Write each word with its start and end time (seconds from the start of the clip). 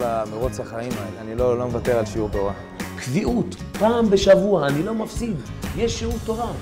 במרוץ 0.00 0.60
החיים 0.60 0.92
האלה, 0.92 1.20
אני 1.20 1.34
לא, 1.34 1.58
לא 1.58 1.66
מוותר 1.66 1.98
על 1.98 2.06
שיעור 2.06 2.28
תורה. 2.28 2.52
קביעות, 2.96 3.54
פעם 3.78 4.10
בשבוע, 4.10 4.66
אני 4.66 4.82
לא 4.82 4.94
מפסיד. 4.94 5.36
יש 5.76 5.98
שיעור 5.98 6.14
תורה. 6.24 6.52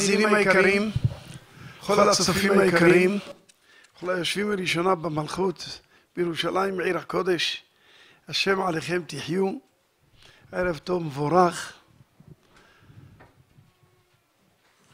המאזינים 0.00 0.34
היקרים, 0.34 0.90
כל 1.80 2.08
הצופים 2.08 2.58
היקרים, 2.58 3.18
כל 4.00 4.10
היושבים 4.10 4.50
לראשונה 4.50 4.94
במלכות 4.94 5.80
בירושלים 6.16 6.80
עיר 6.80 6.98
הקודש, 6.98 7.64
השם 8.28 8.60
עליכם 8.60 9.02
תחיו, 9.06 9.52
ערב 10.52 10.78
טוב 10.78 11.02
מבורך, 11.02 11.72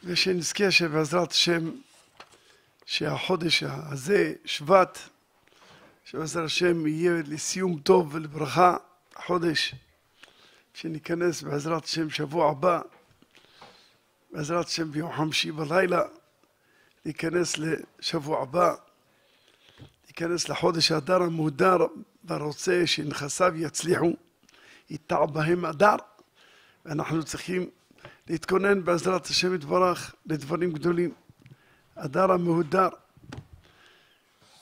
ושנזכה 0.05 0.70
שבעזרת 0.70 1.30
השם 1.32 1.70
שהחודש 2.85 3.63
הזה, 3.63 4.32
שבט, 4.45 4.98
שבעזרת 6.04 6.45
השם 6.45 6.87
יהיה 6.87 7.13
לסיום 7.26 7.79
טוב 7.79 8.15
ולברכה 8.15 8.76
החודש, 9.16 9.74
שניכנס 10.74 11.43
בעזרת 11.43 11.85
השם 11.85 12.10
שבוע 12.10 12.51
הבא 12.51 12.80
בעזרת 14.30 14.66
השם 14.66 14.91
ביום 14.91 15.13
חמישי 15.13 15.52
בלילה 15.52 16.02
להיכנס 17.05 17.55
לשבוע 17.59 18.43
הבא, 18.43 18.74
להיכנס 20.05 20.49
לחודש 20.49 20.93
אדר 20.93 21.23
המהודר 21.23 21.77
והרוצה 22.24 22.87
שנכסיו 22.87 23.52
יצליחו, 23.57 24.13
יטע 24.91 25.27
בהם 25.27 25.65
אדר 25.65 25.97
ואנחנו 26.85 27.24
צריכים 27.24 27.71
להתכונן 28.29 28.85
בעזרת 28.85 29.27
השם 29.27 29.54
יתברך 29.54 30.15
לדברים 30.27 30.73
גדולים. 30.73 31.15
אדר 31.95 32.32
המהודר. 32.32 32.88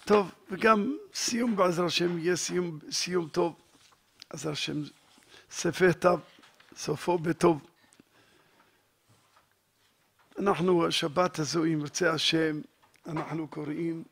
טוב, 0.04 0.32
וגם 0.50 0.96
סיום 1.14 1.56
בעזרת 1.56 1.86
השם 1.86 2.18
יהיה 2.18 2.36
סיום, 2.36 2.78
סיום 2.90 3.28
טוב. 3.28 3.56
בעזרת 4.30 4.52
השם 4.52 4.82
ספי 5.50 5.92
תו, 5.92 6.18
סופו 6.76 7.18
בטוב. 7.18 7.73
אנחנו, 10.38 10.86
השבת 10.86 11.38
הזו, 11.38 11.64
אם 11.64 11.80
ירצה 11.80 12.12
השם, 12.12 12.60
אנחנו 13.06 13.48
קוראים 13.48 14.04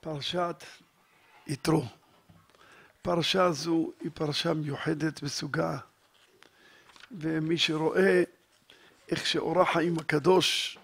פרשת 0.00 0.64
יתרו. 1.46 1.84
פרשה 3.02 3.52
זו 3.52 3.92
היא 4.00 4.10
פרשה 4.14 4.54
מיוחדת 4.54 5.22
בסוגה, 5.22 5.78
ומי 7.10 7.58
שרואה 7.58 8.22
איך 9.10 9.26
שאור 9.26 9.60
החיים 9.60 9.98
הקדוש 9.98 10.78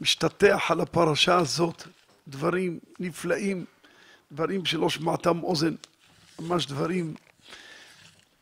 משתטח 0.00 0.70
על 0.70 0.80
הפרשה 0.80 1.38
הזאת, 1.38 1.82
דברים 2.28 2.78
נפלאים, 2.98 3.64
דברים 4.32 4.64
שלא 4.64 4.88
שמעתם 4.88 5.42
אוזן, 5.42 5.74
ממש 6.38 6.66
דברים 6.66 7.14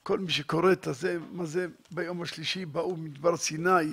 כל 0.03 0.19
מי 0.19 0.33
שקורא 0.33 0.73
את 0.73 0.87
הזה, 0.87 1.19
מה 1.33 1.47
זה 1.47 1.67
ביום 1.91 2.23
השלישי 2.23 2.67
באו 2.67 2.97
מדבר 2.97 3.37
סיני 3.37 3.93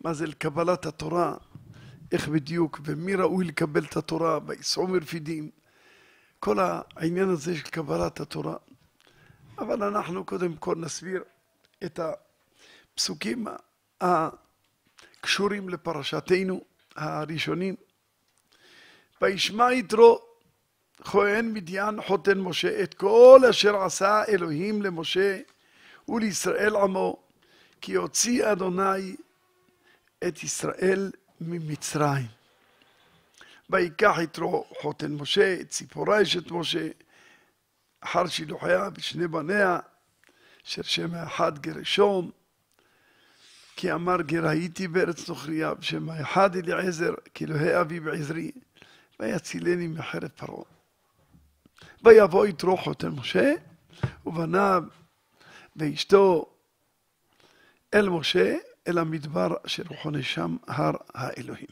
מה 0.00 0.14
זה 0.14 0.26
לקבלת 0.26 0.86
התורה, 0.86 1.34
איך 2.12 2.28
בדיוק, 2.28 2.80
ומי 2.84 3.14
ראוי 3.14 3.44
לקבל 3.44 3.84
את 3.84 3.96
התורה, 3.96 4.38
ויסעו 4.46 4.88
מרפידים, 4.88 5.50
כל 6.40 6.56
העניין 6.60 7.28
הזה 7.28 7.56
של 7.56 7.62
קבלת 7.62 8.20
התורה. 8.20 8.56
אבל 9.58 9.82
אנחנו 9.82 10.24
קודם 10.24 10.56
כל 10.56 10.74
נסביר 10.76 11.24
את 11.84 12.00
הפסוקים 12.94 13.46
הקשורים 14.00 15.68
לפרשתנו 15.68 16.60
הראשונים. 16.96 17.74
וישמע 19.22 19.72
יתרו 19.72 20.18
כהן 21.04 21.52
מדיין 21.52 22.02
חותן 22.02 22.38
משה 22.38 22.82
את 22.82 22.94
כל 22.94 23.40
אשר 23.50 23.76
עשה 23.76 24.22
אלוהים 24.28 24.82
למשה 24.82 25.40
ולישראל 26.08 26.76
עמו 26.76 27.22
כי 27.80 27.94
הוציא 27.94 28.52
אדוני 28.52 29.16
את 30.24 30.42
ישראל 30.42 31.10
ממצרים. 31.40 32.26
ויקח 33.70 34.16
יתרו 34.22 34.66
חותן 34.80 35.12
משה, 35.12 35.60
את 35.60 35.70
ציפורה 35.70 36.22
אשת 36.22 36.50
משה, 36.50 36.88
אחר 38.00 38.26
שילוחיה 38.26 38.88
ושני 38.94 39.28
בניה, 39.28 39.78
אשר 40.66 40.82
שם 40.82 41.14
האחד 41.14 41.58
גרשום, 41.58 42.30
כי 43.76 43.92
אמר 43.92 44.22
גר 44.22 44.46
הייתי 44.46 44.88
בארץ 44.88 45.28
נוכריה, 45.28 45.72
ושם 45.78 46.10
האחד 46.10 46.56
אליעזר, 46.56 47.14
כי 47.34 47.44
אלוהי 47.44 47.80
אבי 47.80 48.00
בעזרי, 48.00 48.50
ויצילני 49.20 49.86
מחרב 49.86 50.28
פרעה. 50.28 50.64
ויבוא 52.04 52.46
יתרו 52.46 52.76
חותן 52.76 53.08
משה, 53.08 53.52
ובניו 54.26 54.82
ואשתו 55.76 56.56
אל 57.94 58.08
משה, 58.08 58.56
אל 58.88 58.98
המדבר 58.98 59.54
אשר 59.66 59.82
חונה 60.02 60.22
שם 60.22 60.56
הר 60.66 60.92
האלוהים. 61.14 61.66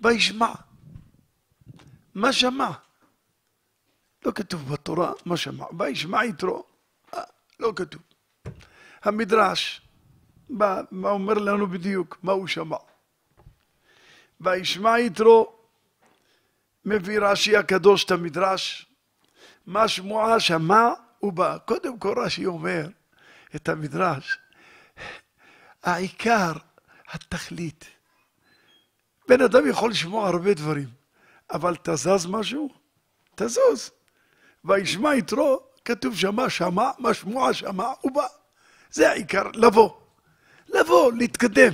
וישמע. 0.00 0.52
מה 2.14 2.32
שמע? 2.32 2.70
לא 4.24 4.32
כתוב 4.34 4.72
בתורה 4.72 5.12
מה 5.26 5.36
שמע. 5.36 5.64
וישמע 5.78 6.24
יתרו. 6.24 6.64
לא 7.60 7.72
כתוב. 7.76 8.02
המדרש, 9.02 9.80
מה, 10.48 10.80
מה 10.90 11.10
אומר 11.10 11.34
לנו 11.34 11.66
בדיוק? 11.66 12.18
מה 12.22 12.32
הוא 12.32 12.46
שמע? 12.46 12.76
וישמע 14.40 14.98
יתרו, 14.98 15.52
מביא 16.84 17.18
רש"י 17.20 17.56
הקדוש 17.56 18.04
את 18.04 18.10
המדרש, 18.10 18.86
מה 19.66 19.88
שמועה 19.88 20.40
שמע 20.40 20.88
ובא. 21.22 21.58
קודם 21.58 21.98
כל 21.98 22.14
רש"י 22.24 22.46
אומר 22.46 22.88
את 23.56 23.68
המדרש, 23.68 24.38
העיקר, 25.84 26.52
התכלית. 27.12 27.84
בן 29.28 29.40
אדם 29.40 29.68
יכול 29.68 29.90
לשמוע 29.90 30.28
הרבה 30.28 30.54
דברים, 30.54 30.88
אבל 31.50 31.76
תזז 31.82 32.26
משהו? 32.26 32.68
תזוז. 33.34 33.90
וישמע 34.64 35.14
יתרו, 35.14 35.60
כתוב 35.84 36.16
שמה, 36.16 36.50
שמע, 36.50 36.90
משמוע 36.98 37.52
שמע, 37.52 37.92
הוא 38.00 38.12
בא. 38.12 38.26
זה 38.90 39.10
העיקר, 39.10 39.42
לבוא. 39.54 39.90
לבוא, 40.68 41.12
להתקדם. 41.12 41.72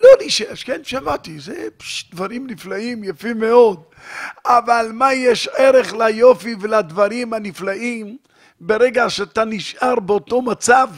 לא 0.00 0.10
להישאר, 0.18 0.54
כן, 0.64 0.84
שמעתי, 0.84 1.40
זה 1.40 1.68
פש, 1.76 2.10
דברים 2.10 2.46
נפלאים, 2.46 3.04
יפים 3.04 3.40
מאוד. 3.40 3.82
אבל 4.46 4.90
מה 4.92 5.14
יש 5.14 5.48
ערך 5.48 5.92
ליופי 5.92 6.54
ולדברים 6.60 7.32
הנפלאים 7.32 8.18
ברגע 8.60 9.10
שאתה 9.10 9.44
נשאר 9.44 10.00
באותו 10.00 10.42
מצב? 10.42 10.88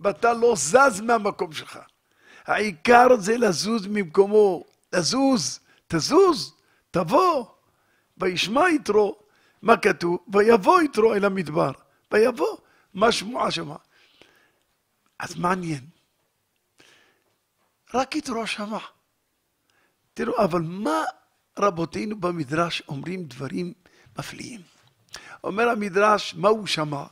ואתה 0.00 0.32
לא 0.32 0.54
זז 0.56 1.00
מהמקום 1.00 1.52
שלך. 1.52 1.78
העיקר 2.46 3.06
זה 3.18 3.38
לזוז 3.38 3.86
ממקומו, 3.86 4.64
לזוז, 4.92 5.60
תזוז, 5.86 6.54
תבוא. 6.90 7.46
וישמע 8.18 8.70
יתרו, 8.70 9.18
מה 9.62 9.76
כתוב? 9.76 10.18
ויבוא 10.32 10.82
יתרו 10.82 11.14
אל 11.14 11.24
המדבר. 11.24 11.72
ויבוא, 12.12 12.56
מה 12.94 13.12
שמועה 13.12 13.50
שמה. 13.50 13.76
אז 15.18 15.34
מעניין. 15.34 15.86
רק 17.94 18.16
יתרו 18.16 18.46
שמע. 18.46 18.78
תראו, 20.14 20.44
אבל 20.44 20.60
מה 20.60 21.02
רבותינו 21.58 22.20
במדרש 22.20 22.82
אומרים 22.88 23.24
דברים 23.24 23.72
מפליאים? 24.18 24.60
אומר 25.44 25.68
המדרש, 25.68 26.34
מה 26.34 26.48
הוא 26.48 26.66
שמע? 26.66 27.04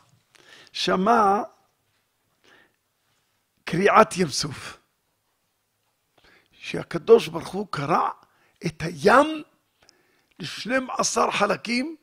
שמע 0.73 1.43
קריעת 3.77 4.17
ים 4.17 4.29
סוף. 4.29 4.79
שהקדוש 6.53 7.29
ברוך 7.29 7.49
הוא 7.49 7.67
קרע 7.71 8.11
את 8.67 8.83
הים 8.83 9.43
לשנים 10.39 10.91
עשר 10.91 11.31
חלקים 11.31 11.97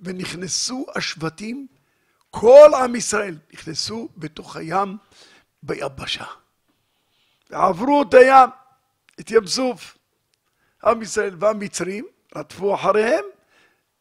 ונכנסו 0.00 0.86
השבטים, 0.94 1.66
כל 2.30 2.70
עם 2.82 2.94
ישראל 2.94 3.38
נכנסו 3.52 4.08
בתוך 4.16 4.56
הים 4.56 4.96
ביבשה. 5.62 6.24
ועברו 7.50 8.02
את 8.02 8.14
הים, 8.14 8.50
את 9.20 9.30
ים 9.30 9.46
סוף. 9.46 9.98
עם 10.84 11.02
ישראל 11.02 11.36
והמצרים 11.38 12.06
רדפו 12.36 12.74
אחריהם, 12.74 13.24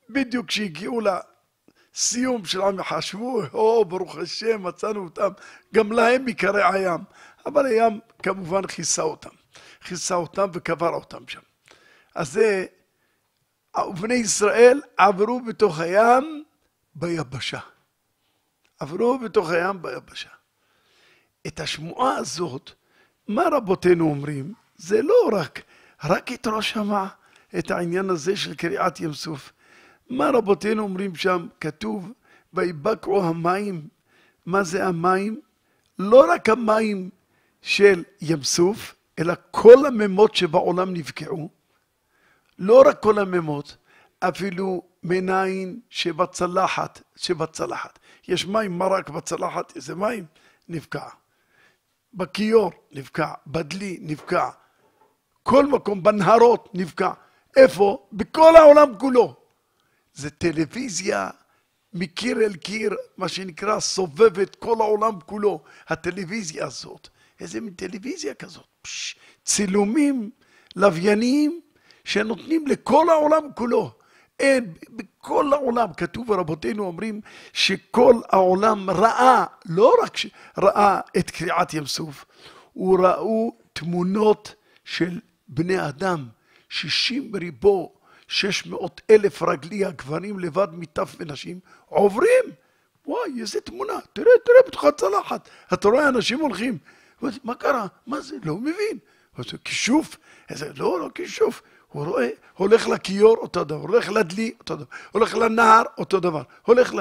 בדיוק 0.10 0.48
כשהגיעו 0.48 1.02
לסיום 1.95 2.45
של 2.45 2.62
עם 2.62 2.84
חשבו, 2.84 3.42
או 3.54 3.86
ברוך 3.86 4.18
השם 4.18 4.63
מצאנו 4.63 5.04
אותם, 5.04 5.30
גם 5.74 5.92
להם 5.92 6.28
יקרע 6.28 6.74
הים. 6.74 7.00
אבל 7.45 7.66
הים 7.66 8.00
כמובן 8.24 8.68
כיסה 8.68 9.01
אותם, 9.01 9.30
כיסה 9.81 10.16
אותם 10.16 10.50
וקבר 10.54 10.90
אותם 10.90 11.28
שם. 11.28 11.42
אז 12.16 12.31
זה, 12.31 12.66
בני 14.01 14.13
ישראל 14.13 14.81
עברו 14.98 15.42
בתוך 15.42 15.80
הים 15.80 16.44
ביבשה. 16.95 17.60
עברו 18.80 19.19
בתוך 19.19 19.50
הים 19.50 19.81
ביבשה. 19.81 20.30
את 21.48 21.60
השמועה 21.60 22.16
הזאת, 22.16 22.72
מה 23.28 23.44
רבותינו 23.51 24.10
אומרים? 24.10 24.54
זה 24.75 25.01
לא 25.01 25.30
רק, 25.34 25.62
רק 26.04 26.31
יתרו 26.31 26.62
שמע 26.62 27.06
את 27.57 27.72
העניין 27.72 28.10
הזה 28.10 28.38
של 28.38 28.56
קריעת 28.56 29.00
ים 29.00 29.13
סוף. 29.13 29.51
מה 30.18 30.30
רבותינו 30.33 30.83
אומרים 30.83 31.15
שם? 31.15 31.48
כתוב, 31.62 32.12
ויבקעו 32.54 33.24
המים. 33.24 33.88
מה 34.45 34.63
זה 34.63 34.86
המים? 34.88 35.42
לא 36.00 36.25
רק 36.33 36.50
המים 36.50 37.10
של 37.62 38.04
ים 38.21 38.44
סוף, 38.44 38.95
אלא 39.19 39.33
כל 39.51 39.86
הממות 39.86 40.36
שבעולם 40.36 40.94
נבקעו. 40.94 41.50
לא 42.60 42.83
רק 42.88 43.04
כל 43.04 43.19
הממות, 43.19 43.77
אפילו 44.19 44.81
מנין 45.04 45.80
שבצלחת, 45.89 47.01
שבצלחת. 47.15 48.00
יש 48.27 48.45
מים 48.45 48.77
מרק 48.77 49.10
בצלחת, 49.10 49.75
איזה 49.75 49.95
מים? 49.95 50.25
נבקע. 50.69 51.07
בכיור 52.13 52.71
נבקע, 52.92 53.33
בדלי 53.48 53.98
נבקע. 54.01 54.50
כל 55.44 55.65
מקום, 55.65 56.04
בנהרות 56.04 56.69
נבקע. 56.74 57.12
איפה? 57.56 58.07
בכל 58.13 58.56
העולם 58.56 58.98
כולו. 58.98 59.43
זה 60.13 60.30
טלוויזיה 60.30 61.30
מקיר 61.94 62.38
אל 62.42 62.56
קיר, 62.56 62.95
מה 63.18 63.27
שנקרא 63.27 63.80
סובבת 63.80 64.56
כל 64.56 64.75
העולם 64.80 65.19
כולו, 65.25 65.63
הטלוויזיה 65.88 66.65
הזאת. 66.65 67.07
איזה 67.39 67.62
מין 67.62 67.74
טלוויזיה 67.74 68.33
כזאת. 68.33 68.65
פש, 68.81 69.15
צילומים 69.45 70.30
לווייניים 70.75 71.62
שנותנים 72.04 72.68
לכל 72.68 73.10
העולם 73.10 73.44
כולו. 73.56 73.92
אין, 74.39 74.74
בכל 74.89 75.54
העולם, 75.54 75.94
כתוב 75.94 76.31
רבותינו 76.31 76.86
אומרים 76.86 77.21
שכל 77.54 78.15
העולם 78.30 78.89
ראה, 78.89 79.45
לא 79.65 79.94
רק 80.04 80.18
ראה 80.57 81.00
את 81.18 81.31
קריעת 81.31 81.74
ים 81.74 81.86
סוף, 81.86 82.25
הוא 82.74 83.00
ראו 83.00 83.57
תמונות 83.74 84.56
של 84.86 85.19
בני 85.48 85.88
אדם, 85.88 86.27
שישים 86.69 87.36
ריבו, 87.36 87.95
שש 88.33 88.65
מאות 88.65 89.01
אלף 89.09 89.41
רגלי 89.41 89.85
הגברים 89.85 90.39
לבד 90.39 90.68
מטף 90.71 91.15
ונשים, 91.19 91.59
עוברים. 91.85 92.44
וואי, 93.06 93.41
איזה 93.41 93.62
תמונה, 93.62 93.94
תראה, 94.13 94.31
תראה 94.45 94.57
בתוך 94.68 94.83
הצלחת. 94.83 95.50
אתה 95.74 95.88
רואה 95.88 96.07
אנשים 96.09 96.39
הולכים. 96.39 96.77
מה 97.44 97.56
קרה? 97.56 97.88
מה 98.07 98.21
זה? 98.21 98.35
לא 98.44 98.57
מבין. 98.57 98.97
זה 99.38 99.57
כישוף? 99.63 100.18
איזה, 100.50 100.71
לא, 100.77 101.00
לא 101.00 101.09
כישוף. 101.15 101.62
הוא 101.88 102.06
רואה, 102.06 102.30
הולך 102.57 102.88
לכיור, 102.88 103.38
אותו 103.38 103.63
דבר, 103.63 103.80
הולך 103.80 104.09
לדלי, 104.09 104.53
אותו 104.59 104.75
דבר, 104.75 104.86
הולך 105.12 105.36
לנהר, 105.36 105.83
אותו 105.97 106.19
דבר, 106.19 106.44
הולך 106.65 106.94
ל... 106.94 107.00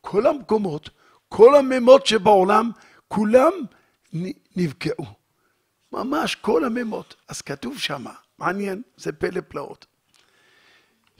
כל 0.00 0.26
המקומות, 0.26 0.90
כל 1.28 1.54
הממות 1.56 2.06
שבעולם, 2.06 2.70
כולם 3.08 3.52
נבקעו. 4.56 5.06
ממש 5.92 6.34
כל 6.34 6.64
הממות. 6.64 7.14
אז 7.28 7.42
כתוב 7.42 7.78
שמה, 7.78 8.12
מעניין, 8.38 8.82
זה 8.96 9.12
פלא 9.12 9.40
פלאות, 9.48 9.86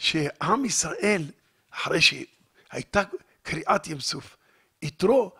שעם 0.00 0.64
ישראל, 0.64 1.22
אחרי 1.74 2.00
שהייתה 2.00 3.02
קריעת 3.42 3.86
ים 3.86 4.00
סוף, 4.00 4.36
יתרו, 4.82 5.32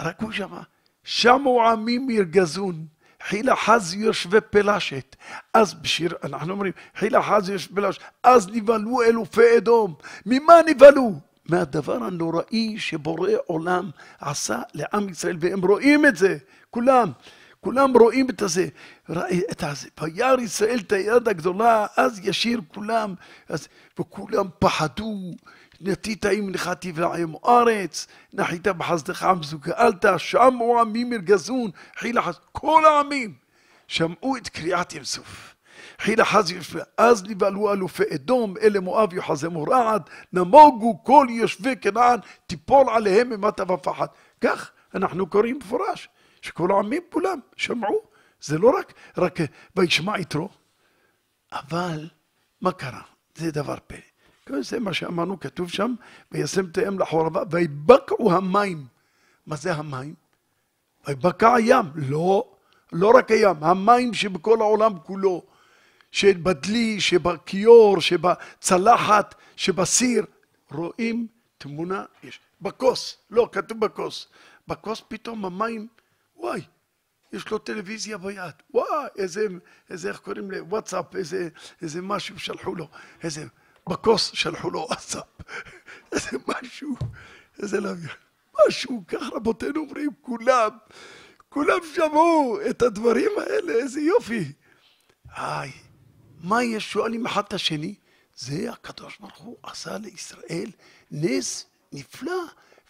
רק 0.00 0.22
הוא 0.22 0.32
שמע, 0.32 0.60
שמו 1.04 1.68
עמים 1.68 2.10
ירגזון, 2.10 2.86
חילה 3.22 3.56
חז 3.56 3.94
יושבי 3.94 4.40
פלשת. 4.50 5.16
אז 5.54 5.74
בשיר, 5.74 6.14
אנחנו 6.24 6.52
אומרים, 6.52 6.72
חילה 6.96 7.22
חז 7.22 7.48
יושבי 7.48 7.74
פלשת. 7.74 8.00
אז 8.22 8.48
נבהלו 8.48 9.02
אלופי 9.02 9.56
אדום. 9.58 9.94
ממה 10.26 10.54
נבהלו? 10.66 11.12
מהדבר 11.48 12.04
הנוראי 12.04 12.78
שבורא 12.78 13.30
עולם 13.46 13.90
עשה 14.20 14.62
לעם 14.74 15.08
ישראל, 15.08 15.36
והם 15.40 15.66
רואים 15.66 16.06
את 16.06 16.16
זה, 16.16 16.36
כולם. 16.70 17.12
כולם 17.60 17.96
רואים 17.96 18.30
את 18.30 18.42
הזה, 18.42 18.66
את 19.50 19.62
הזה. 19.62 19.88
וירא 20.00 20.40
ישראל 20.40 20.78
את 20.78 20.92
היד 20.92 21.28
הגדולה, 21.28 21.86
אז 21.96 22.20
ישיר 22.22 22.60
כולם, 22.74 23.14
אז, 23.48 23.68
וכולם 23.98 24.46
פחדו, 24.58 25.30
נטית 25.80 26.24
עם 26.26 26.48
לך 26.48 26.70
תבלעם 26.80 27.34
ארץ, 27.46 28.06
נחית 28.32 28.66
בחסדך 28.66 29.22
עמזו 29.22 29.58
גאלת, 29.58 30.04
שמעו 30.16 30.80
עמים 30.80 31.12
ירגזון, 31.12 31.70
חילה 31.96 32.22
חז... 32.22 32.38
כל 32.52 32.84
העמים 32.86 33.34
שמעו 33.88 34.36
את 34.36 34.48
קריעת 34.48 34.92
ים 34.92 35.04
סוף. 35.04 35.54
חילה 35.98 36.24
חז 36.24 36.50
יושבי, 36.50 36.80
אז 36.96 37.24
נבהלו 37.24 37.72
אלופי 37.72 38.02
אדום, 38.14 38.54
אלה 38.62 38.80
מואב 38.80 39.14
יחזמו 39.14 39.62
רעד, 39.62 40.10
נמוגו 40.32 41.04
כל 41.04 41.26
יושבי 41.30 41.76
כנען, 41.80 42.18
תיפול 42.46 42.90
עליהם 42.90 43.28
ממטה 43.28 43.72
ופחד. 43.72 44.06
כך 44.40 44.70
אנחנו 44.94 45.26
קוראים 45.26 45.56
מפורש, 45.56 46.08
שכל 46.42 46.70
העמים 46.70 47.02
כולם 47.10 47.38
שמעו. 47.56 48.00
זה 48.40 48.58
לא 48.58 48.70
רק, 48.78 48.92
רק 49.16 49.38
וישמע 49.76 50.20
יתרו, 50.20 50.48
אבל 51.52 52.08
מה 52.60 52.72
קרה? 52.72 53.02
זה 53.34 53.50
דבר 53.50 53.76
פלא. 53.86 53.98
זה 54.60 54.80
מה 54.80 54.92
שאמרנו, 54.92 55.40
כתוב 55.40 55.70
שם, 55.70 55.94
וישם 56.32 56.64
את 56.64 56.78
הים 56.78 56.98
לחורבה, 56.98 57.42
ויבקעו 57.50 58.32
המים. 58.32 58.86
מה 59.46 59.56
זה 59.56 59.74
המים? 59.74 60.14
ויבקע 61.06 61.54
הים. 61.54 61.84
לא, 61.94 62.44
לא 62.92 63.12
רק 63.16 63.30
הים, 63.30 63.56
המים 63.64 64.14
שבכל 64.14 64.60
העולם 64.60 64.98
כולו. 64.98 65.42
שבדלי, 66.12 67.00
שבכיור, 67.00 68.00
שבצלחת, 68.00 69.34
שבסיר. 69.56 70.24
רואים 70.72 71.26
תמונה, 71.58 72.04
יש. 72.22 72.40
בכוס, 72.60 73.16
לא, 73.30 73.48
כתוב 73.52 73.80
בכוס. 73.80 74.26
בכוס 74.68 75.02
פתאום 75.08 75.44
המים, 75.44 75.86
וואי, 76.40 76.60
יש 77.32 77.50
לו 77.50 77.58
טלוויזיה 77.58 78.18
ביד. 78.18 78.54
וואי, 78.74 79.06
איזה, 79.18 79.46
איזה, 79.90 80.08
איך 80.08 80.18
קוראים 80.18 80.50
לזה? 80.50 80.64
וואטסאפ, 80.64 81.16
איזה, 81.16 81.48
איזה 81.82 82.02
משהו 82.02 82.38
שלחו 82.38 82.74
לו. 82.74 82.88
איזה... 83.22 83.44
בכוס 83.88 84.30
שלחו 84.34 84.70
לו 84.70 84.78
וואטסאפ, 84.78 85.24
איזה 86.12 86.30
משהו, 86.48 86.96
איזה 87.62 87.80
לוויין, 87.80 88.16
משהו, 88.66 89.04
כך 89.08 89.22
רבותינו 89.32 89.80
אומרים, 89.80 90.10
כולם, 90.20 90.70
כולם 91.48 91.78
שמעו 91.94 92.58
את 92.70 92.82
הדברים 92.82 93.30
האלה, 93.36 93.72
איזה 93.72 94.00
יופי. 94.00 94.52
היי, 95.36 95.72
מה 96.40 96.64
יש 96.64 96.92
שואלים 96.92 97.26
אחד 97.26 97.42
את 97.44 97.52
השני? 97.52 97.94
זה 98.36 98.70
הקדוש 98.72 99.18
ברוך 99.18 99.36
הוא 99.36 99.56
עשה 99.62 99.98
לישראל 99.98 100.70
נס 101.10 101.66
נפלא, 101.92 102.42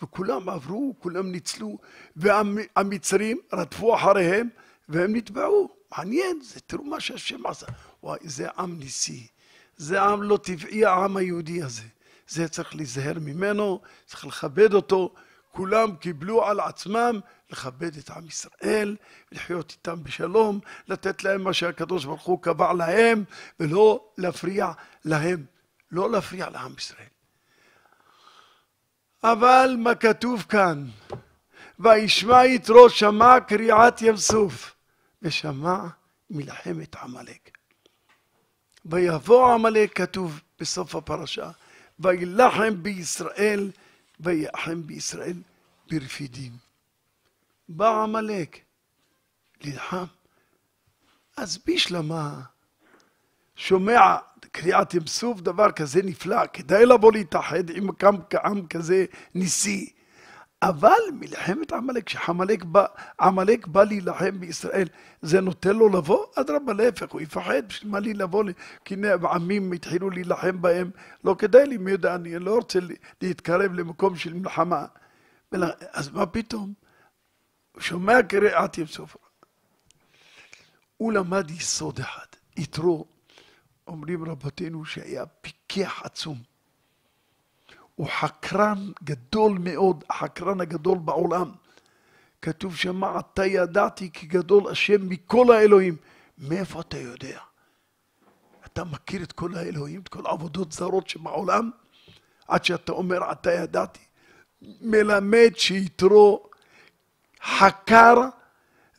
וכולם 0.02 0.48
עברו, 0.48 0.94
כולם 0.98 1.32
ניצלו, 1.32 1.78
והמצרים 2.16 3.38
רדפו 3.52 3.94
אחריהם, 3.94 4.48
והם 4.88 5.16
נתבעו. 5.16 5.68
מעניין, 5.92 6.40
זה 6.42 6.60
תראו 6.60 6.84
מה 6.84 7.00
שהשם 7.00 7.46
עשה. 7.46 7.66
וואי, 8.02 8.18
זה 8.22 8.48
עם 8.58 8.78
ניסי. 8.78 9.26
זה 9.76 10.02
עם 10.02 10.22
לא 10.22 10.36
טבעי, 10.36 10.84
העם 10.84 11.16
היהודי 11.16 11.62
הזה. 11.62 11.82
זה 12.28 12.48
צריך 12.48 12.74
להיזהר 12.74 13.18
ממנו, 13.20 13.80
צריך 14.06 14.26
לכבד 14.26 14.74
אותו. 14.74 15.14
כולם 15.52 15.96
קיבלו 15.96 16.44
על 16.44 16.60
עצמם 16.60 17.20
לכבד 17.50 17.96
את 17.96 18.10
עם 18.10 18.26
ישראל, 18.26 18.96
לחיות 19.32 19.70
איתם 19.70 20.04
בשלום, 20.04 20.60
לתת 20.88 21.24
להם 21.24 21.44
מה 21.44 21.52
שהקדוש 21.52 22.04
ברוך 22.04 22.22
הוא 22.22 22.42
קבע 22.42 22.72
להם, 22.72 23.24
ולא 23.60 24.04
להפריע 24.18 24.72
להם, 25.04 25.44
לא 25.90 26.10
להפריע 26.10 26.50
לעם 26.50 26.74
ישראל. 26.78 27.19
אבל 29.22 29.76
מה 29.78 29.94
כתוב 29.94 30.42
כאן? 30.48 30.86
וישמע 31.78 32.44
יתרו 32.46 32.90
שמע 32.90 33.40
קריעת 33.40 34.02
ים 34.02 34.16
סוף, 34.16 34.74
ושמע 35.22 35.78
מלחמת 36.30 36.96
עמלק. 36.96 37.58
ויבוא 38.84 39.54
עמלק, 39.54 39.96
כתוב 39.96 40.40
בסוף 40.60 40.94
הפרשה, 40.94 41.50
וילחם 41.98 42.82
בישראל, 42.82 43.70
ויחם 44.20 44.86
בישראל 44.86 45.36
ברפידים. 45.90 46.52
בא 47.68 48.02
עמלק, 48.02 48.58
נלחם. 49.64 50.04
אז 51.36 51.58
בשלמה 51.66 52.40
שומע 53.60 54.16
קריאת 54.52 54.94
ים 54.94 55.06
סוף, 55.06 55.40
דבר 55.40 55.70
כזה 55.70 56.02
נפלא, 56.02 56.46
כדאי 56.52 56.86
לבוא 56.86 57.12
להתאחד 57.12 57.70
עם 57.70 57.88
עם 58.44 58.66
כזה 58.66 59.04
ניסי. 59.34 59.92
אבל 60.62 61.00
מלחמת 61.12 61.72
עמלק, 61.72 62.06
כשעמלק 62.06 62.64
בא, 62.64 62.86
בא 63.66 63.84
להילחם 63.84 64.40
בישראל, 64.40 64.88
זה 65.22 65.40
נותן 65.40 65.76
לו 65.76 65.88
לבוא? 65.88 66.26
אדרבה, 66.36 66.72
להפך, 66.72 67.10
הוא 67.10 67.20
יפחד, 67.20 67.68
בשביל 67.68 67.90
מה 67.92 68.00
לי 68.00 68.14
לבוא? 68.14 68.44
כי 68.84 68.96
עמים 69.24 69.72
התחילו 69.72 70.10
להילחם 70.10 70.62
בהם, 70.62 70.90
לא 71.24 71.36
כדאי 71.38 71.66
לי, 71.66 71.76
מי 71.76 71.90
יודע, 71.90 72.14
אני 72.14 72.38
לא 72.38 72.54
רוצה 72.54 72.78
להתקרב 73.22 73.72
למקום 73.72 74.16
של 74.16 74.34
מלחמה. 74.34 74.86
אז 75.92 76.10
מה 76.10 76.26
פתאום? 76.26 76.72
הוא 77.72 77.82
שומע 77.82 78.22
קריאת 78.22 78.78
ים 78.78 78.86
סופר. 78.86 79.18
הוא 80.96 81.12
למד 81.12 81.50
יסוד 81.50 81.98
אחד, 81.98 82.26
יתרו, 82.56 83.19
אומרים 83.86 84.24
רבותינו 84.24 84.84
שהיה 84.84 85.26
פיקח 85.26 86.02
עצום. 86.04 86.42
הוא 87.94 88.08
חקרן 88.10 88.92
גדול 89.04 89.58
מאוד, 89.60 90.04
החקרן 90.10 90.60
הגדול 90.60 90.98
בעולם. 90.98 91.50
כתוב 92.42 92.76
שמה 92.76 93.18
אתה 93.18 93.46
ידעתי 93.46 94.10
כי 94.12 94.26
גדול 94.26 94.70
השם 94.70 95.08
מכל 95.08 95.52
האלוהים. 95.52 95.96
מאיפה 96.38 96.80
אתה 96.80 96.98
יודע? 96.98 97.40
אתה 98.66 98.84
מכיר 98.84 99.22
את 99.22 99.32
כל 99.32 99.54
האלוהים, 99.54 100.00
את 100.00 100.08
כל 100.08 100.26
העבודות 100.26 100.72
זרות 100.72 101.08
שבעולם? 101.08 101.70
עד 102.48 102.64
שאתה 102.64 102.92
אומר 102.92 103.32
אתה 103.32 103.52
ידעתי. 103.52 104.04
מלמד 104.62 105.50
שיתרו 105.56 106.46
חקר 107.44 108.14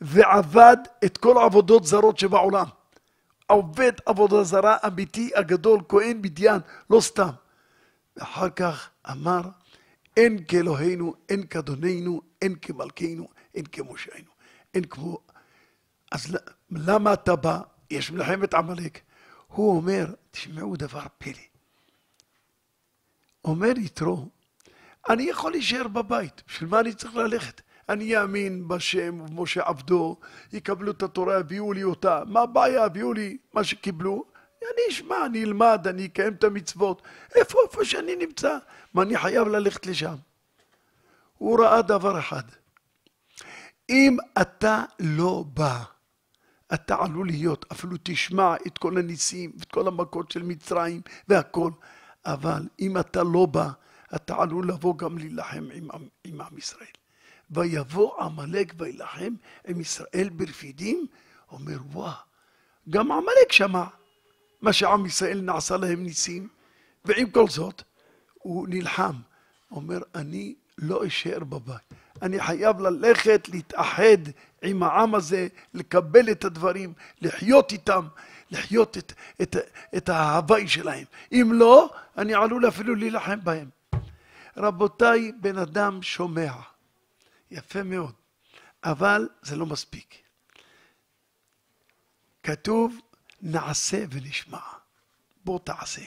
ועבד 0.00 0.76
את 1.04 1.18
כל 1.18 1.38
העבודות 1.38 1.84
זרות 1.84 2.18
שבעולם. 2.18 2.66
עובד 3.52 3.92
עבודה 4.06 4.44
זרה 4.44 4.76
אמיתי 4.86 5.30
הגדול, 5.34 5.80
כהן 5.88 6.18
מדיין, 6.22 6.60
לא 6.90 7.00
סתם. 7.00 7.28
ואחר 8.16 8.50
כך 8.50 8.90
אמר, 9.10 9.40
אין 10.16 10.44
כאלוהינו, 10.48 11.14
אין 11.28 11.46
כאדוננו, 11.46 12.22
אין 12.42 12.54
כמלכנו, 12.62 13.28
אין 13.54 13.64
כמושענו. 13.66 14.30
אין 14.74 14.84
כמו... 14.84 15.18
אז 16.12 16.38
למה 16.70 17.12
אתה 17.12 17.36
בא? 17.36 17.60
יש 17.90 18.10
מלחמת 18.10 18.54
עמלק. 18.54 19.00
הוא 19.46 19.76
אומר, 19.76 20.06
תשמעו 20.30 20.76
דבר 20.76 21.04
פלא. 21.18 21.32
אומר 23.44 23.72
יתרו, 23.78 24.28
אני 25.08 25.22
יכול 25.22 25.52
להישאר 25.52 25.88
בבית, 25.88 26.42
בשביל 26.46 26.68
מה 26.70 26.80
אני 26.80 26.94
צריך 26.94 27.14
ללכת? 27.14 27.60
אני 27.88 28.20
אאמין 28.20 28.68
בשם 28.68 29.20
ובמשה 29.20 29.62
עבדו, 29.62 30.16
יקבלו 30.52 30.90
את 30.90 31.02
התורה, 31.02 31.38
יביאו 31.38 31.72
לי 31.72 31.82
אותה. 31.82 32.22
מה 32.26 32.40
הבעיה? 32.40 32.84
הביאו 32.84 33.12
לי 33.12 33.36
מה 33.54 33.64
שקיבלו, 33.64 34.24
אני 34.62 34.82
אשמע, 34.90 35.26
אני 35.26 35.44
אלמד, 35.44 35.86
אני 35.86 36.06
אקיים 36.06 36.32
את 36.32 36.44
המצוות. 36.44 37.02
איפה, 37.34 37.58
איפה 37.64 37.84
שאני 37.84 38.16
נמצא? 38.16 38.58
מה, 38.94 39.02
אני 39.02 39.16
חייב 39.16 39.48
ללכת 39.48 39.86
לשם? 39.86 40.14
הוא 41.38 41.60
ראה 41.60 41.82
דבר 41.82 42.18
אחד. 42.18 42.42
אם 43.90 44.16
אתה 44.40 44.84
לא 45.00 45.44
בא, 45.46 45.82
אתה 46.74 46.96
עלול 47.00 47.26
להיות, 47.26 47.64
אפילו 47.72 47.96
תשמע 48.02 48.54
את 48.66 48.78
כל 48.78 48.98
הניסים 48.98 49.52
ואת 49.58 49.70
כל 49.70 49.88
המכות 49.88 50.30
של 50.30 50.42
מצרים 50.42 51.00
והכל, 51.28 51.70
אבל 52.26 52.68
אם 52.80 52.98
אתה 52.98 53.22
לא 53.22 53.46
בא, 53.46 53.68
אתה 54.14 54.42
עלול 54.42 54.68
לבוא 54.68 54.98
גם 54.98 55.18
להילחם 55.18 55.68
עם, 55.74 55.88
עם 56.24 56.40
עם 56.40 56.58
ישראל. 56.58 57.01
ויבוא 57.52 58.22
עמלק 58.22 58.74
וילחם 58.78 59.34
עם 59.66 59.80
ישראל 59.80 60.28
ברפידים, 60.32 61.06
אומר 61.50 61.78
וואה, 61.92 62.14
גם 62.90 63.12
עמלק 63.12 63.52
שמע. 63.52 63.84
מה 64.62 64.72
שעם 64.72 65.06
ישראל 65.06 65.40
נעשה 65.40 65.76
להם 65.76 66.02
ניסים, 66.02 66.48
ועם 67.04 67.30
כל 67.30 67.48
זאת, 67.48 67.82
הוא 68.34 68.68
נלחם. 68.68 69.12
אומר, 69.70 69.98
אני 70.14 70.54
לא 70.78 71.06
אשאר 71.06 71.38
בבית. 71.38 71.92
אני 72.22 72.40
חייב 72.40 72.80
ללכת, 72.80 73.48
להתאחד 73.48 74.18
עם 74.62 74.82
העם 74.82 75.14
הזה, 75.14 75.48
לקבל 75.74 76.30
את 76.30 76.44
הדברים, 76.44 76.92
לחיות 77.20 77.72
איתם, 77.72 78.06
לחיות 78.50 78.98
את, 78.98 79.12
את, 79.42 79.56
את 79.96 80.08
ההוואי 80.08 80.68
שלהם. 80.68 81.04
אם 81.32 81.50
לא, 81.54 81.90
אני 82.18 82.34
עלול 82.34 82.68
אפילו 82.68 82.94
להילחם 82.94 83.38
בהם. 83.44 83.68
רבותיי, 84.56 85.32
בן 85.40 85.58
אדם 85.58 86.02
שומע. 86.02 86.52
יפה 87.52 87.82
מאוד. 87.82 88.14
אבל 88.84 89.28
זה 89.42 89.56
לא 89.56 89.66
מספיק. 89.66 90.14
כתוב 92.42 92.96
נעשה 93.40 94.04
ונשמע. 94.10 94.60
בוא 95.44 95.58
תעשה. 95.58 96.02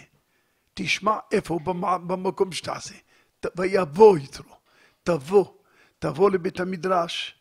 תשמע 0.73 1.17
איפה 1.31 1.59
במקום 2.07 2.51
שתעשה. 2.51 2.95
ויבוא 3.55 4.17
יתרו. 4.17 4.55
תבוא. 5.03 5.45
תבוא 5.99 6.31
לבית 6.31 6.59
המדרש. 6.59 7.35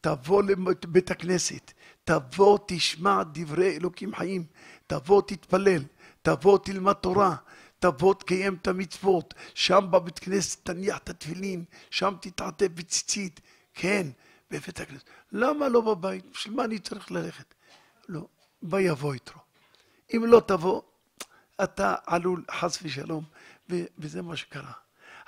תבוא 0.00 0.42
לבית 0.42 1.10
הכנסת. 1.10 1.72
תבוא 2.04 2.58
תשמע 2.66 3.22
דברי 3.32 3.76
אלוקים 3.76 4.14
חיים. 4.14 4.44
תבוא 4.86 5.22
תתפלל. 5.26 5.82
תבוא 6.22 6.58
תלמד 6.58 6.92
תורה. 6.92 7.36
תבוא 7.82 8.14
תקיים 8.14 8.54
את 8.54 8.66
המצוות. 8.66 9.34
שם 9.54 9.86
בבית 9.90 10.18
כנסת 10.18 10.64
תניח 10.64 10.98
את 10.98 11.08
התפילין. 11.08 11.64
שם 11.90 12.14
תתעטף 12.20 12.68
בציצית. 12.74 13.40
כן, 13.74 14.06
בבית 14.50 14.80
הכנסת. 14.80 15.04
למה 15.32 15.68
לא 15.68 15.80
בבית? 15.80 16.24
בשביל 16.32 16.54
מה 16.54 16.64
אני 16.64 16.78
צריך 16.78 17.12
ללכת? 17.12 17.54
לא. 18.08 18.26
ויבוא 18.62 19.14
יתרו. 19.14 19.40
אם 20.16 20.24
לא 20.26 20.42
תבוא, 20.46 20.82
אתה 21.62 21.94
עלול 22.06 22.44
חס 22.50 22.78
ושלום, 22.82 23.24
וזה 23.98 24.22
מה 24.22 24.36
שקרה. 24.36 24.72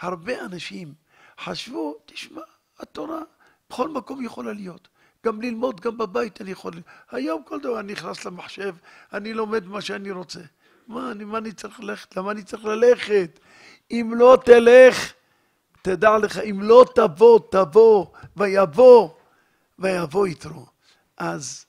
הרבה 0.00 0.44
אנשים 0.44 0.94
חשבו, 1.40 1.94
תשמע, 2.06 2.42
התורה 2.78 3.20
בכל 3.70 3.88
מקום 3.88 4.24
יכולה 4.24 4.52
להיות. 4.52 4.88
גם 5.24 5.42
ללמוד, 5.42 5.80
גם 5.80 5.98
בבית 5.98 6.40
אני 6.40 6.50
יכול... 6.50 6.72
היום 7.10 7.42
כל 7.44 7.60
דבר 7.60 7.80
אני 7.80 7.92
נכנס 7.92 8.24
למחשב, 8.24 8.74
אני 9.12 9.32
לומד 9.32 9.66
מה 9.66 9.80
שאני 9.80 10.10
רוצה. 10.10 10.40
מה 10.88 11.10
אני, 11.10 11.24
מה 11.24 11.38
אני 11.38 11.52
צריך 11.52 11.80
ללכת? 11.80 12.16
למה 12.16 12.30
אני 12.30 12.42
צריך 12.42 12.64
ללכת? 12.64 13.40
אם 13.90 14.12
לא 14.16 14.38
תלך, 14.44 15.12
תדע 15.82 16.18
לך, 16.18 16.38
אם 16.38 16.62
לא 16.62 16.84
תבוא, 16.94 17.40
תבוא, 17.50 18.06
ויבוא, 18.36 19.10
ויבוא 19.78 20.26
יתרו. 20.26 20.66
אז 21.16 21.66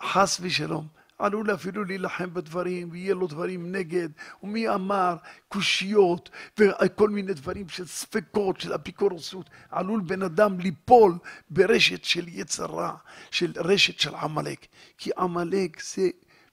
חס 0.00 0.38
ושלום, 0.40 0.86
עלול 1.18 1.54
אפילו 1.54 1.84
להילחם 1.84 2.34
בדברים, 2.34 2.88
ויהיה 2.92 3.14
לו 3.14 3.26
דברים 3.26 3.72
נגד, 3.72 4.08
ומי 4.42 4.68
אמר 4.68 5.16
קושיות, 5.48 6.30
וכל 6.58 7.08
מיני 7.08 7.34
דברים 7.34 7.68
של 7.68 7.86
ספקות, 7.86 8.60
של 8.60 8.74
אפיקורסות, 8.74 9.50
עלול 9.70 10.00
בן 10.00 10.22
אדם 10.22 10.60
ליפול 10.60 11.18
ברשת 11.50 12.04
של 12.04 12.28
יצר 12.28 12.66
רע, 12.66 12.96
של 13.30 13.52
רשת 13.56 14.00
של 14.00 14.14
עמלק. 14.14 14.66
כי 14.98 15.10
עמלק 15.18 15.82
זה, 15.82 16.08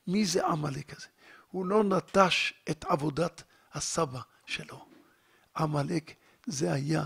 מי 0.08 0.26
זה 0.26 0.46
עמלק 0.46 0.94
הזה? 0.98 1.08
הוא 1.51 1.66
לא 1.66 1.84
נטש 1.84 2.54
את 2.70 2.86
עבודת 2.88 3.44
הסבא 3.74 4.20
שלו. 4.46 4.86
עמלק 5.58 6.13
זה 6.48 6.74
היה 6.74 7.04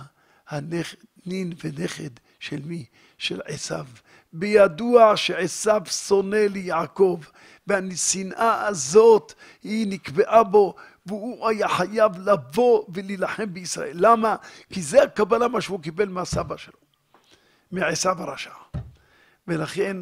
הנכ... 0.47 0.95
נין 1.25 1.53
ונכד 1.63 2.09
של 2.39 2.61
מי? 2.65 2.85
של 3.17 3.41
עשיו. 3.45 3.85
בידוע 4.33 5.17
שעשיו 5.17 5.81
שונא 5.85 6.35
ליעקב, 6.35 7.21
והשנאה 7.67 8.67
הזאת 8.67 9.33
היא 9.63 9.87
נקבעה 9.87 10.43
בו, 10.43 10.75
והוא 11.05 11.47
היה 11.49 11.69
חייב 11.69 12.29
לבוא 12.29 12.85
ולהילחם 12.93 13.53
בישראל. 13.53 13.97
למה? 13.99 14.35
כי 14.69 14.81
זה 14.81 15.03
הקבלה 15.03 15.47
מה 15.47 15.61
שהוא 15.61 15.81
קיבל 15.81 16.09
מהסבא 16.09 16.57
שלו, 16.57 16.77
מעשיו 17.71 18.21
הרשע. 18.21 18.53
ולכן 19.47 19.97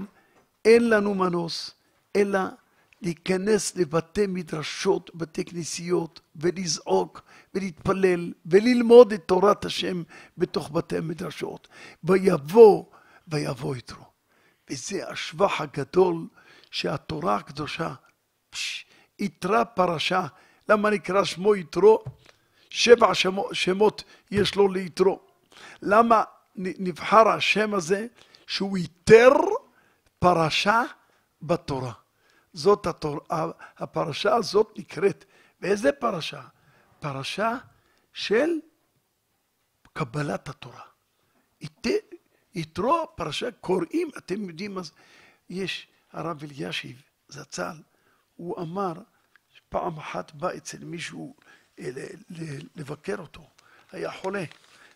אין 0.66 0.90
לנו 0.90 1.16
מנוס 1.16 1.72
אלא 2.16 2.40
להיכנס 3.02 3.76
לבתי 3.76 4.28
מדרשות, 4.28 5.12
בתי 5.16 5.46
כנסיות, 5.46 6.22
ולזעוק, 6.36 7.22
ולהתפלל, 7.54 8.34
וללמוד 8.46 9.14
את 9.14 9.24
תורת 9.26 9.66
השם 9.66 10.04
בתוך 10.38 10.72
בתי 10.72 10.98
המדרשות. 10.98 11.68
ויבוא, 12.04 12.86
ויבוא 13.28 13.76
יתרו. 13.76 14.06
וזה 14.70 15.10
השבח 15.10 15.62
הגדול 15.62 16.28
שהתורה 16.72 17.36
הקדושה, 17.36 17.94
יתרה 19.20 19.66
פרשה, 19.66 20.28
למה 20.70 20.90
נקרא 20.90 21.24
שמו 21.24 21.56
יתרו? 21.56 22.04
שבע 22.70 23.16
שמות, 23.16 23.50
שמות 23.54 24.04
יש 24.32 24.56
לו 24.56 24.68
ליתרו. 24.68 25.20
למה 25.82 26.24
נבחר 26.56 27.28
השם 27.28 27.74
הזה 27.74 28.08
שהוא 28.48 28.78
ייתר 28.78 29.34
פרשה 30.20 30.84
בתורה? 31.42 31.92
זאת 32.54 32.86
התורה, 32.86 33.52
הפרשה 33.78 34.36
הזאת 34.36 34.74
נקראת, 34.78 35.26
ואיזה 35.62 35.92
פרשה? 35.92 36.42
פרשה 37.00 37.58
של 38.14 38.50
קבלת 39.94 40.50
התורה. 40.50 40.82
יתרו 42.56 43.08
פרשה 43.16 43.52
קוראים, 43.52 44.10
אתם 44.18 44.50
יודעים 44.50 44.74
מה 44.74 44.84
זה, 44.84 44.92
יש 45.50 45.88
הרב 46.12 46.44
אלישיב 46.44 47.02
זצ"ל, 47.28 47.76
הוא 48.36 48.62
אמר, 48.62 48.94
פעם 49.70 49.98
אחת 49.98 50.32
בא 50.32 50.50
אצל 50.58 50.86
מישהו 50.86 51.36
לבקר 52.76 53.16
אותו, 53.20 53.50
היה 53.92 54.12
חולה, 54.12 54.44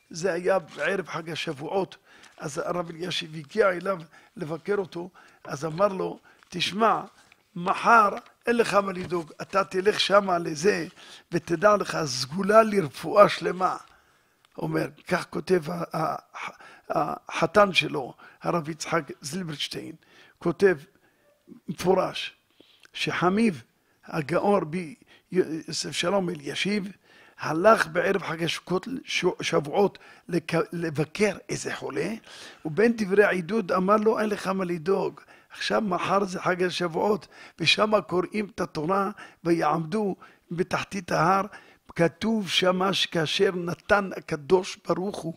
זה 0.10 0.33
היה 0.33 0.60
בערב 0.60 1.07
חג 1.07 1.29
השבועות, 1.29 1.98
אז 2.38 2.57
הרב 2.57 2.89
אלישיב 2.89 3.36
הגיע 3.36 3.69
אליו 3.69 4.01
לבקר 4.36 4.75
אותו, 4.77 5.10
אז 5.43 5.65
אמר 5.65 5.88
לו, 5.88 6.19
תשמע, 6.50 7.01
מחר 7.55 8.10
אין 8.45 8.57
לך 8.57 8.74
מה 8.74 8.91
לדאוג, 8.91 9.31
אתה 9.41 9.63
תלך 9.63 10.00
שמה 10.00 10.38
לזה, 10.38 10.88
ותדע 11.31 11.75
לך, 11.75 11.98
סגולה 12.05 12.63
לרפואה 12.63 13.29
שלמה. 13.29 13.77
אומר, 14.57 14.88
כך 15.07 15.25
כותב 15.29 15.63
החתן 16.89 17.74
שלו, 17.74 18.13
הרב 18.41 18.69
יצחק 18.69 19.03
זילברשטיין, 19.22 19.95
כותב 20.39 20.77
מפורש, 21.67 22.33
שחמיב 22.93 23.63
הגאור 24.05 24.60
בי 24.60 24.95
יוסף 25.31 25.91
שלום 25.91 26.29
אלישיב, 26.29 26.91
הלך 27.39 27.88
בערב 27.88 28.24
חג 28.24 28.43
השבועות 29.39 29.98
לבקר 30.74 31.38
איזה 31.50 31.75
חולה, 31.75 32.13
ובין 32.65 32.93
דברי 32.98 33.24
העידוד 33.24 33.72
אמר 33.72 33.98
לו, 33.98 34.19
אין 34.19 34.29
לך 34.29 34.48
מה 34.48 34.65
לדאוג. 34.65 35.22
עכשיו 35.53 35.81
מחר 35.81 36.24
זה 36.24 36.39
חג 36.39 36.63
השבועות, 36.63 37.27
ושם 37.60 37.91
קוראים 38.07 38.48
את 38.55 38.62
התורה 38.62 39.12
ויעמדו 39.43 40.15
בתחתית 40.51 41.12
ההר. 41.12 41.45
כתוב 41.95 42.50
שמה 42.50 42.93
שכאשר 42.93 43.51
נתן 43.55 44.10
הקדוש 44.17 44.77
ברוך 44.88 45.17
הוא 45.17 45.33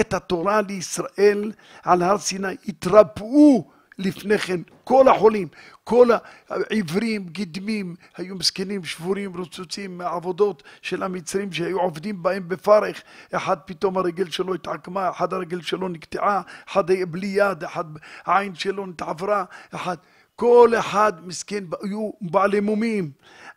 את 0.00 0.14
התורה 0.14 0.60
לישראל 0.60 1.52
על 1.82 2.02
הר 2.02 2.18
סיני, 2.18 2.56
התרפאו 2.68 3.70
לפני 4.00 4.38
כן 4.38 4.60
כל 4.84 5.08
החולים, 5.08 5.48
כל 5.84 6.08
העיוורים, 6.48 7.26
גדמים, 7.26 7.94
היו 8.16 8.34
מסכנים, 8.34 8.84
שבורים, 8.84 9.36
רוצוצים 9.36 9.98
מהעבודות 9.98 10.62
של 10.82 11.02
המצרים 11.02 11.52
שהיו 11.52 11.80
עובדים 11.80 12.22
בהם 12.22 12.48
בפרך. 12.48 13.02
אחד 13.32 13.56
פתאום 13.64 13.98
הרגל 13.98 14.30
שלו 14.30 14.54
התעקמה, 14.54 15.10
אחד 15.10 15.32
הרגל 15.32 15.60
שלו 15.60 15.88
נקטעה, 15.88 16.40
אחד 16.68 16.84
בלי 17.10 17.26
יד, 17.26 17.64
אחד 17.64 17.84
העין 18.26 18.54
שלו 18.54 18.86
נתעברה, 18.86 19.44
אחד... 19.74 19.96
כל 20.36 20.70
אחד 20.78 21.12
מסכן, 21.26 21.64
היו 21.82 22.10
בעלי 22.20 22.60
מומים. 22.60 23.10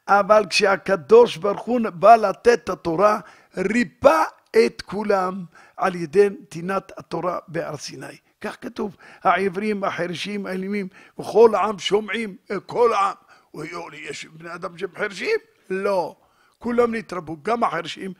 אבל 0.08 0.46
כשהקדוש 0.50 1.38
ברוך 1.38 1.62
הוא 1.62 1.80
בא 1.94 2.16
לתת 2.16 2.60
את 2.64 2.70
התורה, 2.70 3.20
ריפא 3.58 4.24
את 4.66 4.82
כולם 4.82 5.46
על 5.78 5.96
ידי 5.96 6.30
נתינת 6.30 6.92
התורה 6.98 7.40
בהר 7.48 7.78
סיני. 7.78 8.18
כך 8.44 8.58
כתוב, 8.62 8.96
העברים, 9.24 9.84
החרשים, 9.84 10.46
האלימים, 10.46 10.88
וכל 11.20 11.56
העם 11.56 11.80
שומעים, 11.80 12.36
כל 12.66 12.94
העם. 12.94 13.16
יש 13.94 14.26
בני 14.26 14.56
אדם 14.56 14.78
שהם 14.78 14.90
חרשים? 14.96 15.40
לא. 15.70 16.16
כולם 16.64 16.96
נתרבו, 16.96 17.38
גם 17.42 17.64
החרשים, 17.64 18.14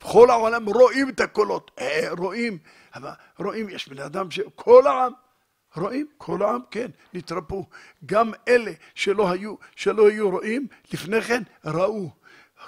וכל 0.00 0.30
העולם 0.30 0.66
רואים 0.68 1.08
את 1.08 1.20
הקולות, 1.20 1.70
אה, 1.78 2.08
רואים, 2.18 2.58
אבל 2.94 3.10
רואים, 3.38 3.68
יש 3.68 3.88
בני 3.88 4.04
אדם 4.04 4.30
שכל 4.30 4.86
העם, 4.86 5.12
רואים, 5.76 6.06
כל 6.18 6.42
העם, 6.42 6.60
כן, 6.70 6.86
נתרפו. 7.14 7.66
גם 8.06 8.30
אלה 8.48 8.72
שלא 8.94 9.30
היו, 9.30 9.54
שלא 9.76 10.08
היו 10.08 10.30
רואים, 10.30 10.66
לפני 10.92 11.22
כן 11.22 11.42
ראו. 11.64 12.10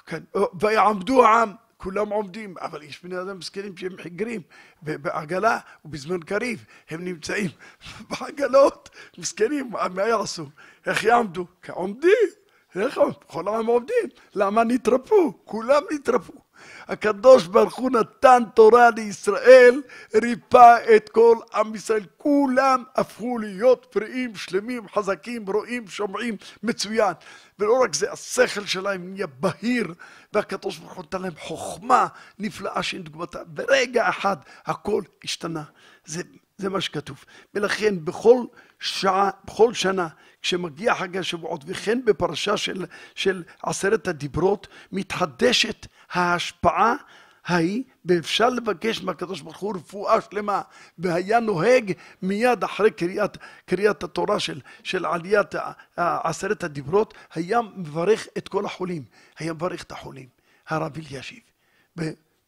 כן, 0.06 0.22
ויעמדו 0.60 1.24
העם 1.26 1.52
כולם 1.78 2.08
עומדים, 2.08 2.54
אבל 2.60 2.82
יש 2.82 3.04
בני 3.04 3.20
אדם 3.20 3.38
מסכנים 3.38 3.76
שהם 3.76 3.96
חיגרים 4.02 4.42
בעגלה 4.82 5.58
ובזמן 5.84 6.20
קריב, 6.20 6.64
הם 6.90 7.04
נמצאים 7.04 7.50
בעגלות, 8.10 8.90
מסכנים, 9.18 9.70
מה 9.94 10.02
יעשו? 10.02 10.46
איך 10.86 11.04
יעמדו? 11.04 11.46
עומדים, 11.70 12.28
איך 12.74 12.98
עומדים? 12.98 13.20
כל 13.26 13.48
העם 13.48 13.66
עומדים, 13.66 14.08
למה 14.34 14.64
נתרפו? 14.64 15.32
כולם 15.44 15.82
נתרפו. 15.92 16.47
הקדוש 16.88 17.46
ברוך 17.46 17.74
הוא 17.74 17.90
נתן 17.90 18.42
תורה 18.54 18.90
לישראל, 18.96 19.82
ריפא 20.14 20.76
את 20.96 21.08
כל 21.08 21.36
עם 21.54 21.74
ישראל, 21.74 22.02
כולם 22.16 22.82
הפכו 22.96 23.38
להיות 23.38 23.86
בריאים, 23.94 24.36
שלמים, 24.36 24.88
חזקים, 24.88 25.46
רואים, 25.46 25.88
שומעים, 25.88 26.36
מצוין. 26.62 27.12
ולא 27.58 27.82
רק 27.82 27.94
זה, 27.94 28.12
השכל 28.12 28.66
שלהם 28.66 29.12
נהיה 29.12 29.26
בהיר, 29.26 29.94
והקדוש 30.32 30.78
ברוך 30.78 30.92
הוא 30.92 31.04
נתן 31.04 31.22
להם 31.22 31.34
חוכמה 31.38 32.06
נפלאה 32.38 32.82
שאין 32.82 33.02
דוגמתה. 33.02 33.44
ברגע 33.44 34.08
אחד 34.08 34.36
הכל 34.66 35.02
השתנה. 35.24 35.62
זה, 36.04 36.22
זה 36.58 36.68
מה 36.68 36.80
שכתוב. 36.80 37.24
ולכן 37.54 38.04
בכל 38.04 38.44
שעה, 38.80 39.30
בכל 39.44 39.74
שנה, 39.74 40.08
כשמגיע 40.42 40.94
חג 40.94 41.16
השבועות, 41.16 41.64
וכן 41.66 42.04
בפרשה 42.04 42.56
של, 42.56 42.86
של 43.14 43.42
עשרת 43.62 44.08
הדיברות, 44.08 44.68
מתחדשת 44.92 45.86
ההשפעה 46.12 46.94
ההיא, 47.48 47.82
ואפשר 48.04 48.48
לבקש 48.48 49.02
מהקדוש 49.02 49.40
ברוך 49.40 49.56
הוא 49.56 49.76
רפואה 49.76 50.20
שלמה, 50.20 50.62
והיה 50.98 51.40
נוהג 51.40 51.92
מיד 52.22 52.64
אחרי 52.64 52.90
קריאת, 52.90 53.36
קריאת 53.66 54.02
התורה 54.02 54.40
של, 54.40 54.60
של 54.82 55.06
עליית 55.06 55.54
עשרת 55.96 56.64
הדיברות, 56.64 57.14
היה 57.34 57.60
מברך 57.76 58.26
את 58.38 58.48
כל 58.48 58.66
החולים, 58.66 59.02
היה 59.38 59.52
מברך 59.52 59.82
את 59.82 59.92
החולים, 59.92 60.28
הרב 60.68 60.92
אלישיב. 60.96 61.40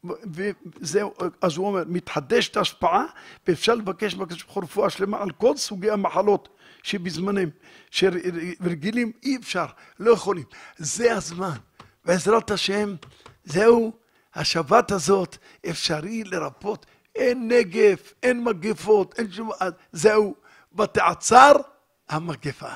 וזהו, 0.05 1.15
אז 1.43 1.57
הוא 1.57 1.67
אומר, 1.67 1.83
מתחדשת 1.87 2.57
ההשפעה, 2.57 3.05
ואפשר 3.47 3.75
לבקש 3.75 4.15
מהקדוש 4.15 4.43
ברוך 4.43 4.55
הוא 4.55 4.65
רפואה 4.65 4.91
שלמה 4.91 5.23
על 5.23 5.31
כל 5.31 5.57
סוגי 5.57 5.91
המחלות 5.91 6.49
שבזמנם, 6.83 7.49
שרגילים 7.91 9.13
אי 9.23 9.37
אפשר, 9.37 9.67
לא 9.99 10.11
יכולים. 10.11 10.45
זה 10.77 11.17
הזמן, 11.17 11.57
בעזרת 12.05 12.51
השם, 12.51 12.95
זהו 13.45 13.93
השבת 14.35 14.91
הזאת 14.91 15.37
אפשרי 15.71 16.25
לרפות, 16.25 16.87
אין 17.15 17.49
נגף, 17.49 18.15
אין 18.23 18.45
מגפות, 18.45 19.15
אין 19.19 19.33
שום... 19.33 19.51
זהו, 19.93 20.35
ותעצר 20.79 21.53
המגפה. 22.09 22.73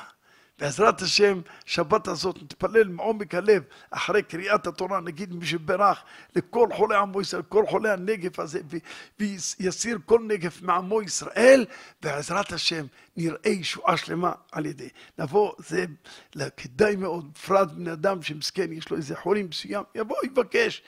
בעזרת 0.59 1.01
השם, 1.01 1.41
שבת 1.65 2.07
הזאת 2.07 2.43
נתפלל 2.43 2.87
מעומק 2.87 3.35
הלב 3.35 3.63
אחרי 3.91 4.23
קריאת 4.23 4.67
התורה, 4.67 4.99
נגיד 4.99 5.33
מי 5.33 5.45
שברך 5.45 6.03
לכל 6.35 6.67
חולי 6.73 6.95
עמו 6.97 7.21
ישראל, 7.21 7.41
כל 7.41 7.65
חולי 7.69 7.89
הנגף 7.89 8.39
הזה, 8.39 8.59
ויסיר 9.19 9.99
כל 10.05 10.21
נגף 10.27 10.61
מעמו 10.61 11.01
ישראל, 11.01 11.65
בעזרת 12.01 12.53
השם 12.53 12.85
נראה 13.17 13.49
ישועה 13.49 13.97
שלמה 13.97 14.31
על 14.51 14.65
ידי. 14.65 14.89
נבוא, 15.19 15.53
זה 15.57 15.85
כדאי 16.57 16.95
מאוד, 16.95 17.33
בפרט 17.33 17.71
בן 17.71 17.87
אדם 17.87 18.21
שמסכן, 18.21 18.71
יש 18.71 18.89
לו 18.89 18.97
איזה 18.97 19.15
חורים 19.15 19.47
מסוים, 19.49 19.83
יבוא, 19.95 20.17
יבקש, 20.23 20.81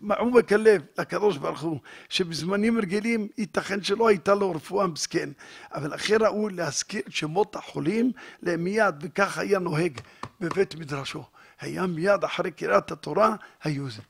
מעומק 0.00 0.52
הלב 0.52 0.82
לקדוש 0.98 1.36
ברוך 1.36 1.60
הוא, 1.60 1.80
שבזמנים 2.08 2.78
רגילים 2.78 3.28
ייתכן 3.38 3.82
שלא 3.82 4.08
הייתה 4.08 4.34
לו 4.34 4.50
רפואה 4.50 4.86
מסכן, 4.86 5.30
אבל 5.72 5.92
הכי 5.92 6.16
ראוי 6.16 6.52
להזכיר 6.52 7.02
שמות 7.08 7.56
החולים 7.56 8.12
מיד, 8.42 8.94
וכך 9.00 9.38
היה 9.38 9.58
נוהג 9.58 10.00
בבית 10.40 10.74
מדרשו. 10.74 11.24
היה 11.60 11.86
מיד 11.86 12.24
אחרי 12.24 12.50
קריאת 12.50 12.92
התורה, 12.92 13.36
היו 13.62 13.90
זה. 13.90 14.02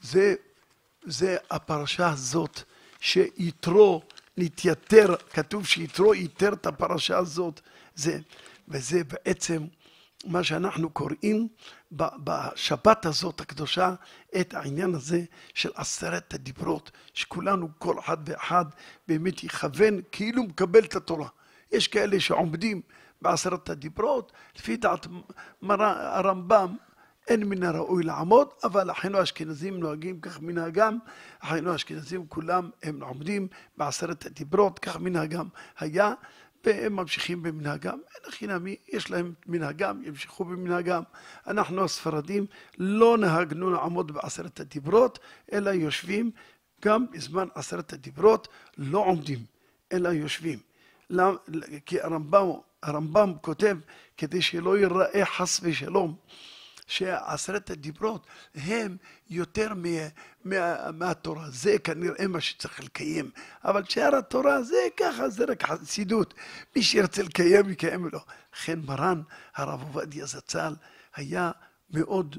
זה, 0.00 0.34
זה 1.04 1.36
הפרשה 1.50 2.10
הזאת, 2.10 2.60
שיתרו 3.00 4.02
נתייתר, 4.36 5.14
כתוב 5.32 5.66
שיתרו 5.66 6.14
ייתר 6.14 6.52
את 6.52 6.66
הפרשה 6.66 7.18
הזאת, 7.18 7.60
זה, 7.94 8.18
וזה 8.68 9.04
בעצם 9.04 9.66
מה 10.24 10.44
שאנחנו 10.44 10.90
קוראים 10.90 11.48
בשבת 11.92 13.06
הזאת 13.06 13.40
הקדושה, 13.40 13.94
את 14.40 14.54
העניין 14.54 14.94
הזה 14.94 15.24
של 15.54 15.70
עשרת 15.74 16.34
הדיברות, 16.34 16.90
שכולנו, 17.14 17.68
כל 17.78 17.98
אחד 17.98 18.16
ואחד, 18.24 18.64
באמת 19.08 19.44
יכוון 19.44 20.00
כאילו 20.12 20.42
מקבל 20.42 20.84
את 20.84 20.96
התורה. 20.96 21.28
יש 21.72 21.88
כאלה 21.88 22.20
שעומדים 22.20 22.80
בעשרת 23.22 23.70
הדיברות, 23.70 24.32
לפי 24.56 24.76
דעת 24.76 25.06
הרמב"ם, 25.62 26.76
אין 27.28 27.44
מן 27.44 27.62
הראוי 27.62 28.02
לעמוד, 28.02 28.48
אבל 28.64 28.90
אחינו 28.90 29.18
האשכנזים 29.18 29.80
נוהגים 29.80 30.20
כך 30.20 30.40
מנהגם, 30.40 30.98
אחינו 31.40 31.72
האשכנזים 31.72 32.26
כולם 32.28 32.70
הם 32.82 33.02
עומדים 33.02 33.48
בעשרת 33.76 34.26
הדיברות, 34.26 34.78
כך 34.78 34.96
מנהגם 35.00 35.48
היה, 35.78 36.14
והם 36.64 36.96
ממשיכים 36.96 37.42
במנהגם. 37.42 37.98
אין 38.14 38.28
הכי 38.28 38.46
נמי, 38.46 38.76
יש 38.88 39.10
להם 39.10 39.32
מנהגם, 39.46 40.02
ימשיכו 40.04 40.44
במנהגם. 40.44 41.02
אנחנו 41.46 41.84
הספרדים 41.84 42.46
לא 42.78 43.18
נהגנו 43.18 43.70
לעמוד 43.70 44.12
בעשרת 44.12 44.60
הדיברות, 44.60 45.18
אלא 45.52 45.70
יושבים 45.70 46.30
גם 46.84 47.06
בזמן 47.12 47.48
עשרת 47.54 47.92
הדיברות, 47.92 48.48
לא 48.78 48.98
עומדים, 48.98 49.38
אלא 49.92 50.08
יושבים. 50.08 50.58
כי 51.86 52.00
הרמב"ם, 52.00 52.50
הרמב"ם 52.82 53.32
כותב, 53.40 53.76
כדי 54.16 54.42
שלא 54.42 54.78
ייראה 54.78 55.24
חס 55.24 55.60
ושלום, 55.62 56.16
שעשרת 56.92 57.70
הדיברות 57.70 58.26
הם 58.54 58.96
יותר 59.30 59.74
מה, 59.74 59.88
מה, 60.44 60.90
מהתורה. 60.90 61.50
זה 61.50 61.78
כנראה 61.78 62.26
מה 62.26 62.40
שצריך 62.40 62.80
לקיים. 62.80 63.30
אבל 63.64 63.84
שאר 63.88 64.16
התורה 64.16 64.62
זה 64.62 64.76
ככה, 64.96 65.28
זה 65.28 65.44
רק 65.44 65.62
חסידות. 65.62 66.34
מי 66.76 66.82
שירצה 66.82 67.22
לקיים, 67.22 67.70
יקיים 67.70 68.08
לו. 68.12 68.20
לכן 68.54 68.78
מרן, 68.80 69.22
הרב 69.54 69.82
עובדיה 69.82 70.26
זצ"ל, 70.26 70.74
היה 71.14 71.50
מאוד 71.90 72.36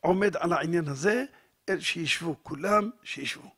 עומד 0.00 0.36
על 0.36 0.52
העניין 0.52 0.88
הזה, 0.88 1.24
שישבו, 1.78 2.36
כולם 2.42 2.90
שישבו. 3.02 3.50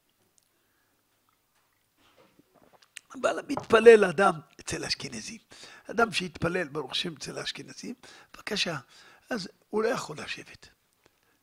אבל 3.21 3.41
מתפלל 3.49 4.05
אדם 4.05 4.35
אצל 4.61 4.85
האשכנזים. 4.85 5.39
אדם 5.91 6.12
שהתפלל 6.12 6.69
ברוך 6.69 6.91
השם 6.91 7.15
אצל 7.19 7.39
האשכנזים, 7.39 7.95
בבקשה, 8.35 8.77
אז 9.31 9.49
הוא 9.71 9.83
לא 9.83 9.89
יכול 9.89 10.17
לשבת. 10.19 10.69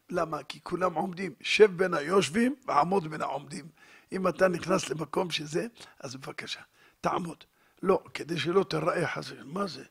למה? 0.09 0.43
כי 0.43 0.59
כולם 0.63 0.93
עומדים. 0.93 1.33
שב 1.41 1.71
בין 1.77 1.93
היושבים 1.93 2.55
ועמוד 2.65 3.07
בין 3.07 3.21
העומדים. 3.21 3.67
אם 4.11 4.27
אתה 4.27 4.47
נכנס 4.47 4.89
למקום 4.89 5.31
שזה, 5.31 5.67
אז 5.99 6.15
בבקשה, 6.15 6.61
תעמוד. 7.01 7.43
לא, 7.81 8.03
כדי 8.13 8.39
שלא 8.39 8.63
תראה 8.63 9.07
חס. 9.07 9.31
מה 9.45 9.67
זה? 9.67 9.83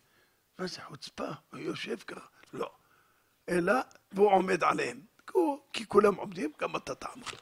מה 0.59 0.67
זה 0.67 0.81
חוצפה? 0.83 1.29
הוא 1.53 1.61
יושב 1.61 1.97
ככה? 1.97 2.27
לא. 2.53 2.71
אלא, 3.49 3.75
והוא 4.13 4.31
עומד 4.33 4.65
עליהם. 4.65 5.01
כי 5.73 5.87
כולם 5.87 6.15
עומדים, 6.15 6.53
גם 6.61 6.77
אתה 6.77 6.95
תעמוד. 6.95 7.33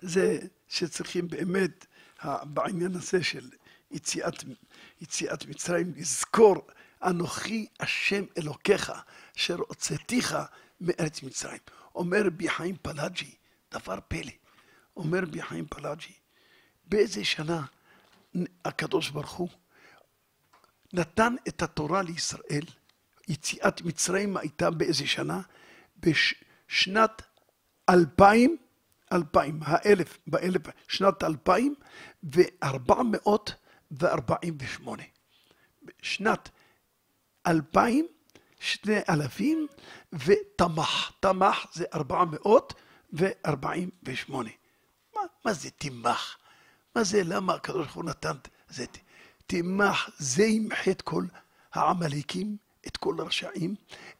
זה 0.00 0.38
שצריכים 0.68 1.28
באמת, 1.28 1.86
בעניין 2.44 2.94
הזה 2.94 3.24
של 3.24 3.50
יציאת, 3.90 4.34
יציאת 5.00 5.46
מצרים, 5.46 5.92
לזכור, 5.96 6.66
אנוכי 7.02 7.66
השם 7.80 8.24
אלוקיך, 8.38 8.92
אשר 9.36 9.56
הוצאתיך 9.56 10.36
מארץ 10.80 11.22
מצרים. 11.22 11.58
אומר 11.94 12.22
בי 12.36 12.48
חיים 12.48 12.76
פלאג'י, 12.82 13.34
דבר 13.72 13.98
פלא, 14.08 14.32
אומר 14.96 15.24
בי 15.24 15.42
חיים 15.42 15.66
פלאג'י, 15.66 16.12
באיזה 16.84 17.24
שנה 17.24 17.62
הקדוש 18.64 19.10
ברוך 19.10 19.32
הוא 19.32 19.48
נתן 20.92 21.34
את 21.48 21.62
התורה 21.62 22.02
לישראל, 22.02 22.64
יציאת 23.28 23.82
מצרים 23.82 24.36
הייתה 24.36 24.70
באיזה 24.70 25.06
שנה? 25.06 25.40
בשנת 25.96 27.22
אלפיים, 27.88 28.56
אלפיים, 29.12 29.60
האלף, 29.62 30.18
באלף, 30.26 30.62
שנת 30.88 31.24
אלפיים 31.24 31.74
וארבע 32.22 33.02
מאות 33.02 33.54
וארבעים 33.90 34.56
ושמונה. 34.60 35.02
שנת 36.02 36.48
אלפיים, 37.46 38.06
שני 38.60 39.00
אלפים 39.08 39.66
ותמח. 40.12 41.12
תמח 41.20 41.66
זה 41.72 41.84
ארבע 41.94 42.24
מאות 42.24 42.74
וארבעים 43.12 43.90
ושמונה. 44.02 44.50
מה, 45.16 45.22
מה 45.44 45.52
זה 45.52 45.70
תמח? 45.70 46.38
מה 46.96 47.04
זה, 47.04 47.22
למה 47.24 47.54
הקדוש 47.54 47.86
ברוך 47.86 47.96
הוא 47.96 48.04
נתן 48.04 48.36
זה? 48.68 48.84
תמח, 49.46 50.10
זה 50.18 50.44
ימחה 50.44 50.90
את 50.90 51.02
כל 51.02 51.24
העמלקים, 51.72 52.56
את 52.86 52.96
כל 52.96 53.14
הרשעים, 53.18 53.74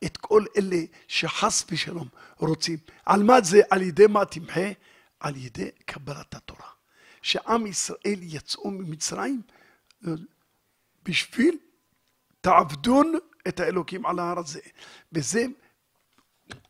את 0.05 0.17
כל 0.17 0.45
אלה 0.57 0.83
שחס 1.09 1.65
ושלום 1.71 2.09
רוצים. 2.39 2.79
על 3.07 3.23
מה 3.23 3.41
זה? 3.41 3.61
על 3.71 3.83
ידי 3.83 4.07
מה 4.07 4.25
תמחה? 4.25 4.71
על 5.21 5.37
ידי 5.37 5.71
קבלת 5.85 6.35
התורה. 6.35 6.69
שעם 7.23 7.67
ישראל 7.67 8.19
יצאו 8.21 8.71
ממצרים 8.71 9.43
בשביל 11.05 11.59
תעבדון 12.41 13.15
את 13.49 13.61
האלוקים 13.61 14.07
על 14.07 14.19
ההר 14.19 14.39
הזה. 14.39 14.61
וזה 15.13 15.45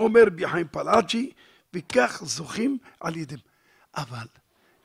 אומר 0.00 0.24
בי 0.34 0.48
חיים 0.48 0.68
פלאג'י, 0.68 1.32
וכך 1.74 2.20
זוכים 2.24 2.78
על 3.00 3.16
ידם. 3.16 3.38
אבל 3.96 4.26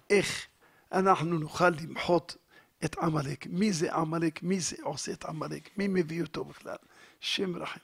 איך 0.10 0.48
אנחנו 0.92 1.40
נוכל 1.40 1.70
למחות 1.70 2.38
את 2.86 2.98
עמלק? 2.98 3.48
מי 3.48 3.74
זה 3.74 3.94
עמלק? 3.94 4.44
מי 4.44 4.60
זה 4.60 4.76
עושה 4.82 5.12
את 5.12 5.26
עמלק? 5.26 5.78
מי 5.78 5.88
מביא 5.88 6.22
אותו 6.22 6.46
בכלל? 6.46 6.76
שם 7.20 7.56
רחם. 7.56 7.80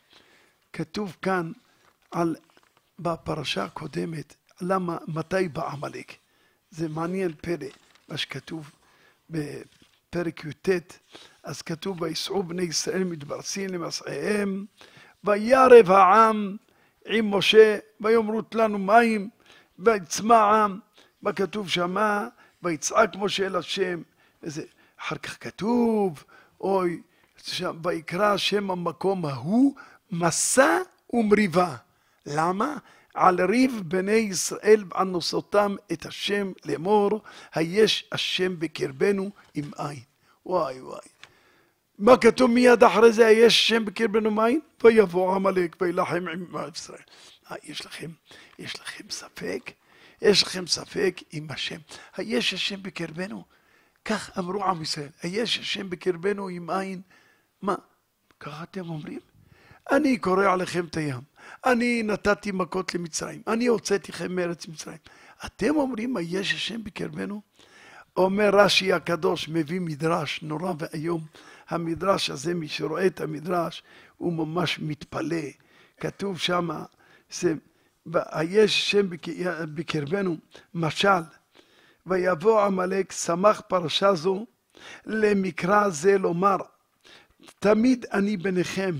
כתוב 0.74 1.18
כאן 1.22 1.52
על, 2.12 2.36
בפרשה 3.00 3.64
הקודמת, 3.64 4.36
למה, 4.62 4.98
מתי 5.08 5.48
בא 5.48 5.72
עמלק? 5.72 6.16
זה 6.72 6.90
מעניין 6.90 7.34
פלא, 7.42 7.68
מה 8.08 8.18
שכתוב 8.18 8.72
בפרק 10.12 10.45
י"ט, 10.45 10.69
אז 11.43 11.62
כתוב, 11.62 12.02
ויסעו 12.02 12.43
בני 12.43 12.63
ישראל 12.63 13.04
מתברסים 13.04 13.69
למסעיהם, 13.69 14.65
וירב 15.24 15.91
העם 15.91 16.58
עם 17.06 17.36
משה, 17.36 17.78
ויאמרו 18.02 18.41
לנו 18.54 18.78
מים, 18.78 19.30
ויצמא 19.80 20.34
העם, 20.34 20.80
מה 21.21 21.34
כתוב 21.34 21.69
שמה? 21.69 22.28
ויצעק 22.63 23.15
משה 23.15 23.45
אל 23.45 23.56
השם, 23.56 24.02
וזה, 24.43 24.63
אחר 25.00 25.15
כך 25.15 25.43
כתוב, 25.43 26.24
אוי, 26.62 27.02
ויקרא 27.84 28.38
שם 28.38 28.71
המקום 28.71 29.26
ההוא, 29.26 29.76
מסע 30.12 30.80
ומריבה. 31.13 31.76
למה? 32.26 32.78
על 33.13 33.41
ריב 33.41 33.82
בני 33.86 34.12
ישראל 34.12 34.84
על 34.93 35.08
נוסותם 35.08 35.76
את 35.91 36.06
השם 36.06 36.52
לאמור, 36.65 37.21
היש 37.54 38.10
השם 38.12 38.60
בקרבנו 38.60 39.30
עם 39.54 39.71
עין. 39.78 40.00
וואי 40.45 40.82
וואי. 40.82 41.08
מה 42.00 42.17
כתוב 42.17 42.52
מיד 42.52 42.84
אחרי 42.84 43.12
זה, 43.12 43.28
היש 43.28 43.58
השם 43.58 43.86
בקרבנו 43.86 44.32
מעין? 44.32 44.60
ויבוא 44.84 45.36
עמלק 45.36 45.76
וילחם 45.82 46.26
עם 46.34 46.45
ישראל. 46.76 47.02
אה, 47.52 47.56
יש 47.63 47.86
לכם, 47.86 48.10
יש 48.60 48.80
לכם 48.80 49.04
ספק? 49.10 49.71
יש 50.21 50.43
לכם 50.43 50.67
ספק 50.67 51.21
עם 51.32 51.47
השם. 51.50 51.80
היש 52.15 52.54
השם 52.54 52.84
בקרבנו? 52.84 53.43
כך 54.06 54.38
אמרו 54.38 54.63
עם 54.63 54.82
ישראל, 54.82 55.10
היש 55.24 55.60
השם 55.60 55.89
בקרבנו 55.89 56.47
עם 56.47 56.69
עין? 56.69 57.02
מה, 57.62 57.76
ככה 58.39 58.63
אתם 58.63 58.89
אומרים? 58.89 59.19
אני 59.91 60.17
קורא 60.17 60.45
עליכם 60.45 60.86
את 60.86 60.97
הים, 60.97 61.21
אני 61.66 62.04
נתתי 62.04 62.52
מכות 62.52 62.96
למצרים, 62.96 63.42
אני 63.48 63.68
הוצאתיכם 63.68 64.36
מארץ 64.36 64.68
מצרים. 64.68 64.98
אתם 65.46 65.76
אומרים, 65.76 66.14
מה 66.14 66.22
יש 66.22 66.54
השם 66.54 66.84
בקרבנו? 66.84 67.42
אומר 68.18 68.50
רש"י 68.54 68.94
הקדוש, 68.94 69.50
מביא 69.50 69.82
מדרש 69.82 70.42
נורא 70.42 70.74
ואיום. 70.80 71.22
המדרש 71.70 72.30
הזה, 72.30 72.54
מי 72.54 72.68
שרואה 72.68 73.08
את 73.08 73.22
המדרש, 73.22 73.84
הוא 74.18 74.34
ממש 74.34 74.80
מתפלא. 74.80 75.46
כתוב 75.98 76.38
שמה, 76.40 76.84
יש 78.44 78.92
שם 78.92 79.08
בקרבנו, 79.76 80.38
משל, 80.74 81.22
ויבוא 82.06 82.62
עמלק, 82.62 83.12
שמח 83.12 83.62
פרשה 83.68 84.14
זו, 84.14 84.46
למקרא 85.06 85.90
זה 85.90 86.18
לומר, 86.18 86.58
תמיד 87.60 88.06
אני 88.14 88.38
ביניכם, 88.38 88.96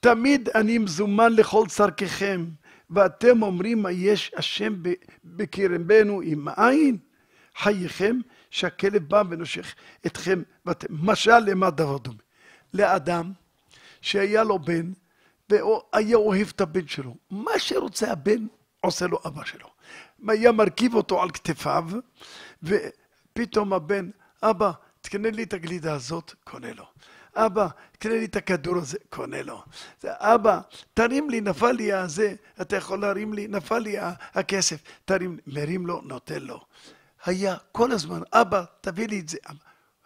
תמיד 0.00 0.48
אני 0.48 0.78
מזומן 0.78 1.32
לכל 1.32 1.64
צרככם, 1.68 2.44
ואתם 2.90 3.42
אומרים 3.42 3.82
מה 3.82 3.90
יש 3.90 4.32
השם 4.36 4.74
בקרבנו 5.24 6.20
עם 6.20 6.48
עין? 6.56 6.98
חייכם, 7.56 8.18
שהכלב 8.50 9.08
בא 9.08 9.22
ונושך 9.30 9.74
אתכם, 10.06 10.42
ואתם, 10.66 10.86
משל 10.90 11.38
למה 11.38 11.70
דבר 11.70 11.98
דומה? 11.98 12.18
לאדם 12.74 13.32
שהיה 14.00 14.44
לו 14.44 14.58
בן, 14.58 14.92
והיה 15.50 16.16
אוהב 16.16 16.48
את 16.56 16.60
הבן 16.60 16.88
שלו. 16.88 17.16
מה 17.30 17.58
שרוצה 17.58 18.12
הבן, 18.12 18.46
עושה 18.80 19.06
לו 19.06 19.18
אבא 19.26 19.44
שלו. 19.44 19.68
היה 20.28 20.52
מרכיב 20.52 20.94
אותו 20.94 21.22
על 21.22 21.30
כתפיו, 21.30 21.84
ופתאום 22.62 23.72
הבן, 23.72 24.10
אבא, 24.42 24.70
תקנה 25.00 25.30
לי 25.30 25.42
את 25.42 25.52
הגלידה 25.52 25.94
הזאת, 25.94 26.34
קונה 26.44 26.72
לו. 26.72 26.84
אבא, 27.46 27.66
קנה 27.98 28.12
לי 28.12 28.24
את 28.24 28.36
הכדור 28.36 28.76
הזה, 28.76 28.98
קונה 29.10 29.42
לו. 29.42 29.62
אבא, 30.04 30.60
תרים 30.94 31.30
לי, 31.30 31.40
נפל 31.40 31.72
לי 31.72 31.92
הזה, 31.92 32.34
אתה 32.60 32.76
יכול 32.76 33.00
להרים 33.00 33.34
לי, 33.34 33.48
נפל 33.48 33.78
לי 33.78 33.96
הכסף, 34.34 34.82
תרים, 35.04 35.38
מרים 35.46 35.86
לו, 35.86 36.00
נותן 36.04 36.42
לו. 36.42 36.60
היה 37.24 37.56
כל 37.72 37.92
הזמן, 37.92 38.20
אבא, 38.32 38.64
תביא 38.80 39.08
לי 39.08 39.20
את 39.20 39.28
זה. 39.28 39.38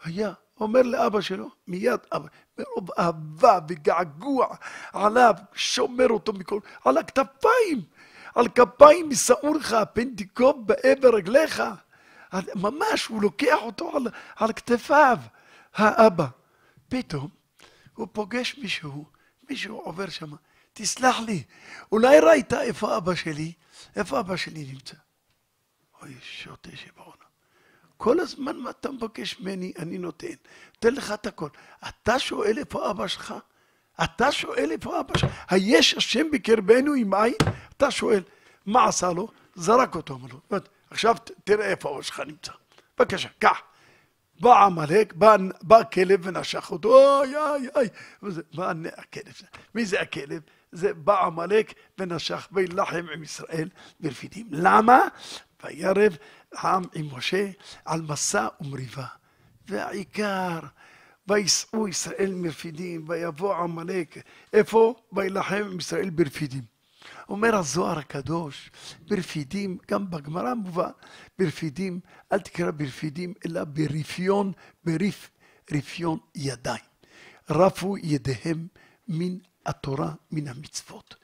היה, 0.05 0.33
אומר 0.61 0.83
לאבא 0.83 1.21
שלו, 1.21 1.51
מיד 1.69 2.01
אבא, 2.13 2.27
מרוב 2.59 2.91
אהבה 2.99 3.59
וגעגוע 3.69 4.47
עליו, 4.93 5.35
שומר 5.55 6.09
אותו 6.09 6.33
מכל, 6.33 6.59
על 6.85 6.99
הכתפיים, 6.99 7.83
על 8.35 8.49
כפיים 8.49 9.13
ישאו 9.13 9.55
לך, 9.55 9.77
פן 9.93 10.15
תיקוב 10.15 10.67
בעבר 10.67 11.15
רגליך. 11.15 11.63
ממש, 12.55 13.07
הוא 13.07 13.23
לוקח 13.23 13.57
אותו 13.63 13.97
על, 13.97 14.07
על 14.37 14.53
כתפיו, 14.53 15.19
האבא. 15.75 16.27
פתאום 16.89 17.29
הוא 17.95 18.09
פוגש 18.13 18.59
מישהו, 18.59 19.05
מישהו 19.51 19.77
עובר 19.77 20.09
שם, 20.09 20.31
תסלח 20.73 21.17
לי, 21.27 21.43
אולי 21.93 22.21
ראית 22.21 22.53
איפה 22.53 22.97
אבא 22.97 23.15
שלי? 23.15 23.53
איפה 23.97 24.21
אבא 24.21 24.37
שלי 24.37 24.65
נמצא? 24.73 24.97
אוי, 26.03 26.15
שוטה 26.23 26.77
שבעונה. 26.77 27.25
כל 27.97 28.21
הזמן 28.21 28.57
מה 28.57 28.71
אתה 28.71 28.91
מבקש 28.91 29.41
ממני, 29.41 29.73
אני 29.79 29.99
נותן. 29.99 30.27
נותן 30.75 30.95
לך 30.95 31.13
את 31.13 31.27
הכל. 31.27 31.49
אתה 31.89 32.19
שואל 32.19 32.59
איפה 32.59 32.91
אבא 32.91 33.07
שלך? 33.07 33.35
אתה 34.05 34.33
שואל 34.33 34.71
איפה 34.71 35.01
אבא 35.01 35.19
שלך? 35.19 35.33
היש 35.49 35.95
השם 35.95 36.31
בקרבנו 36.33 36.93
עם 36.93 37.15
עין? 37.15 37.35
אתה 37.77 37.91
שואל, 37.91 38.23
מה 38.67 38.85
עשה 38.85 39.13
לו? 39.13 39.29
זרק 39.55 39.95
אותו, 39.95 40.15
אמר 40.15 40.29
לו. 40.33 40.59
עכשיו 40.91 41.17
תראה 41.45 41.67
איפה 41.67 41.95
אבא 41.95 42.03
שלך 42.03 42.21
נמצא. 42.21 42.53
בבקשה, 42.99 43.29
קח. 43.39 43.61
בא 44.41 44.65
עמלק, 44.65 45.13
בא, 45.13 45.37
בא 45.63 45.83
כלב 45.93 46.21
ונשך 46.23 46.71
אותו, 46.71 47.21
אוי 47.21 47.37
אוי 47.37 47.69
אוי. 47.77 47.89
בא 48.55 48.73
הכלב, 48.97 49.35
מי 49.75 49.87
זה 49.87 50.01
הכלב? 50.01 50.41
זה 50.73 50.95
בא 50.95 51.25
עמלק 51.27 51.75
ונשך 51.99 52.49
וילחם 52.53 53.07
עם 53.15 53.23
ישראל 53.23 53.69
ברפידים. 54.01 54.47
למה? 54.51 54.99
וירב 55.65 56.17
העם 56.55 56.83
עם 56.95 57.09
משה 57.13 57.51
על 57.85 58.03
מסע 58.03 58.49
ומריבה. 58.61 59.07
והעיקר, 59.69 60.59
ויסעו 61.29 61.89
ישראל 61.89 62.33
מרפידים, 62.35 63.05
ויבוא 63.09 63.55
עמלק. 63.55 64.17
איפה? 64.53 64.95
וילחם 65.13 65.63
עם 65.71 65.79
ישראל 65.79 66.11
ברפידים. 66.11 66.74
אומר 67.29 67.55
הזוהר 67.55 67.99
הקדוש, 67.99 68.71
ברפידים, 69.09 69.79
גם 69.91 70.11
בגמרא 70.11 70.55
מובא, 70.55 70.89
ברפידים, 71.39 72.01
אל 72.33 72.39
תקרא 72.39 72.71
ברפידים, 72.71 73.35
אלא 73.47 73.65
ברפיון, 73.65 74.53
בריף, 74.85 75.31
רפיון 75.73 76.19
ידיים. 76.35 76.85
רפו 77.51 77.97
ידיהם 77.99 78.67
מן 79.09 79.37
התורה, 79.67 80.13
מן 80.31 80.49
המצוות. 80.49 81.15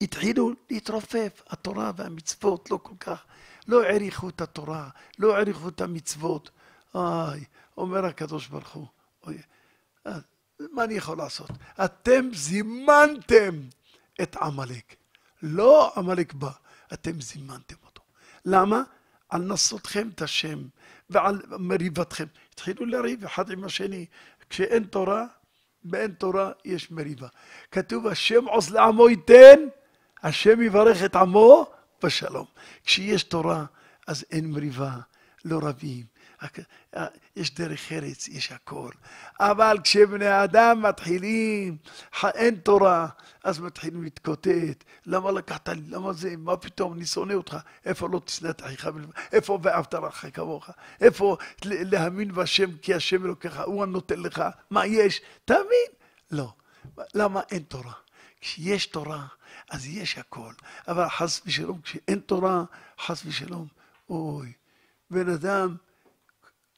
התחילו 0.00 0.52
להתרופף, 0.70 1.42
התורה 1.50 1.92
והמצוות 1.96 2.70
לא 2.70 2.78
כל 2.82 2.94
כך, 3.00 3.24
לא 3.68 3.82
העריכו 3.82 4.28
את 4.28 4.40
התורה, 4.40 4.88
לא 5.18 5.36
העריכו 5.36 5.68
את 5.68 5.80
המצוות. 5.80 6.50
איי, 6.94 7.44
אומר 7.76 8.04
הקדוש 8.04 8.48
ברוך 8.48 8.68
הוא, 8.68 8.86
אוי, 9.26 9.38
אה, 10.06 10.18
מה 10.72 10.84
אני 10.84 10.94
יכול 10.94 11.18
לעשות? 11.18 11.50
אתם 11.84 12.28
זימנתם 12.34 13.60
את 14.22 14.36
עמלק. 14.36 15.01
לא 15.42 15.92
עמלק 15.96 16.32
בא, 16.32 16.50
אתם 16.92 17.20
זימנתם 17.20 17.76
אותו. 17.86 18.02
למה? 18.44 18.82
על 19.28 19.42
נסותכם 19.42 20.08
את 20.14 20.22
השם 20.22 20.58
ועל 21.10 21.42
מריבתכם. 21.58 22.26
התחילו 22.52 22.86
לריב 22.86 23.24
אחד 23.24 23.50
עם 23.50 23.64
השני. 23.64 24.06
כשאין 24.50 24.84
תורה, 24.84 25.26
באין 25.84 26.12
תורה 26.12 26.52
יש 26.64 26.90
מריבה. 26.90 27.28
כתוב, 27.70 28.06
השם 28.06 28.44
עוז 28.44 28.70
לעמו 28.70 29.08
ייתן, 29.08 29.60
השם 30.22 30.62
יברך 30.62 31.04
את 31.04 31.16
עמו 31.16 31.66
בשלום. 32.02 32.46
כשיש 32.84 33.22
תורה, 33.22 33.64
אז 34.06 34.24
אין 34.30 34.50
מריבה, 34.50 34.96
לא 35.44 35.60
רבים. 35.62 36.11
יש 37.36 37.54
דרך 37.54 37.92
ארץ, 37.92 38.28
יש 38.28 38.52
הכל. 38.52 38.90
אבל 39.40 39.78
כשבני 39.84 40.44
אדם 40.44 40.82
מתחילים, 40.82 41.76
אין 42.24 42.54
תורה, 42.54 43.08
אז 43.44 43.60
מתחילים 43.60 44.02
להתקוטט. 44.02 44.84
למה 45.06 45.30
לקחת 45.30 45.68
לי? 45.68 45.82
למה 45.88 46.12
זה? 46.12 46.34
מה 46.38 46.56
פתאום? 46.56 46.92
אני 46.92 47.06
שונא 47.06 47.32
אותך. 47.32 47.56
איפה 47.84 48.08
לא 48.08 48.20
תשנא 48.24 48.50
את 48.50 48.62
אחיך? 48.62 48.88
איפה 49.32 49.58
ואהבת 49.62 49.94
לך 49.94 50.26
כמוך? 50.32 50.70
איפה 51.00 51.36
להאמין 51.64 52.32
בשם 52.32 52.76
כי 52.76 52.94
השם 52.94 53.24
אלוקיך, 53.24 53.60
הוא 53.64 53.82
הנותן 53.82 54.20
לך? 54.20 54.42
מה 54.70 54.86
יש? 54.86 55.20
תאמין. 55.44 55.90
לא. 56.30 56.52
למה 57.14 57.40
אין 57.50 57.62
תורה? 57.62 57.92
כשיש 58.40 58.86
תורה, 58.86 59.26
אז 59.70 59.86
יש 59.86 60.18
הכל. 60.18 60.52
אבל 60.88 61.08
חס 61.08 61.42
ושלום, 61.46 61.80
כשאין 61.80 62.18
תורה, 62.18 62.64
חס 63.00 63.22
ושלום, 63.26 63.66
אוי, 64.10 64.52
בן 65.10 65.28
אדם, 65.28 65.76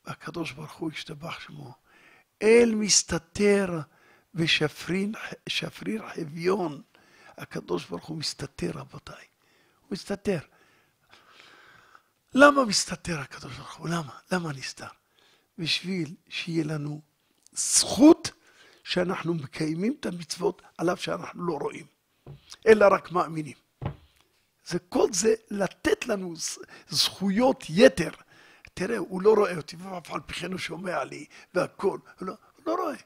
הקדוש 0.06 0.52
ברוך 0.52 0.72
הוא 0.72 0.90
השתבח 0.92 1.40
שמו, 1.40 1.74
אל 2.42 2.74
מסתתר 2.74 3.80
ושפריר 4.34 6.08
חביון. 6.14 6.82
הקדוש 7.38 7.86
ברוך 7.86 8.04
הוא 8.04 8.18
מסתתר, 8.18 8.70
רבותיי. 8.74 9.24
הוא 9.80 9.88
מסתתר. 9.90 10.38
למה 12.34 12.64
מסתתר 12.64 13.20
הקדוש 13.20 13.56
ברוך 13.56 13.74
הוא? 13.74 13.88
למה? 13.88 14.18
למה 14.32 14.52
נסתר? 14.52 14.86
בשביל 15.58 16.14
שיהיה 16.28 16.64
לנו 16.64 17.00
זכות 17.52 18.30
שאנחנו 18.84 19.34
מקיימים 19.34 19.96
את 20.00 20.06
המצוות 20.06 20.62
על 20.78 20.92
אף 20.92 21.00
שאנחנו 21.00 21.46
לא 21.46 21.58
רואים, 21.60 21.86
אלא 22.66 22.86
רק 22.90 23.12
מאמינים. 23.12 23.56
זה 24.66 24.78
כל 24.78 25.12
זה 25.12 25.34
לתת 25.50 26.06
לנו 26.06 26.34
זכויות 26.88 27.64
יתר. 27.68 28.10
תראה, 28.74 28.98
הוא 28.98 29.22
לא 29.22 29.34
רואה 29.34 29.56
אותי, 29.56 29.76
ואף 29.76 30.10
על 30.10 30.20
פי 30.26 30.34
כן 30.34 30.52
הוא 30.52 30.58
שומע 30.58 31.04
לי, 31.04 31.26
והכול. 31.54 32.00
הוא 32.18 32.28
לא, 32.28 32.34
הוא 32.56 32.64
לא 32.66 32.82
רואה. 32.82 32.96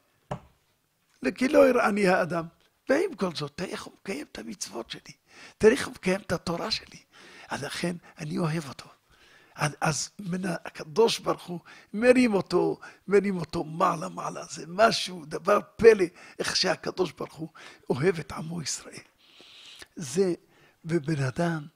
כי 1.34 1.48
לא 1.48 1.68
יראני 1.68 2.08
האדם. 2.08 2.46
ועם 2.88 3.14
כל 3.14 3.34
זאת, 3.34 3.52
תראה 3.54 3.70
איך 3.70 3.82
הוא 3.82 3.94
מקיים 4.00 4.26
את 4.32 4.38
המצוות 4.38 4.90
שלי. 4.90 5.12
תראה 5.58 5.72
איך 5.72 5.86
הוא 5.86 5.94
מקיים 5.94 6.20
את 6.20 6.32
התורה 6.32 6.70
שלי. 6.70 6.98
אז 7.48 7.62
לכן, 7.62 7.96
אני 8.18 8.38
אוהב 8.38 8.68
אותו. 8.68 8.88
אז 9.80 10.10
מן 10.18 10.44
הקדוש 10.44 11.18
ברוך 11.18 11.42
הוא 11.42 11.60
מרים 11.94 12.34
אותו, 12.34 12.78
מרים 13.08 13.36
אותו 13.36 13.64
מעלה 13.64 14.08
מעלה. 14.08 14.44
זה 14.50 14.64
משהו, 14.68 15.24
דבר 15.24 15.58
פלא, 15.76 16.04
איך 16.38 16.56
שהקדוש 16.56 17.12
ברוך 17.12 17.34
הוא 17.34 17.48
אוהב 17.90 18.18
את 18.18 18.32
עמו 18.32 18.62
ישראל. 18.62 19.00
זה, 19.96 20.34
ובן 20.84 21.22
אדם 21.22 21.66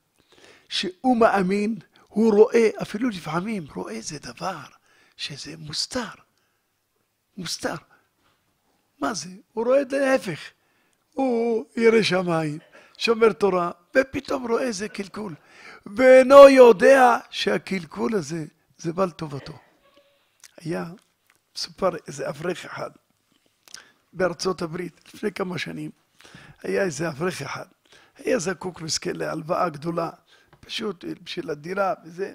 שהוא 0.68 1.16
מאמין, 1.16 1.78
הוא 2.12 2.32
רואה, 2.34 2.70
אפילו 2.82 3.08
לפעמים 3.08 3.66
רואה 3.74 3.92
איזה 3.92 4.18
דבר 4.18 4.64
שזה 5.16 5.56
מוסתר. 5.58 6.14
מוסתר. 7.36 7.74
מה 8.98 9.14
זה? 9.14 9.28
הוא 9.52 9.64
רואה 9.64 9.82
את 9.82 9.92
ההפך. 9.92 10.40
הוא 11.12 11.64
ירא 11.76 12.02
שמיים, 12.02 12.58
שומר 12.98 13.32
תורה, 13.32 13.70
ופתאום 13.96 14.46
רואה 14.46 14.62
איזה 14.62 14.88
קלקול. 14.88 15.34
ואינו 15.86 16.48
יודע 16.48 17.16
שהקלקול 17.30 18.14
הזה 18.14 18.44
זה 18.78 18.92
בא 18.92 19.04
לטובתו. 19.04 19.58
היה 20.56 20.84
מסופר 21.56 21.90
איזה 22.06 22.28
אברך 22.28 22.64
אחד 22.64 22.90
בארצות 24.12 24.62
הברית 24.62 25.00
לפני 25.14 25.32
כמה 25.32 25.58
שנים, 25.58 25.90
היה 26.62 26.82
איזה 26.82 27.08
אברך 27.08 27.42
אחד, 27.42 27.66
היה 28.16 28.38
זקוק 28.38 28.80
מסכן 28.80 29.16
להלוואה 29.16 29.68
גדולה, 29.68 30.10
פשוט 30.66 31.04
בשביל 31.22 31.50
הדירה 31.50 31.94
וזה, 32.04 32.34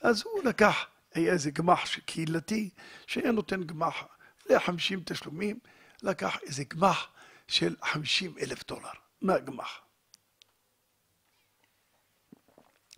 אז 0.00 0.22
הוא 0.24 0.44
לקח, 0.44 0.86
היה 1.14 1.32
איזה 1.32 1.50
גמח 1.50 1.98
קהילתי 1.98 2.70
שהיה 3.06 3.32
נותן 3.32 3.64
גמח 3.64 4.04
ל-50 4.50 5.00
תשלומים, 5.04 5.58
לקח 6.02 6.38
איזה 6.42 6.64
גמח 6.64 7.08
של 7.48 7.76
50 7.82 8.34
אלף 8.38 8.66
דולר 8.66 8.90
מהגמח. 9.22 9.80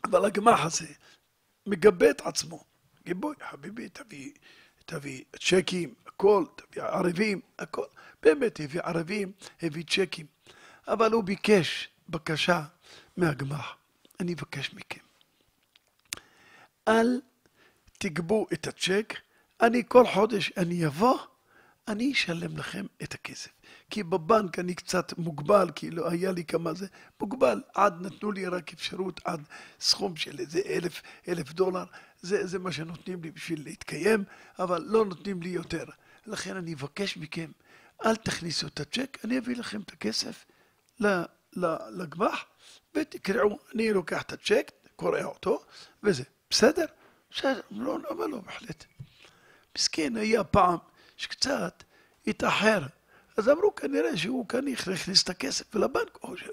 אבל 0.05 0.25
הגמח 0.25 0.65
הזה 0.65 0.87
מגבה 1.67 2.11
את 2.11 2.21
עצמו. 2.21 2.65
גיבוי, 3.05 3.35
חביבי, 3.51 3.89
תביא, 3.89 4.33
תביא 4.85 5.25
צ'קים, 5.37 5.95
הכל, 6.07 6.45
תביא 6.57 6.83
ערבים, 6.83 7.41
הכל. 7.59 7.85
באמת 8.23 8.61
הביא 8.61 8.81
ערבים, 8.85 9.33
הביא 9.63 9.85
צ'קים. 9.85 10.27
אבל 10.89 11.13
הוא 11.13 11.25
ביקש 11.25 11.89
בקשה 12.09 12.63
מהגמח. 13.17 13.80
אני 14.21 14.33
מבקש 14.33 14.75
מכם. 14.75 15.01
אל 16.89 17.21
תגבו 17.99 18.47
את 18.53 18.67
הצ'ק, 18.67 19.15
אני 19.61 19.83
כל 19.89 20.07
חודש 20.07 20.53
אני 20.57 20.87
אבוא, 20.87 21.19
אני 21.89 22.13
אשלם 22.13 22.57
לכם 22.57 22.87
את 23.03 23.15
הכסף. 23.15 23.51
כי 23.91 24.03
בבנק 24.03 24.59
אני 24.59 24.75
קצת 24.75 25.19
מוגבל, 25.19 25.71
כי 25.75 25.91
לא 25.91 26.11
היה 26.11 26.33
לי 26.33 26.45
כמה 26.45 26.75
זה, 26.75 26.87
מוגבל, 27.21 27.63
עד 27.75 28.07
נתנו 28.07 28.33
לי 28.33 28.47
רק 28.47 28.73
אפשרות 28.73 29.21
עד 29.25 29.43
סכום 29.81 30.17
של 30.17 30.39
איזה 30.39 30.61
אלף, 30.67 31.03
אלף 31.29 31.53
דולר, 31.53 31.85
זה, 32.21 32.47
זה 32.47 32.59
מה 32.59 32.73
שנותנים 32.73 33.23
לי 33.23 33.31
בשביל 33.31 33.63
להתקיים, 33.65 34.25
אבל 34.59 34.85
לא 34.87 35.05
נותנים 35.05 35.43
לי 35.43 35.49
יותר. 35.49 35.85
לכן 36.27 36.57
אני 36.57 36.75
אבקש 36.75 37.17
מכם, 37.17 37.51
אל 38.05 38.17
תכניסו 38.17 38.67
את 38.67 38.81
הצ'ק, 38.81 39.19
אני 39.25 39.39
אביא 39.39 39.57
לכם 39.57 39.81
את 39.81 39.93
הכסף 39.93 40.45
לגמ"ח, 41.91 42.45
ותקראו, 42.95 43.59
אני 43.75 43.93
לוקח 43.93 44.23
את 44.23 44.33
הצ'ק, 44.33 44.71
קורא 44.97 45.23
אותו, 45.23 45.63
וזה. 46.03 46.25
בסדר? 46.51 46.87
בסדר, 47.31 47.61
לא, 47.71 47.99
אבל 48.11 48.27
לא, 48.27 48.39
בהחלט. 48.41 48.85
מסכן, 49.79 50.17
היה 50.17 50.45
פעם 50.45 50.79
שקצת 51.17 51.85
התאחר. 52.27 52.81
אז 53.37 53.49
אמרו 53.49 53.75
כנראה 53.75 54.17
שהוא 54.17 54.49
כאן 54.49 54.69
הכניס 54.69 55.23
את 55.23 55.29
הכסף 55.29 55.75
לבנק, 55.75 56.19
או 56.23 56.37
ש... 56.37 56.45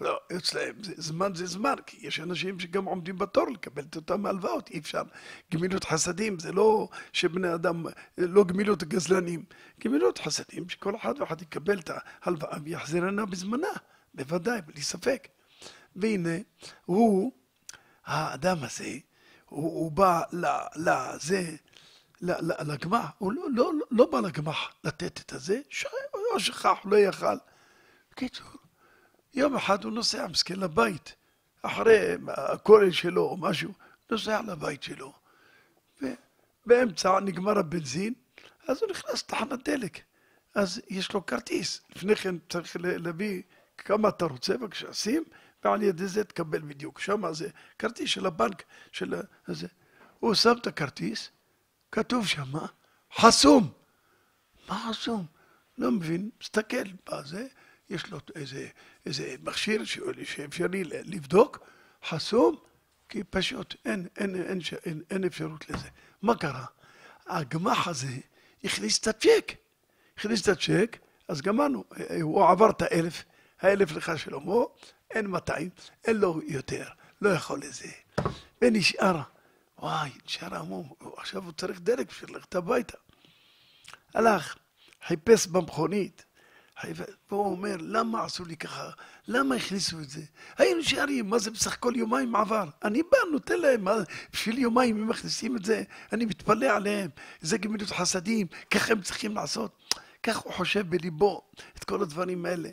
לא, 0.00 0.20
אצלם 0.36 0.82
זה, 0.82 0.92
זמן 0.96 1.34
זה 1.34 1.46
זמן, 1.46 1.74
כי 1.86 2.06
יש 2.06 2.20
אנשים 2.20 2.60
שגם 2.60 2.84
עומדים 2.84 3.18
בתור 3.18 3.50
לקבל 3.50 3.82
את 3.82 3.96
אותם 3.96 4.26
הלוואות, 4.26 4.70
אי 4.70 4.78
אפשר. 4.78 5.02
גמילות 5.52 5.84
חסדים 5.84 6.38
זה 6.38 6.52
לא 6.52 6.88
שבני 7.12 7.54
אדם, 7.54 7.84
לא 8.18 8.44
גמילות 8.44 8.84
גזלנים, 8.84 9.44
גמילות 9.84 10.18
חסדים 10.18 10.68
שכל 10.68 10.96
אחד 10.96 11.14
ואחד 11.20 11.42
יקבל 11.42 11.78
את 11.78 11.90
ההלוואה 12.22 12.58
ויחזירנה 12.64 13.26
בזמנה, 13.26 13.68
בוודאי, 14.14 14.62
בלי 14.62 14.82
ספק. 14.82 15.28
והנה, 15.96 16.38
הוא, 16.84 17.32
האדם 18.04 18.56
הזה, 18.64 18.98
הוא, 19.44 19.64
הוא 19.64 19.92
בא 19.92 20.22
לזה, 20.76 21.56
לגמח, 22.66 23.10
הוא 23.18 23.32
לא, 23.32 23.46
לא, 23.54 23.72
לא 23.90 24.06
בא 24.06 24.20
לגמח 24.20 24.74
לתת 24.84 25.20
את 25.20 25.32
הזה, 25.32 25.60
לא 26.14 26.38
שכח, 26.38 26.78
לא 26.84 26.96
יכל. 26.96 27.36
בקיצור, 28.10 28.46
יום 29.34 29.56
אחד 29.56 29.84
הוא 29.84 29.92
נוסע 29.92 30.26
מסכן 30.26 30.60
לבית, 30.60 31.14
אחרי 31.62 32.16
הכולל 32.28 32.92
שלו 32.92 33.22
או 33.22 33.36
משהו, 33.36 33.72
נוסע 34.10 34.40
לבית 34.42 34.82
שלו. 34.82 35.12
ובאמצע 36.66 37.20
נגמר 37.20 37.58
הבנזין, 37.58 38.14
אז 38.68 38.82
הוא 38.82 38.90
נכנס 38.90 39.22
לתחנת 39.22 39.68
דלק. 39.68 40.00
אז 40.54 40.80
יש 40.88 41.12
לו 41.12 41.26
כרטיס. 41.26 41.80
לפני 41.96 42.16
כן 42.16 42.34
צריך 42.48 42.76
להביא 42.80 43.42
כמה 43.78 44.08
אתה 44.08 44.24
רוצה, 44.24 44.56
בבקשה, 44.56 44.92
שים, 44.92 45.24
ועל 45.64 45.82
ידי 45.82 46.06
זה 46.06 46.24
תקבל 46.24 46.60
בדיוק. 46.60 47.00
שם 47.00 47.32
זה 47.32 47.48
כרטיס 47.78 48.10
של 48.10 48.26
הבנק, 48.26 48.62
של 48.92 49.14
הזה. 49.46 49.66
הוא 50.20 50.34
שם 50.34 50.52
את 50.60 50.66
הכרטיס, 50.66 51.30
כתוב 51.92 52.26
שמה 52.26 52.66
חסום. 53.16 53.72
מה 54.68 54.86
חסום? 54.88 55.26
לא 55.78 55.90
מבין, 55.90 56.30
מסתכל 56.40 56.84
בזה, 57.06 57.46
יש 57.90 58.10
לו 58.10 58.18
איזה, 58.34 58.68
איזה 59.06 59.34
מכשיר 59.42 59.84
שאפשרי 59.84 60.84
לבדוק, 60.84 61.58
חסום, 62.04 62.56
כי 63.08 63.24
פשוט 63.24 63.74
אין, 63.84 64.06
אין, 64.16 64.34
אין, 64.34 64.58
אין, 64.84 65.02
אין 65.10 65.24
אפשרות 65.24 65.70
לזה. 65.70 65.88
מה 66.22 66.36
קרה? 66.36 66.66
הגמ"ח 67.26 67.88
הזה 67.88 68.16
הכניס 68.64 68.98
את 68.98 69.06
הצ'ק. 69.06 69.52
הכניס 70.16 70.42
את 70.42 70.48
הצ'ק, 70.48 70.98
אז 71.28 71.42
גמרנו, 71.42 71.84
הוא 72.22 72.48
עבר 72.48 72.70
את 72.70 72.82
האלף, 72.82 73.24
האלף 73.64 73.92
לך 73.92 74.18
שלמה, 74.18 74.54
אין 75.10 75.26
200, 75.26 75.68
אין 76.04 76.16
לו 76.16 76.40
יותר, 76.46 76.84
לא 77.22 77.28
יכול 77.28 77.60
לזה. 77.60 77.88
ונשאר, 78.62 79.20
וואי, 79.78 80.10
נשאר 80.26 80.54
המום, 80.54 80.92
עכשיו 81.16 81.44
הוא 81.44 81.52
צריך 81.52 81.80
דלק 81.80 82.08
בשביל 82.08 82.30
ללכת 82.34 82.54
הביתה. 82.54 82.96
הלך, 84.14 84.56
חיפש 85.06 85.46
במכונית, 85.46 86.24
והוא 87.30 87.46
אומר, 87.46 87.76
למה 87.80 88.24
עשו 88.24 88.44
לי 88.44 88.56
ככה? 88.56 88.90
למה 89.28 89.54
הכניסו 89.54 90.00
את 90.00 90.10
זה? 90.10 90.20
היינו 90.58 90.80
נשארים, 90.80 91.30
מה 91.30 91.38
זה 91.38 91.50
בסך 91.50 91.72
הכל 91.72 91.92
יומיים 91.96 92.36
עבר? 92.36 92.68
אני 92.84 93.02
בא, 93.02 93.18
נותן 93.32 93.60
להם, 93.60 93.84
מה, 93.84 93.94
בשביל 94.32 94.58
יומיים 94.58 94.96
הם 94.96 95.08
מכניסים 95.08 95.56
את 95.56 95.64
זה, 95.64 95.82
אני 96.12 96.24
מתפלא 96.24 96.66
עליהם, 96.66 97.10
זה 97.40 97.58
גמילות 97.58 97.90
חסדים, 97.90 98.46
ככה 98.70 98.92
הם 98.92 99.02
צריכים 99.02 99.34
לעשות. 99.34 99.94
כך 100.22 100.36
הוא 100.36 100.52
חושב 100.52 100.90
בליבו 100.90 101.42
את 101.76 101.84
כל 101.84 102.02
הדברים 102.02 102.46
האלה. 102.46 102.68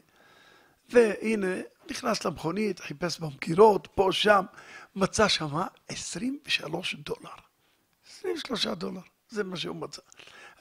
והנה, 0.92 1.48
נכנס 1.92 2.26
למכונית, 2.26 2.80
חיפש 2.80 3.20
במגירות, 3.20 3.88
פה, 3.96 4.10
שם, 4.12 4.46
מצא 4.96 5.28
שמה 5.28 5.68
23 5.88 6.96
דולר. 6.96 7.30
23 8.20 8.68
דולר, 8.68 9.02
זה 9.30 9.44
מה 9.44 9.58
שהוא 9.58 9.76
מצא. 9.76 10.02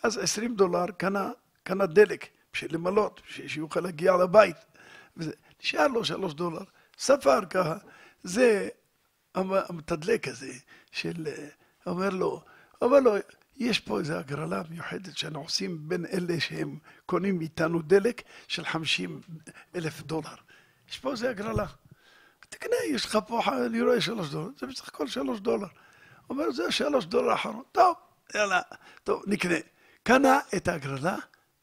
אז 0.03 0.19
20 0.19 0.55
דולר 0.55 0.87
קנה, 0.97 1.31
קנה 1.63 1.87
דלק 1.87 2.27
בשביל 2.53 2.75
למלות, 2.75 3.21
בשביל 3.29 3.49
שיוכל 3.49 3.81
להגיע 3.81 4.17
לבית. 4.17 4.57
וזה, 5.17 5.33
נשאר 5.63 5.87
לו 5.89 6.05
3 6.05 6.35
דולר, 6.35 6.63
ספר 6.99 7.45
ככה, 7.51 7.77
זה 8.23 8.69
המ- 9.35 9.53
המתדלק 9.69 10.29
הזה 10.29 10.53
של, 10.93 11.27
אה, 11.27 11.49
אומר 11.87 12.11
לו, 12.11 12.43
אומר 12.83 13.01
לו, 13.01 13.15
יש 13.61 13.81
פה 13.81 13.99
איזו 13.99 14.15
הגרלה 14.15 14.63
מיוחדת 14.71 15.17
שאנחנו 15.17 15.41
עושים 15.41 15.89
בין 15.89 16.07
אלה 16.07 16.41
שהם 16.41 16.79
קונים 17.07 17.39
מאיתנו 17.39 17.83
דלק 17.83 18.23
של 18.49 18.65
50 18.65 19.21
אלף 19.75 20.03
דולר. 20.03 20.35
יש 20.91 20.99
פה 20.99 21.11
איזו 21.11 21.29
הגרלה. 21.29 21.67
תקנה, 22.49 22.77
יש 22.89 23.05
לך 23.05 23.19
פה, 23.27 23.43
אני 23.67 23.83
רואה 23.83 24.01
שלוש 24.01 24.31
דולר, 24.31 24.49
זה 24.59 24.67
בסך 24.67 24.89
הכל 24.89 25.07
שלוש 25.07 25.41
דולר. 25.41 25.67
אומר, 26.31 26.51
זה 26.51 26.73
שלוש 26.73 27.05
דולר 27.05 27.31
האחרון. 27.31 27.63
טוב, 27.73 27.97
יאללה, 28.35 28.61
טוב, 29.05 29.23
נקנה. 29.27 29.55
קנה 30.03 30.39
את 30.57 30.69
ההגרלה 30.69 31.17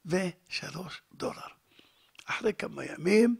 ושלוש 0.06 1.02
דולר. 1.14 1.48
אחרי 2.26 2.54
כמה 2.54 2.86
ימים, 2.86 3.36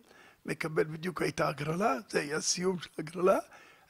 מקבל 0.46 0.84
בדיוק 0.84 1.22
הייתה 1.22 1.48
הגרלה, 1.48 1.96
זה 2.10 2.20
היה 2.20 2.42
סיום 2.42 2.80
של 2.80 2.90
הגרלה. 2.98 3.38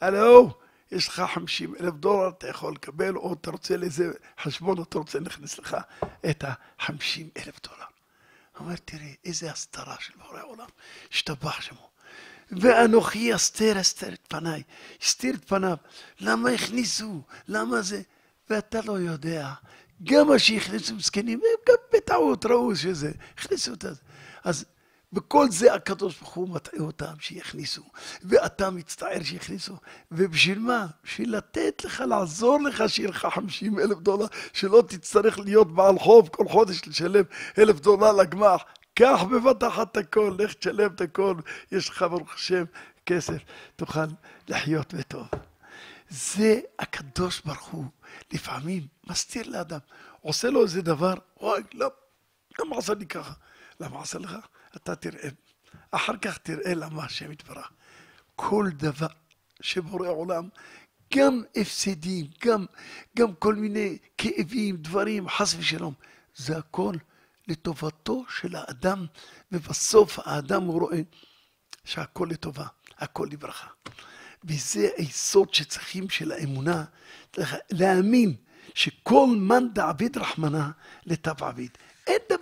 הלו, 0.01 0.59
יש 0.91 1.07
לך 1.07 1.23
50 1.33 1.75
אלף 1.79 1.93
דולר, 1.93 2.29
אתה 2.29 2.47
יכול 2.47 2.73
לקבל, 2.73 3.15
או 3.15 3.33
אתה 3.33 3.51
רוצה 3.51 3.77
לאיזה 3.77 4.11
חשבון, 4.41 4.81
אתה 4.81 4.97
רוצה 4.97 5.19
להכניס 5.19 5.59
לך 5.59 5.77
את 6.29 6.43
ה-50 6.43 7.21
אלף 7.37 7.59
דולר. 7.63 7.85
הוא 8.57 8.65
אומר, 8.65 8.75
תראי, 8.85 9.15
איזה 9.25 9.51
הסתרה 9.51 9.95
של 9.99 10.13
בורא 10.17 10.41
עולם, 10.41 10.67
השתבח 11.11 11.61
שמו. 11.61 11.89
ואנוכי 12.51 13.35
אסתר 13.35 13.81
אסתר 13.81 14.13
את 14.13 14.25
פניי, 14.27 14.63
הסתיר 15.01 15.35
את 15.35 15.47
פניו. 15.47 15.77
למה 16.19 16.49
הכניסו? 16.49 17.21
למה 17.47 17.81
זה? 17.81 18.01
ואתה 18.49 18.79
לא 18.81 18.99
יודע. 18.99 19.53
גם 20.03 20.27
מה 20.27 20.39
שהכניסו 20.39 20.95
מסכנים, 20.95 21.39
הם 21.39 21.73
גם 21.73 21.75
בטעות 21.93 22.45
ראו 22.45 22.75
שזה, 22.75 23.11
הכניסו 23.37 23.73
את 23.73 23.81
זה. 23.81 23.89
אז 24.43 24.65
בכל 25.13 25.51
זה 25.51 25.73
הקדוש 25.73 26.19
ברוך 26.19 26.33
הוא 26.33 26.49
מטעה 26.49 26.79
אותם 26.79 27.13
שיכניסו, 27.19 27.83
ואתה 28.23 28.69
מצטער 28.69 29.23
שיכניסו, 29.23 29.77
ובשביל 30.11 30.59
מה? 30.59 30.87
בשביל 31.03 31.37
לתת 31.37 31.81
לך, 31.85 32.03
לעזור 32.07 32.61
לך 32.61 32.83
שיהיה 32.87 33.09
לך 33.09 33.27
50 33.33 33.79
אלף 33.79 33.97
דולר, 33.97 34.25
שלא 34.53 34.83
תצטרך 34.87 35.39
להיות 35.39 35.73
בעל 35.75 35.99
חוב 35.99 36.29
כל 36.29 36.47
חודש 36.47 36.87
לשלם 36.87 37.23
אלף 37.57 37.79
דולר 37.79 38.11
לגמ"ח. 38.11 38.63
קח 38.93 39.23
בבת 39.31 39.63
אחת 39.63 39.91
את 39.91 39.97
הכל, 39.97 40.35
לך 40.39 40.53
תשלם 40.53 40.91
את 40.95 41.01
הכל, 41.01 41.35
יש 41.71 41.89
לך 41.89 42.05
ברוך 42.09 42.33
השם 42.33 42.63
כסף, 43.05 43.37
תוכל 43.75 44.05
לחיות 44.47 44.93
בטוב. 44.93 45.27
זה 46.09 46.59
הקדוש 46.79 47.41
ברוך 47.45 47.67
הוא, 47.67 47.85
לפעמים 48.33 48.87
מסתיר 49.07 49.49
לאדם, 49.49 49.79
עושה 50.21 50.49
לו 50.49 50.63
איזה 50.63 50.81
דבר, 50.81 51.13
אוי, 51.39 51.61
לא, 51.73 51.91
למה 52.59 52.77
עשה 52.77 52.93
לי 52.93 53.05
ככה? 53.05 53.33
למה 53.79 54.01
עשה 54.01 54.19
לך? 54.19 54.35
אתה 54.77 54.95
תראה, 54.95 55.29
אחר 55.91 56.17
כך 56.17 56.37
תראה 56.37 56.73
למה 56.73 57.03
השם 57.03 57.31
יתברך. 57.31 57.71
כל 58.35 58.69
דבר 58.73 59.07
שבורא 59.61 60.07
עולם, 60.07 60.49
גם 61.13 61.41
הפסדים, 61.55 62.25
גם, 62.45 62.65
גם 63.17 63.35
כל 63.35 63.55
מיני 63.55 63.97
כאבים, 64.17 64.77
דברים, 64.77 65.29
חס 65.29 65.55
ושלום, 65.59 65.93
זה 66.35 66.57
הכל 66.57 66.93
לטובתו 67.47 68.25
של 68.29 68.55
האדם, 68.55 69.05
ובסוף 69.51 70.19
האדם 70.19 70.63
הוא 70.63 70.81
רואה 70.81 71.01
שהכל 71.85 72.27
לטובה, 72.31 72.67
הכל 72.97 73.27
לברכה. 73.31 73.67
וזה 74.43 74.89
היסוד 74.97 75.53
שצריכים 75.53 76.09
של 76.09 76.31
האמונה, 76.31 76.85
להאמין 77.71 78.35
שכל 78.73 79.27
מאן 79.37 79.73
דעביד 79.73 80.17
רחמנא 80.17 80.65
לטב 81.05 81.43
עביד. 81.43 81.77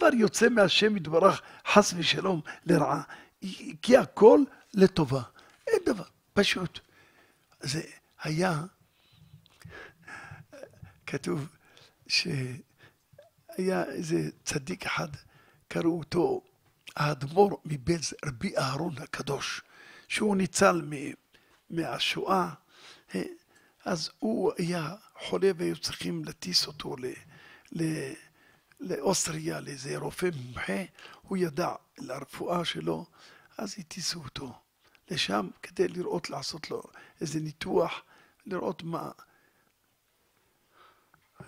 דבר 0.10 0.16
יוצא 0.16 0.50
מהשם 0.50 0.98
יתברך 0.98 1.42
חס 1.68 1.94
ושלום 1.98 2.42
לרעה, 2.66 3.02
כי 3.82 3.98
הכל 3.98 4.40
לטובה. 4.74 5.22
אין 5.68 5.80
דבר, 5.86 6.04
פשוט. 6.34 6.80
זה 7.60 7.82
היה, 8.22 8.64
כתוב 11.08 11.48
שהיה 12.08 13.84
איזה 13.88 14.30
צדיק 14.44 14.86
אחד, 14.86 15.08
קראו 15.68 16.00
אותו 16.00 16.42
האדמו"ר 16.96 17.62
מבלז, 17.66 18.14
רבי 18.26 18.58
אהרון 18.58 18.98
הקדוש, 18.98 19.62
שהוא 20.08 20.36
ניצל 20.36 20.82
מהשואה, 21.70 22.50
אה, 23.16 23.22
אז 23.86 24.10
הוא 24.20 24.52
היה 24.58 24.96
חולה 25.20 25.52
והיו 25.58 25.78
צריכים 25.78 26.26
להטיס 26.26 26.68
אותו 26.68 26.96
ל... 26.98 27.06
ל 27.72 27.84
לאוסטריה, 28.80 29.60
לאיזה 29.60 29.98
רופא 29.98 30.30
מומחה, 30.36 30.84
הוא 31.22 31.38
ידע 31.38 31.72
לרפואה 31.98 32.66
שלו, 32.66 33.06
אז 33.58 33.76
הטיסו 33.78 34.20
אותו 34.24 34.54
לשם 35.12 35.50
כדי 35.64 35.88
לראות, 35.88 36.30
לעשות 36.30 36.72
לו 36.72 36.84
איזה 37.22 37.40
ניתוח, 37.40 38.02
לראות 38.46 38.84
מה... 38.84 39.12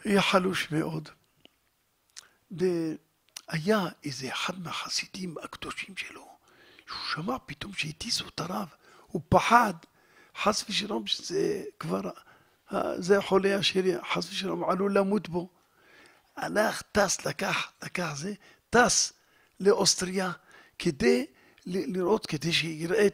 היה 0.03 0.21
חלוש 0.21 0.71
מאוד. 0.71 1.09
והיה 2.51 3.79
איזה 4.03 4.29
אחד 4.29 4.59
מהחסידים 4.59 5.35
הקדושים 5.43 5.97
שלו, 5.97 6.27
שהוא 6.87 6.99
שמע 7.13 7.37
פתאום 7.45 7.73
שהטיסו 7.73 8.27
את 8.27 8.39
הרב, 8.39 8.67
הוא 9.07 9.21
פחד, 9.29 9.73
חס 10.41 10.65
ושלום 10.69 11.07
שזה 11.07 11.63
כבר, 11.79 12.01
זה 12.97 13.17
החולה 13.17 13.59
אשר 13.59 13.81
חס 14.13 14.29
ושלום 14.29 14.69
עלול 14.69 14.97
למות 14.97 15.29
בו. 15.29 15.49
הלך, 16.37 16.81
טס, 16.81 17.25
לקח, 17.25 17.71
לקח 17.83 18.13
זה, 18.15 18.33
טס 18.69 19.13
לאוסטריה 19.59 20.31
כדי 20.79 21.25
לראות, 21.65 22.25
כדי 22.25 22.53
שיראה 22.53 23.07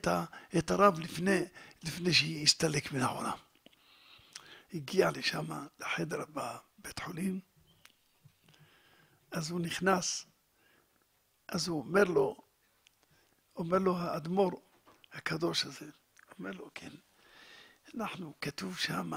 את 0.57 0.71
הרב 0.71 0.99
לפני, 0.99 1.41
לפני 1.83 2.13
שיסתלק 2.13 2.91
מן 2.91 3.01
העולם. 3.01 3.37
הגיע 4.73 5.11
לשם, 5.11 5.45
לחדר 5.79 6.25
בבית 6.29 6.99
חולים, 6.99 7.39
אז 9.31 9.51
הוא 9.51 9.59
נכנס, 9.59 10.25
אז 11.47 11.67
הוא 11.67 11.79
אומר 11.79 12.03
לו, 12.03 12.37
אומר 13.55 13.77
לו 13.77 13.97
האדמו"ר 13.97 14.51
הקדוש 15.13 15.65
הזה, 15.65 15.85
אומר 16.39 16.51
לו, 16.51 16.69
כן, 16.75 16.91
אנחנו, 17.95 18.33
כתוב 18.41 18.77
שם, 18.77 19.11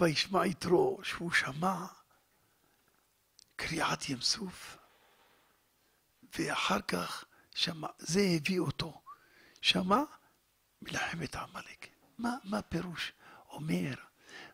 וישמע 0.00 0.46
יתרו, 0.46 1.00
שהוא 1.02 1.32
שמע 1.32 1.86
קריעת 3.66 4.08
ים 4.08 4.20
סוף, 4.20 4.76
ואחר 6.38 6.80
כך 6.80 7.24
שמע, 7.54 7.88
זה 7.98 8.20
הביא 8.36 8.60
אותו, 8.60 9.02
שמע 9.60 10.02
מלחמת 10.82 11.36
עמלק. 11.36 11.88
מה, 12.18 12.36
מה 12.44 12.58
הפירוש? 12.58 13.12
אומר, 13.50 13.94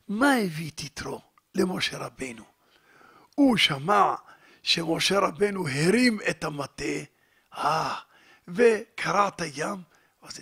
מה 0.08 0.34
הביא 0.34 0.70
את 0.70 0.80
יתרו 0.80 1.20
למשה 1.54 1.98
רבנו? 1.98 2.44
הוא 3.34 3.56
שמע 3.56 4.14
שמשה 4.62 5.18
רבנו 5.18 5.68
הרים 5.68 6.18
את 6.30 6.44
המטה, 6.44 6.98
אה, 7.54 7.94
וקרע 8.48 9.28
את 9.28 9.40
הים, 9.40 9.82
אז, 10.22 10.40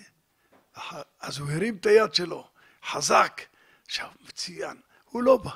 אז 1.20 1.38
הוא 1.38 1.50
הרים 1.50 1.76
את 1.76 1.86
היד 1.86 2.14
שלו, 2.14 2.50
חזק. 2.84 3.42
עכשיו, 3.86 4.10
מצוין, 4.20 4.80
הוא 5.04 5.22
לא 5.22 5.36
בא. 5.36 5.50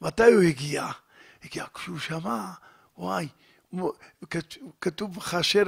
מתי 0.00 0.32
הוא 0.32 0.42
הגיע? 0.42 0.90
הגיע, 1.48 1.64
כשהוא 1.74 1.98
שמע, 1.98 2.50
וואי, 2.98 3.28
כתוב 4.80 5.20
כאשר 5.20 5.62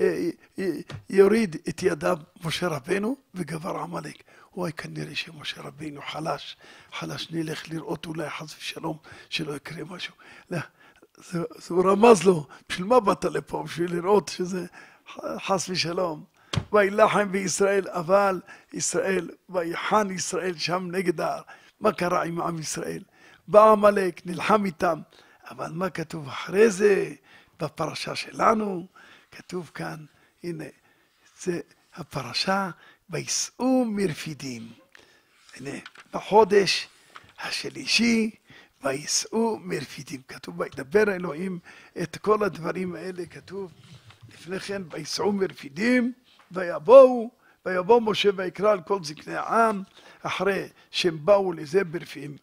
אה, 0.00 0.30
אה, 0.58 0.70
יוריד 1.10 1.56
את 1.68 1.82
ידיו 1.82 2.18
משה 2.44 2.68
רבנו 2.68 3.16
וגבר 3.34 3.76
עמלק. 3.76 4.22
וואי, 4.54 4.72
כנראה 4.72 5.14
שמשה 5.14 5.62
רבנו 5.62 6.00
חלש, 6.06 6.56
חלש, 6.92 7.30
נלך 7.30 7.68
לראות 7.68 8.06
אולי 8.06 8.30
חס 8.30 8.56
ושלום 8.58 8.96
שלא 9.28 9.56
יקרה 9.56 9.84
משהו. 9.84 10.14
לא, 10.50 10.58
זה, 11.16 11.38
זה 11.58 11.74
הוא 11.74 11.90
רמז 11.90 12.22
לו, 12.22 12.46
בשביל 12.68 12.86
מה 12.86 13.00
באת 13.00 13.24
לפה? 13.24 13.62
בשביל 13.62 13.94
לראות 13.94 14.28
שזה 14.28 14.66
חס 15.20 15.68
ושלום. 15.68 16.24
וילחם 16.72 17.32
בישראל, 17.32 17.88
אבל 17.88 18.40
ישראל, 18.72 19.30
ויחן 19.48 20.10
ישראל 20.10 20.58
שם 20.58 20.88
נגד 20.90 21.20
ההר. 21.20 21.42
מה 21.80 21.92
קרה 21.92 22.22
עם 22.22 22.40
עם 22.40 22.58
ישראל? 22.58 23.02
בא 23.48 23.72
עמלק, 23.72 24.26
נלחם 24.26 24.64
איתם, 24.64 25.00
אבל 25.50 25.70
מה 25.72 25.90
כתוב 25.90 26.28
אחרי 26.28 26.70
זה 26.70 27.14
בפרשה 27.60 28.16
שלנו? 28.16 28.86
כתוב 29.30 29.70
כאן, 29.74 30.04
הנה, 30.44 30.64
זה 31.40 31.60
הפרשה, 31.94 32.70
וייסעו 33.10 33.84
מרפידים. 33.88 34.72
הנה, 35.56 35.78
בחודש 36.12 36.88
השלישי, 37.40 38.30
וייסעו 38.82 39.58
מרפידים. 39.62 40.20
כתוב, 40.28 40.60
וידבר 40.60 41.14
אלוהים 41.14 41.58
את 42.02 42.16
כל 42.16 42.44
הדברים 42.44 42.94
האלה, 42.94 43.26
כתוב 43.26 43.72
לפני 44.34 44.60
כן, 44.60 44.82
וייסעו 44.90 45.32
מרפידים, 45.32 46.12
ויבואו, 46.50 47.30
ויבוא 47.66 48.00
משה 48.00 48.30
ויקרא 48.36 48.72
על 48.72 48.80
כל 48.82 49.04
זקני 49.04 49.34
העם, 49.34 49.82
אחרי 50.22 50.68
שהם 50.90 51.18
באו 51.26 51.52
לזה 51.52 51.84
ברפידים. 51.84 52.36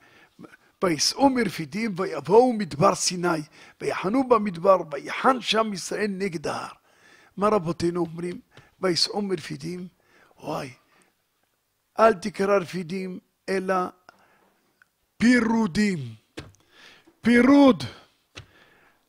וייסעו 0.83 1.29
מרפידים 1.29 1.93
ויבואו 1.97 2.53
מדבר 2.53 2.95
סיני, 2.95 3.41
ויחנו 3.81 4.27
במדבר, 4.27 4.77
ויחן 4.91 5.41
שם 5.41 5.73
ישראל 5.73 6.07
נגד 6.09 6.47
ההר. 6.47 6.71
מה 7.37 7.47
רבותינו 7.47 8.01
אומרים? 8.01 8.39
וייסעו 8.81 9.21
מרפידים? 9.21 9.87
וואי, 10.39 10.69
אל 11.99 12.13
תקרא 12.13 12.57
רפידים, 12.57 13.19
אלא 13.49 13.75
פירודים. 15.17 15.99
פירוד. 17.21 17.83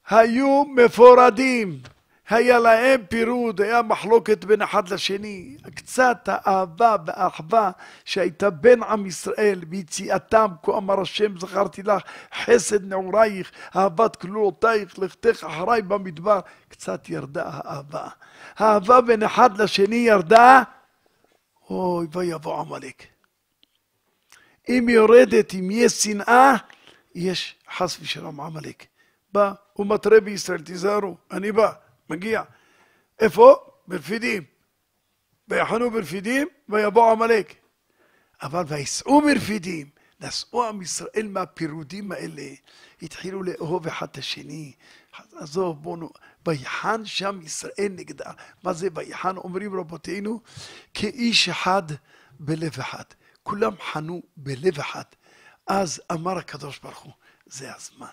היו 0.08 0.64
מפורדים. 0.64 1.80
היה 2.28 2.58
להם 2.58 3.00
פירוד, 3.08 3.60
היה 3.60 3.82
מחלוקת 3.82 4.44
בין 4.44 4.62
אחד 4.62 4.88
לשני. 4.88 5.56
קצת 5.74 6.18
האהבה 6.26 6.96
והאחווה 7.06 7.70
שהייתה 8.04 8.50
בין 8.50 8.82
עם 8.82 9.06
ישראל 9.06 9.64
ביציאתם, 9.68 10.46
כה 10.62 10.76
אמר 10.76 11.00
השם 11.00 11.38
זכרתי 11.38 11.82
לך 11.82 12.02
חסד 12.44 12.84
נעורייך, 12.84 13.52
אהבת 13.76 14.16
כלולותייך, 14.16 14.98
לכתך 14.98 15.44
אחריי 15.44 15.82
במדבר. 15.82 16.40
קצת 16.68 17.08
ירדה 17.08 17.42
האהבה. 17.46 18.08
האהבה 18.56 19.00
בין 19.00 19.22
אחד 19.22 19.60
לשני 19.60 19.96
ירדה, 19.96 20.62
אוי 21.70 22.06
ויבוא 22.12 22.60
עמלק. 22.60 23.02
אם 24.68 24.86
יורדת, 24.88 25.54
אם 25.54 25.68
יש 25.72 25.92
שנאה, 25.92 26.54
יש 27.14 27.54
חס 27.76 27.98
ושלום 28.00 28.40
עמלק. 28.40 28.86
בא, 29.32 29.52
הוא 29.72 29.86
מתרה 29.86 30.20
בישראל, 30.20 30.60
תיזהרו, 30.60 31.16
אני 31.30 31.52
בא, 31.52 31.72
מגיע. 32.10 32.42
איפה? 33.20 33.56
ברפידים. 33.86 34.44
ויחנו 35.48 35.90
ברפידים, 35.90 36.48
ויבוא 36.68 37.12
עמלק. 37.12 37.54
אבל 38.42 38.62
וייסעו 38.66 39.20
מרפידים, 39.20 39.90
נסעו 40.20 40.68
עם 40.68 40.82
ישראל 40.82 41.28
מהפירודים 41.28 42.12
האלה, 42.12 42.42
התחילו 43.02 43.42
לאהוב 43.42 43.86
אחד 43.86 44.06
את 44.10 44.18
השני. 44.18 44.72
עזוב, 45.32 45.82
בואו, 45.82 46.08
ויחן 46.46 47.04
שם 47.04 47.40
ישראל 47.42 47.88
נגדה. 47.90 48.32
מה 48.62 48.72
זה 48.72 48.88
ויחן? 48.94 49.36
אומרים 49.36 49.80
רבותינו, 49.80 50.40
כאיש 50.94 51.48
אחד 51.48 51.82
בלב 52.40 52.72
אחד. 52.80 53.04
כולם 53.42 53.72
חנו 53.92 54.22
בלב 54.36 54.78
אחד. 54.78 55.04
אז 55.66 56.02
אמר 56.12 56.38
הקדוש 56.38 56.78
ברוך 56.78 56.98
הוא, 56.98 57.12
זה 57.46 57.74
הזמן. 57.74 58.12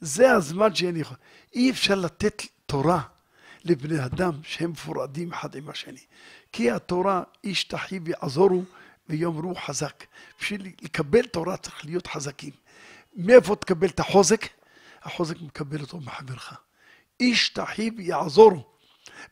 זה 0.00 0.32
הזמן 0.32 0.74
שאני 0.74 1.00
יכול. 1.00 1.16
אי 1.54 1.70
אפשר 1.70 1.94
לתת 1.94 2.42
תורה 2.66 3.02
לבני 3.66 4.04
אדם 4.04 4.32
שהם 4.42 4.70
מפורדים 4.70 5.32
אחד 5.32 5.54
עם 5.54 5.68
השני. 5.68 6.04
כי 6.52 6.70
התורה 6.70 7.22
איש 7.44 7.64
תחי 7.64 7.98
ויעזורו 8.04 8.62
ויאמרו 9.08 9.54
חזק. 9.54 10.04
בשביל 10.40 10.66
לקבל 10.82 11.26
תורה 11.26 11.56
צריך 11.56 11.84
להיות 11.84 12.06
חזקים. 12.06 12.52
מאיפה 13.16 13.56
תקבל 13.56 13.88
את 13.88 14.00
החוזק? 14.00 14.46
החוזק 15.02 15.40
מקבל 15.40 15.80
אותו 15.80 16.00
מחברך. 16.00 16.60
איש 17.20 17.48
תחי 17.48 17.90
ויעזורו 17.96 18.64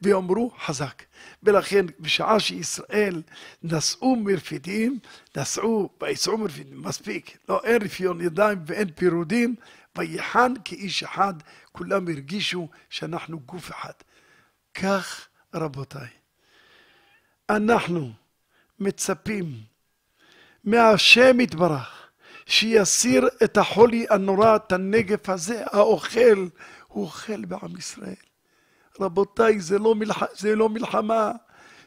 ויאמרו 0.03 0.51
חזק. 0.65 1.03
ולכן 1.43 1.87
בשעה 2.01 2.41
שישראל 2.41 3.23
נסעו 3.63 4.17
מרפידים, 4.17 4.99
נסעו 5.37 5.91
ויצאו 6.03 6.39
מרפידים, 6.39 6.83
מספיק. 6.83 7.39
לא, 7.49 7.61
אין 7.65 7.83
רפיון 7.83 8.21
ידיים 8.21 8.59
ואין 8.67 8.91
פירודים, 8.91 9.55
ויחן 9.99 10.53
כאיש 10.65 11.03
אחד, 11.03 11.35
כולם 11.73 12.09
הרגישו 12.09 12.69
שאנחנו 12.91 13.41
גוף 13.41 13.71
אחד. 13.71 13.93
כך, 14.75 15.29
רבותיי, 15.55 16.09
אנחנו 17.51 18.11
מצפים 18.81 19.47
מהשם 20.65 21.41
יתברך 21.41 22.09
שיסיר 22.47 23.29
את 23.45 23.57
החולי 23.57 24.07
הנורא, 24.11 24.57
את 24.57 24.73
הנגף 24.73 25.29
הזה, 25.29 25.63
האוכל, 25.67 26.49
הוא 26.89 27.05
אוכל 27.05 27.45
בעם 27.45 27.77
ישראל. 27.79 28.15
רבותיי, 29.01 29.61
זה 29.61 29.79
לא, 29.79 29.95
מלח... 29.95 30.23
זה 30.35 30.57
לא 30.57 30.69
מלחמה, 30.69 31.33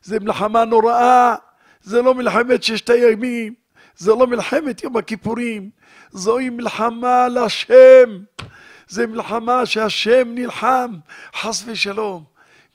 זה 0.03 0.19
מלחמה 0.19 0.65
נוראה, 0.65 1.35
זה 1.81 2.01
לא 2.01 2.13
מלחמת 2.13 2.63
ששת 2.63 2.89
הימים, 2.89 3.53
זה 3.97 4.11
לא 4.11 4.27
מלחמת 4.27 4.83
יום 4.83 4.97
הכיפורים, 4.97 5.69
זוהי 6.11 6.49
מלחמה 6.49 7.27
להשם, 7.27 8.23
זה 8.87 9.07
מלחמה 9.07 9.65
שהשם 9.65 10.27
נלחם, 10.27 10.91
חס 11.35 11.63
ושלום, 11.65 12.23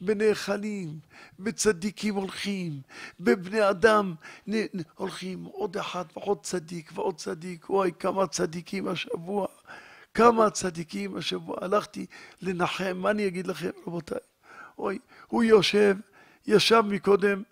בנאכלים, 0.04 0.98
בצדיקים 1.38 2.14
הולכים, 2.14 2.80
בבני 3.20 3.70
אדם 3.70 4.14
נ, 4.46 4.54
נ, 4.54 4.80
הולכים, 4.94 5.44
עוד 5.44 5.76
אחד 5.76 6.04
ועוד 6.16 6.42
צדיק 6.42 6.90
ועוד 6.94 7.16
צדיק, 7.16 7.70
וואי 7.70 7.90
כמה 7.98 8.26
צדיקים 8.26 8.88
השבוע, 8.88 9.46
כמה 10.14 10.50
צדיקים 10.50 11.16
השבוע, 11.16 11.56
הלכתי 11.60 12.06
לנחם, 12.42 12.96
מה 12.96 13.10
אני 13.10 13.26
אגיד 13.26 13.46
לכם 13.46 13.70
רבותיי, 13.86 14.18
אוי, 14.78 14.98
הוא 15.26 15.44
יושב, 15.44 15.96
ישב 16.46 16.82
מקודם 16.88 17.42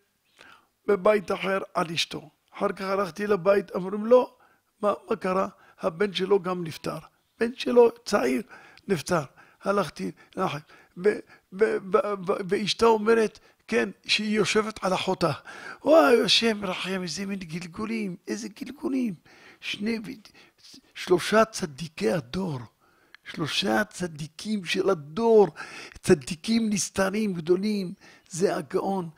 בבית 0.86 1.32
אחר 1.32 1.58
על 1.74 1.86
אשתו, 1.94 2.30
אחר 2.56 2.72
כך 2.72 2.84
הלכתי 2.84 3.26
לבית, 3.26 3.76
אמרים 3.76 4.06
לו, 4.06 4.36
מה, 4.82 4.92
מה 5.10 5.16
קרה? 5.16 5.48
הבן 5.80 6.12
שלו 6.12 6.42
גם 6.42 6.64
נפטר, 6.64 6.98
בן 7.40 7.54
שלו 7.54 7.90
צעיר 8.04 8.42
נפטר, 8.88 9.22
הלכתי 9.62 10.10
לנחם, 10.36 10.58
ואשתה 12.48 12.86
אומרת, 12.86 13.38
כן, 13.68 13.88
שהיא 14.06 14.36
יושבת 14.36 14.84
על 14.84 14.94
אחותה. 14.94 15.32
וואי, 15.84 16.22
השם 16.24 16.64
רחם, 16.64 17.02
איזה 17.02 17.26
מין 17.26 17.38
גלגולים, 17.38 18.16
איזה 18.28 18.48
גלגולים. 18.48 19.14
שני, 19.60 19.98
שלושה 20.94 21.44
צדיקי 21.44 22.10
הדור, 22.10 22.60
שלושה 23.24 23.84
צדיקים 23.84 24.64
של 24.64 24.90
הדור, 24.90 25.48
צדיקים 26.02 26.70
נסתרים 26.70 27.34
גדולים, 27.34 27.92
זה 28.30 28.56
הגאון 28.56 29.10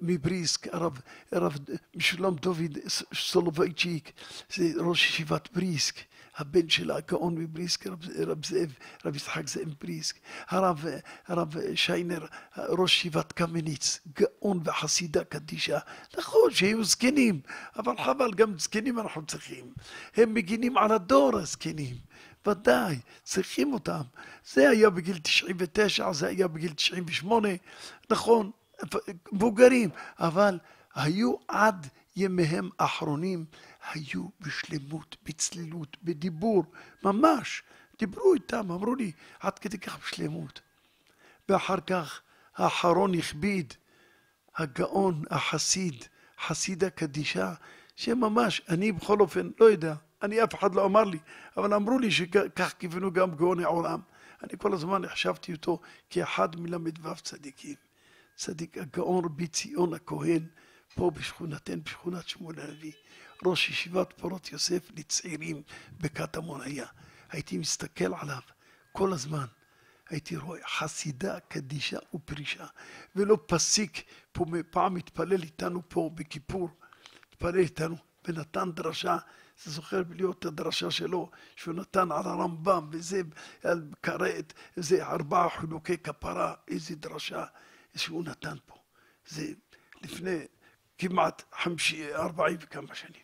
מבריסק, 0.00 0.74
הרב, 0.74 1.00
הרב 1.32 1.58
משולם 1.94 2.34
דוד 2.34 2.78
סולובייצ'יק, 3.14 4.12
זה 4.54 4.64
ראש 4.76 5.04
ישיבת 5.04 5.48
בריסק. 5.52 5.94
הבן 6.36 6.68
של 6.68 6.90
הגאון 6.90 7.34
מבריסק, 7.38 7.86
רב, 7.86 7.98
רב 8.26 8.44
זאב, 8.46 8.72
רב 9.04 9.16
יצחק 9.16 9.48
זאב 9.48 9.74
בריסק, 9.80 10.16
הרב, 10.48 10.84
הרב 11.26 11.54
שיינר, 11.74 12.26
ראש 12.58 12.94
ישיבת 12.94 13.32
קמניץ, 13.32 14.00
גאון 14.18 14.60
וחסידה 14.64 15.24
קדישה. 15.24 15.78
נכון 16.18 16.50
שהיו 16.50 16.84
זקנים, 16.84 17.40
אבל 17.76 17.94
חבל, 18.04 18.34
גם 18.34 18.58
זקנים 18.58 18.98
אנחנו 18.98 19.26
צריכים. 19.26 19.72
הם 20.16 20.34
מגינים 20.34 20.76
על 20.76 20.92
הדור 20.92 21.38
הזקנים. 21.38 21.96
ודאי, 22.46 22.98
צריכים 23.22 23.72
אותם. 23.72 24.02
זה 24.52 24.70
היה 24.70 24.90
בגיל 24.90 25.18
99, 25.18 26.12
זה 26.12 26.26
היה 26.26 26.48
בגיל 26.48 26.72
98, 26.72 27.48
נכון, 28.10 28.50
מבוגרים, 29.32 29.90
אבל 30.18 30.58
היו 30.94 31.34
עד 31.48 31.86
ימיהם 32.16 32.70
האחרונים 32.78 33.44
היו 33.90 34.28
בשלמות, 34.40 35.16
בצלילות, 35.24 35.96
בדיבור, 36.02 36.64
ממש. 37.04 37.62
דיברו 37.98 38.34
איתם, 38.34 38.70
אמרו 38.70 38.94
לי, 38.94 39.12
עד 39.40 39.58
כדי 39.58 39.78
כך 39.78 39.98
בשלמות. 39.98 40.60
ואחר 41.48 41.80
כך 41.80 42.20
האחרון 42.56 43.14
הכביד, 43.14 43.74
הגאון, 44.56 45.22
החסיד, 45.30 46.04
חסיד 46.46 46.84
הקדישה, 46.84 47.54
שממש, 47.96 48.62
אני 48.68 48.92
בכל 48.92 49.20
אופן, 49.20 49.50
לא 49.60 49.64
יודע, 49.64 49.94
אני, 50.22 50.44
אף 50.44 50.54
אחד 50.54 50.74
לא 50.74 50.84
אמר 50.84 51.04
לי, 51.04 51.18
אבל 51.56 51.74
אמרו 51.74 51.98
לי 51.98 52.10
שכך 52.10 52.74
כיוונו 52.78 53.12
גם 53.12 53.34
גאוני 53.34 53.64
העולם. 53.64 54.00
אני 54.42 54.58
כל 54.58 54.72
הזמן 54.72 55.04
החשבתי 55.04 55.52
אותו 55.52 55.80
כאחד 56.10 56.60
מל"ו 56.60 57.14
צדיקים. 57.22 57.74
צדיק 58.36 58.78
הגאון 58.78 59.24
רבי 59.24 59.46
ציון 59.46 59.94
הכהן, 59.94 60.46
פה 60.94 61.10
בשכונתנו, 61.10 61.82
בשכונת 61.82 62.28
שמואל 62.28 62.60
הנביא, 62.60 62.92
ראש 63.44 63.68
ישיבת 63.68 64.12
פורות 64.16 64.52
יוסף 64.52 64.90
לצעירים 64.96 65.62
בקטמון 66.00 66.60
היה. 66.60 66.86
הייתי 67.30 67.58
מסתכל 67.58 68.14
עליו 68.14 68.40
כל 68.92 69.12
הזמן. 69.12 69.46
הייתי 70.12 70.36
רואה 70.36 70.60
חסידה, 70.68 71.40
קדישה 71.40 71.98
ופרישה, 72.14 72.66
ולא 73.16 73.38
פסיק, 73.46 74.02
פעם 74.70 74.96
התפלל 74.96 75.42
איתנו 75.42 75.82
פה 75.88 76.10
בכיפור, 76.14 76.70
התפלל 77.28 77.58
איתנו 77.58 77.96
ונתן 78.28 78.72
דרשה, 78.72 79.16
אתה 79.62 79.70
זוכר 79.70 80.02
להיות 80.10 80.38
את 80.38 80.44
הדרשה 80.44 80.90
שלו, 80.90 81.30
שהוא 81.56 81.74
נתן 81.74 82.12
על 82.12 82.26
הרמב"ם, 82.26 82.88
וזה 82.92 83.22
על 83.64 83.88
כרת, 84.02 84.52
זה 84.76 85.06
ארבעה 85.06 85.50
חילוקי 85.50 85.98
כפרה, 85.98 86.54
איזה 86.68 86.96
דרשה 86.96 87.44
שהוא 87.96 88.24
נתן 88.24 88.56
פה. 88.66 88.74
זה 89.26 89.52
לפני 90.02 90.38
כמעט 90.98 91.42
חמישי, 91.62 92.14
ארבעים 92.14 92.56
וכמה 92.60 92.94
שנים, 92.94 93.22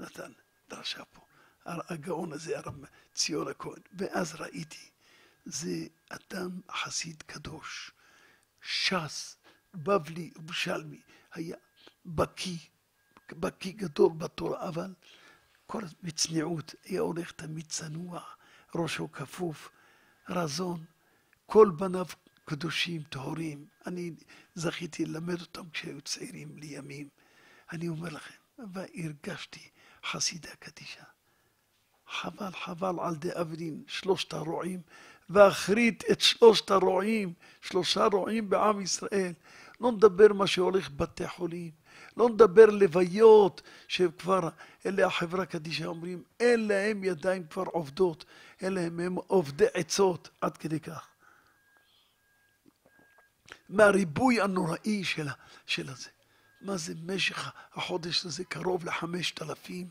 נתן 0.00 0.32
דרשה 0.70 1.04
פה. 1.04 1.20
הגאון 1.64 2.32
הזה, 2.32 2.58
הרב 2.58 2.74
ציון 3.14 3.48
הכהן. 3.48 3.82
ואז 3.92 4.34
ראיתי, 4.34 4.90
זה 5.44 5.86
אדם 6.08 6.60
חסיד 6.70 7.22
קדוש, 7.22 7.90
ש"ס, 8.60 9.36
בבלי, 9.74 10.30
ירושלמי, 10.36 11.00
היה 11.32 11.56
בקיא, 12.06 12.58
בקיא 13.32 13.72
גדול 13.72 14.12
בתורה, 14.12 14.68
אבל 14.68 14.94
כל 15.66 15.82
בצניעות, 16.02 16.74
היה 16.84 17.00
הולך 17.00 17.32
תמיד 17.32 17.66
צנוע, 17.66 18.22
ראשו 18.74 19.12
כפוף, 19.12 19.68
רזון, 20.28 20.84
כל 21.46 21.70
בניו 21.78 22.06
קדושים, 22.44 23.02
טהורים. 23.02 23.66
אני 23.86 24.12
זכיתי 24.54 25.06
ללמד 25.06 25.40
אותם 25.40 25.70
כשהיו 25.70 26.00
צעירים 26.00 26.56
לימים. 26.56 27.08
אני 27.72 27.88
אומר 27.88 28.08
לכם, 28.08 28.34
והרגשתי 28.72 29.68
חסידה 30.04 30.50
קדישה. 30.58 31.02
חבל, 32.10 32.52
חבל 32.64 32.94
על 33.00 33.14
דה 33.14 33.40
אבדין, 33.40 33.82
שלושת 33.86 34.32
הרועים, 34.32 34.80
ואחרית 35.30 36.04
את 36.10 36.20
שלושת 36.20 36.70
הרועים, 36.70 37.32
שלושה 37.62 38.06
רועים 38.06 38.50
בעם 38.50 38.80
ישראל. 38.80 39.32
לא 39.80 39.92
נדבר 39.92 40.32
מה 40.32 40.46
שהולך 40.46 40.90
בבתי 40.90 41.28
חולים, 41.28 41.70
לא 42.16 42.28
נדבר 42.28 42.66
לוויות 42.66 43.62
שכבר, 43.88 44.48
אלה 44.86 45.06
החברה 45.06 45.46
קדישה 45.46 45.86
אומרים, 45.86 46.22
אין 46.40 46.68
להם 46.68 47.04
ידיים 47.04 47.46
כבר 47.46 47.62
עובדות, 47.62 48.24
אין 48.60 48.72
להם, 48.72 49.00
הם 49.00 49.14
עובדי 49.14 49.66
עצות, 49.74 50.28
עד 50.40 50.56
כדי 50.56 50.80
כך. 50.80 51.08
מהריבוי 53.68 54.40
הנוראי 54.40 55.04
של, 55.04 55.26
של 55.66 55.88
הזה. 55.88 56.08
מה 56.60 56.76
זה 56.76 56.94
משך 57.02 57.52
החודש 57.74 58.26
הזה? 58.26 58.44
קרוב 58.44 58.84
לחמשת 58.84 59.42
אלפים, 59.42 59.88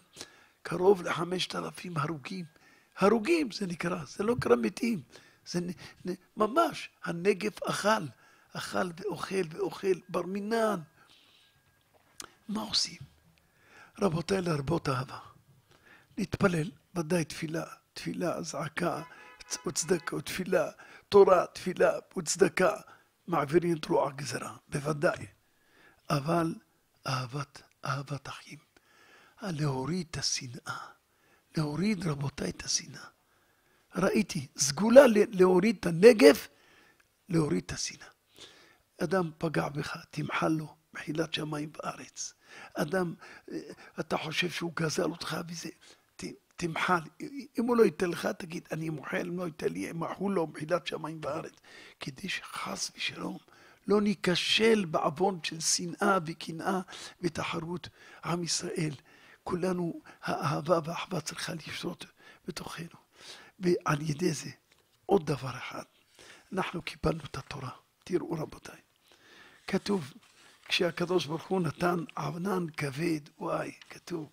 קרוב 0.61 1.01
לחמשת 1.01 1.55
אלפים 1.55 1.97
הרוגים. 1.97 2.45
הרוגים 2.97 3.51
זה 3.51 3.67
נקרא, 3.67 4.05
זה 4.05 4.23
לא 4.23 4.35
נקרא 4.35 4.55
מתים. 4.55 5.01
זה 5.45 5.59
נ, 5.59 5.69
נ, 6.05 6.13
ממש, 6.37 6.89
הנגב 7.03 7.51
אכל, 7.65 7.89
אכל 8.53 8.89
ואוכל 8.97 9.43
ואוכל, 9.49 9.99
בר 10.09 10.21
מינן. 10.21 10.79
מה 12.47 12.61
עושים? 12.61 12.99
רבותיי, 14.01 14.41
להרבות 14.41 14.89
אהבה. 14.89 15.19
להתפלל, 16.17 16.71
ודאי 16.95 17.25
תפילה, 17.25 17.63
תפילה, 17.93 18.41
זעקה, 18.41 19.01
וצדקה, 19.67 20.21
תפילה, 20.21 20.69
תורה, 21.09 21.45
תפילה 21.53 21.91
וצדקה, 22.17 22.71
מעבירים 23.27 23.77
את 23.77 23.85
רוע 23.85 24.09
הגזרה, 24.09 24.55
בוודאי. 24.69 25.25
אבל 26.09 26.55
אהבת, 27.07 27.61
אהבת 27.85 28.27
אחים. 28.27 28.57
להוריד 29.41 30.07
את 30.11 30.17
השנאה. 30.17 30.77
להוריד, 31.57 32.07
רבותיי, 32.07 32.49
את 32.49 32.63
השנאה. 32.63 33.05
ראיתי, 33.95 34.47
סגולה 34.57 35.01
להוריד 35.31 35.75
את 35.79 35.85
הנגב, 35.85 36.35
להוריד 37.29 37.63
את 37.65 37.71
השנאה. 37.71 38.07
אדם 39.03 39.31
פגע 39.37 39.69
בך, 39.69 39.97
תמחל 40.09 40.47
לו, 40.47 40.75
מחילת 40.93 41.33
שמיים 41.33 41.71
בארץ. 41.71 42.33
אדם, 42.73 43.13
אה, 43.51 43.59
אתה 43.99 44.17
חושב 44.17 44.49
שהוא 44.49 44.71
גזל 44.75 45.03
אותך 45.03 45.37
וזה, 45.47 45.69
תמחל. 46.57 46.99
אם 47.59 47.65
הוא 47.67 47.77
לא 47.77 47.83
ייתן 47.83 48.09
לך, 48.09 48.25
תגיד, 48.25 48.67
אני 48.71 48.89
מוחל, 48.89 49.27
אם 49.27 49.39
לא 49.39 49.45
ייתן 49.45 49.67
לי, 49.67 49.91
מחול 49.93 50.33
לו 50.33 50.47
מחילת 50.47 50.87
שמיים 50.87 51.21
בארץ. 51.21 51.53
כדי 51.99 52.29
שחס 52.29 52.91
ושלום 52.95 53.37
לא 53.87 54.01
ניכשל 54.01 54.85
בעוון 54.85 55.39
של 55.43 55.59
שנאה 55.59 56.17
וקנאה 56.25 56.79
ותחרות. 57.21 57.89
עם 58.25 58.43
ישראל, 58.43 58.93
כולנו, 59.43 60.01
האהבה 60.23 60.79
והאחווה 60.83 61.21
צריכה 61.21 61.53
לשרות 61.53 62.05
בתוכנו. 62.47 62.99
ועל 63.59 64.01
ידי 64.01 64.31
זה, 64.31 64.49
עוד 65.05 65.25
דבר 65.25 65.49
אחד, 65.49 65.83
אנחנו 66.53 66.81
קיבלנו 66.81 67.23
את 67.31 67.37
התורה. 67.37 67.69
תראו 68.03 68.31
רבותיי, 68.31 68.79
כתוב, 69.67 70.13
כשהקדוש 70.65 71.25
ברוך 71.25 71.47
הוא 71.47 71.61
נתן 71.61 71.99
ענן 72.17 72.65
כבד, 72.77 73.19
וואי, 73.39 73.71
כתוב, 73.89 74.29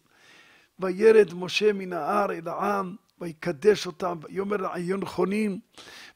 וירד 0.79 1.35
משה 1.35 1.73
מן 1.73 1.93
ההר 1.93 2.33
אל 2.33 2.49
העם, 2.49 2.97
ויקדש 3.21 3.87
אותם, 3.87 4.19
ויאמר 4.23 4.57
לעיון 4.57 5.01
נכונים, 5.01 5.61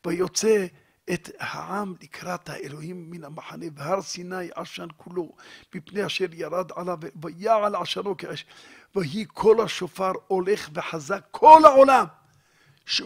ויוצא 0.06 0.66
את 1.12 1.30
העם 1.38 1.94
לקראת 2.02 2.48
האלוהים 2.48 3.10
מן 3.10 3.24
המחנה, 3.24 3.66
והר 3.74 4.02
סיני 4.02 4.48
עשן 4.54 4.86
כולו, 4.96 5.32
מפני 5.74 6.06
אשר 6.06 6.26
ירד 6.32 6.70
עליו, 6.76 6.98
ויעל 7.22 7.74
עשנו 7.74 8.16
כאש, 8.16 8.46
ויהי 8.94 9.24
כל 9.28 9.60
השופר 9.60 10.12
הולך 10.26 10.70
וחזק, 10.74 11.26
כל 11.30 11.64
העולם, 11.64 12.04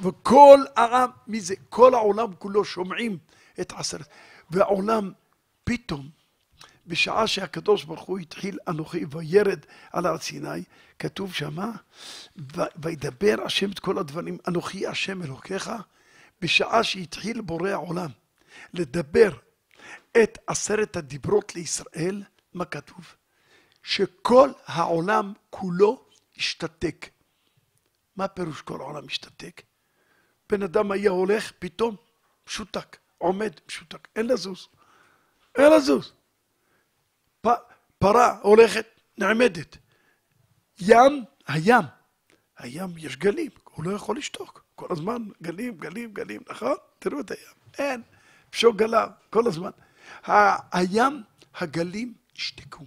וכל 0.02 0.58
העם, 0.76 1.10
מי 1.26 1.40
זה? 1.40 1.54
כל 1.68 1.94
העולם 1.94 2.34
כולו 2.38 2.64
שומעים 2.64 3.18
את 3.60 3.72
עשרת, 3.76 4.08
והעולם 4.50 5.12
פתאום, 5.64 6.08
בשעה 6.86 7.26
שהקדוש 7.26 7.84
ברוך 7.84 8.02
הוא 8.02 8.18
התחיל 8.18 8.58
אנוכי 8.68 9.04
וירד 9.10 9.58
על 9.92 10.06
הר 10.06 10.18
סיני, 10.18 10.62
כתוב 10.98 11.34
שמה, 11.34 11.70
וידבר 12.76 13.36
השם 13.44 13.70
את 13.70 13.78
כל 13.78 13.98
הדברים, 13.98 14.38
אנוכי 14.48 14.86
השם 14.86 15.22
אלוקיך, 15.22 15.70
בשעה 16.42 16.84
שהתחיל 16.84 17.40
בורא 17.40 17.70
העולם 17.70 18.10
לדבר 18.74 19.30
את 20.22 20.38
עשרת 20.46 20.96
הדיברות 20.96 21.54
לישראל, 21.54 22.22
מה 22.54 22.64
כתוב? 22.64 23.14
שכל 23.82 24.50
העולם 24.66 25.32
כולו 25.50 26.04
השתתק. 26.36 27.08
מה 28.16 28.28
פירוש 28.28 28.62
כל 28.62 28.80
העולם 28.80 29.06
השתתק? 29.06 29.62
בן 30.50 30.62
אדם 30.62 30.92
היה 30.92 31.10
הולך, 31.10 31.52
פתאום 31.58 31.96
משותק, 32.46 32.96
עומד, 33.18 33.52
משותק, 33.68 34.08
אין 34.16 34.26
לזוז, 34.26 34.68
אין 35.54 35.72
לזוז. 35.72 36.12
פ, 37.40 37.48
פרה 37.98 38.38
הולכת, 38.42 38.86
נעמדת. 39.18 39.76
ים, 40.80 41.24
הים, 41.46 41.84
הים 42.58 42.98
יש 42.98 43.16
גלים, 43.16 43.50
הוא 43.64 43.84
לא 43.84 43.96
יכול 43.96 44.18
לשתוק. 44.18 44.61
כל 44.86 44.92
הזמן 44.92 45.22
גלים, 45.42 45.76
גלים, 45.76 46.12
גלים, 46.12 46.42
נכון? 46.50 46.76
תראו 46.98 47.20
את 47.20 47.30
הים. 47.30 47.54
אין, 47.78 48.02
פשוט 48.50 48.76
גלה, 48.76 49.06
כל 49.30 49.46
הזמן. 49.46 49.70
הים, 50.72 51.22
הגלים 51.54 52.14
השתקו, 52.36 52.84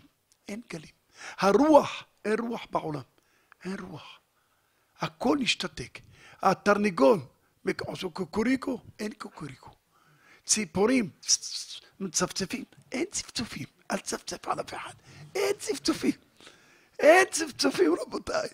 אין 0.48 0.62
גלים. 0.74 0.92
הרוח, 1.38 2.04
אין 2.26 2.40
רוח 2.40 2.66
בעולם, 2.72 3.02
אין 3.66 3.80
רוח. 3.80 4.20
הכל 5.00 5.38
השתתק. 5.42 6.00
התרנגול, 6.42 7.20
עשו 7.88 8.12
קוקוריקו, 8.12 8.82
אין 9.00 9.14
קוקוריקו. 9.18 9.70
ציפורים, 10.46 11.10
מצפצפים, 12.00 12.64
אין 12.92 13.06
צפצופים. 13.12 13.68
אל 13.92 13.98
תצפצף 13.98 14.48
על 14.48 14.60
אף 14.60 14.74
אחד. 14.74 14.94
אין 15.36 15.54
צפצופים. 15.60 16.12
אין 17.00 17.26
צפצופים, 17.32 17.96
רבותיי. 18.02 18.50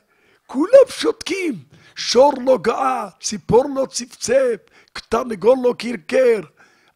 כולם 0.51 0.87
שותקים. 0.89 1.63
שור 1.95 2.33
לא 2.45 2.57
גאה, 2.61 3.09
ציפור 3.19 3.65
לא 3.75 3.85
צפצף, 3.85 4.55
תרנגול 5.09 5.57
לא 5.63 5.73
קרקר. 5.77 6.39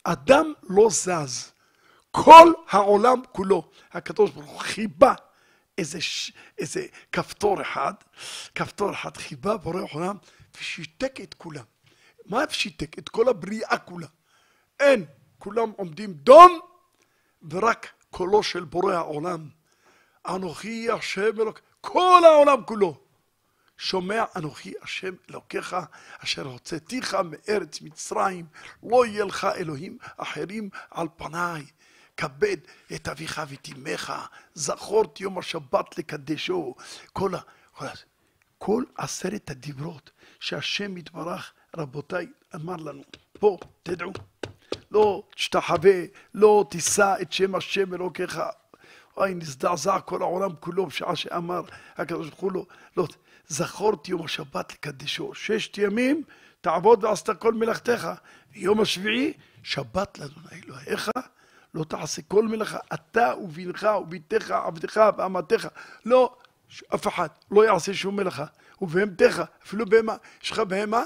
אדם 0.03 0.53
לא 0.69 0.87
זז. 0.89 1.51
כל 2.11 2.51
העולם 2.69 3.21
כולו, 3.31 3.69
הקדוש 3.91 4.31
ברוך 4.31 4.51
הוא 4.51 4.59
חיבה 4.59 5.13
איזה. 5.77 5.99
איזה 6.57 6.85
כפתור 7.11 7.61
אחד, 7.61 7.93
כפתור 8.55 8.91
אחד 8.91 9.17
חיבה 9.17 9.57
בורא 9.57 9.81
עולם 9.93 10.17
ושיתק 10.57 11.21
את 11.21 11.33
כולם. 11.33 11.63
מה 12.25 12.43
שיתק? 12.49 12.99
את 12.99 13.09
כל 13.09 13.29
הבריאה 13.29 13.77
כולה. 13.77 14.07
אין, 14.79 15.05
כולם 15.39 15.71
עומדים 15.77 16.13
דום 16.13 16.59
ורק 17.49 17.87
קולו 18.11 18.43
של 18.43 18.63
בורא 18.63 18.93
העולם. 18.93 19.49
אנוכי 20.27 20.91
השם 20.91 21.41
אלוק, 21.41 21.59
כל 21.81 22.21
העולם 22.25 22.63
כולו 22.65 23.04
שומע 23.77 24.23
אנוכי 24.35 24.73
השם 24.81 25.13
אלוקיך, 25.29 25.75
אשר 26.19 26.45
הוצאתיך 26.47 27.17
מארץ 27.23 27.81
מצרים, 27.81 28.45
לא 28.83 29.05
יהיה 29.05 29.25
לך 29.25 29.47
אלוהים 29.55 29.97
אחרים 30.17 30.69
על 30.91 31.07
פניי. 31.17 31.65
כבד 32.17 32.57
את 32.95 33.07
אביך 33.07 33.41
ואת 33.49 33.67
אמך, 33.75 34.13
זכור 34.53 35.03
את 35.03 35.21
יום 35.21 35.37
השבת 35.37 35.97
לקדשו. 35.97 36.75
כל, 37.13 37.35
ה... 37.35 37.39
כל, 37.71 37.85
ה... 37.85 37.91
כל 38.57 38.83
עשרת 38.97 39.49
הדיברות 39.49 40.11
שהשם 40.39 40.97
יתברך, 40.97 41.53
רבותיי, 41.77 42.27
אמר 42.55 42.75
לנו, 42.75 43.03
פה, 43.39 43.57
תדעו, 43.83 44.11
לא 44.91 45.23
תשתחווה, 45.35 46.01
לא 46.33 46.65
תישא 46.69 47.15
את 47.21 47.31
שם 47.31 47.55
השם 47.55 47.93
אלוקיך. 47.93 48.39
אוי, 49.17 49.33
נזדעזע 49.33 49.99
כל 49.99 50.21
העולם 50.21 50.55
כולו 50.59 50.85
בשעה 50.85 51.15
שאמר 51.15 51.61
הקדוש 51.97 52.29
ברוך 52.29 52.41
הוא 52.41 52.51
לו, 52.51 52.65
לא, 52.97 53.07
זכור 53.47 53.93
את 53.93 54.09
יום 54.09 54.25
השבת 54.25 54.73
לקדשו. 54.73 55.33
ששת 55.33 55.77
ימים 55.77 56.23
תעבוד 56.61 57.03
ועשת 57.03 57.39
כל 57.39 57.53
מלאכתך. 57.53 58.07
יום 58.53 58.81
השביעי, 58.81 59.33
שבת 59.63 60.19
לאדוני 60.19 60.61
אלוהיך, 60.65 61.11
לא 61.73 61.83
תעשה 61.83 62.21
כל 62.21 62.47
מלאכה, 62.47 62.77
אתה 62.93 63.33
ובנך 63.41 63.87
וביתך, 64.01 64.51
עבדך 64.51 65.01
ואמתך. 65.17 65.67
לא, 66.05 66.35
אף 66.95 67.07
אחד 67.07 67.27
לא 67.51 67.65
יעשה 67.65 67.93
שום 67.93 68.15
מלאכה. 68.15 68.45
ובהמתך, 68.81 69.43
אפילו 69.65 69.85
בהמה, 69.85 70.15
יש 70.43 70.51
לך 70.51 70.59
בהמה? 70.59 71.03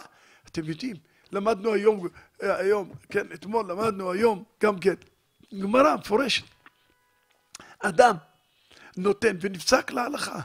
אתם 0.47 0.65
יודעים, 0.65 0.95
למדנו 1.31 1.73
היום, 1.73 2.07
היום, 2.41 2.93
כן, 3.09 3.27
אתמול 3.33 3.71
למדנו 3.71 4.11
היום, 4.11 4.43
גם 4.63 4.79
כן, 4.79 4.93
גמרא 5.61 5.95
מפורשת. 5.95 6.43
אדם 7.79 8.15
נותן 8.97 9.37
ונפסק 9.41 9.91
להלכה. 9.91 10.39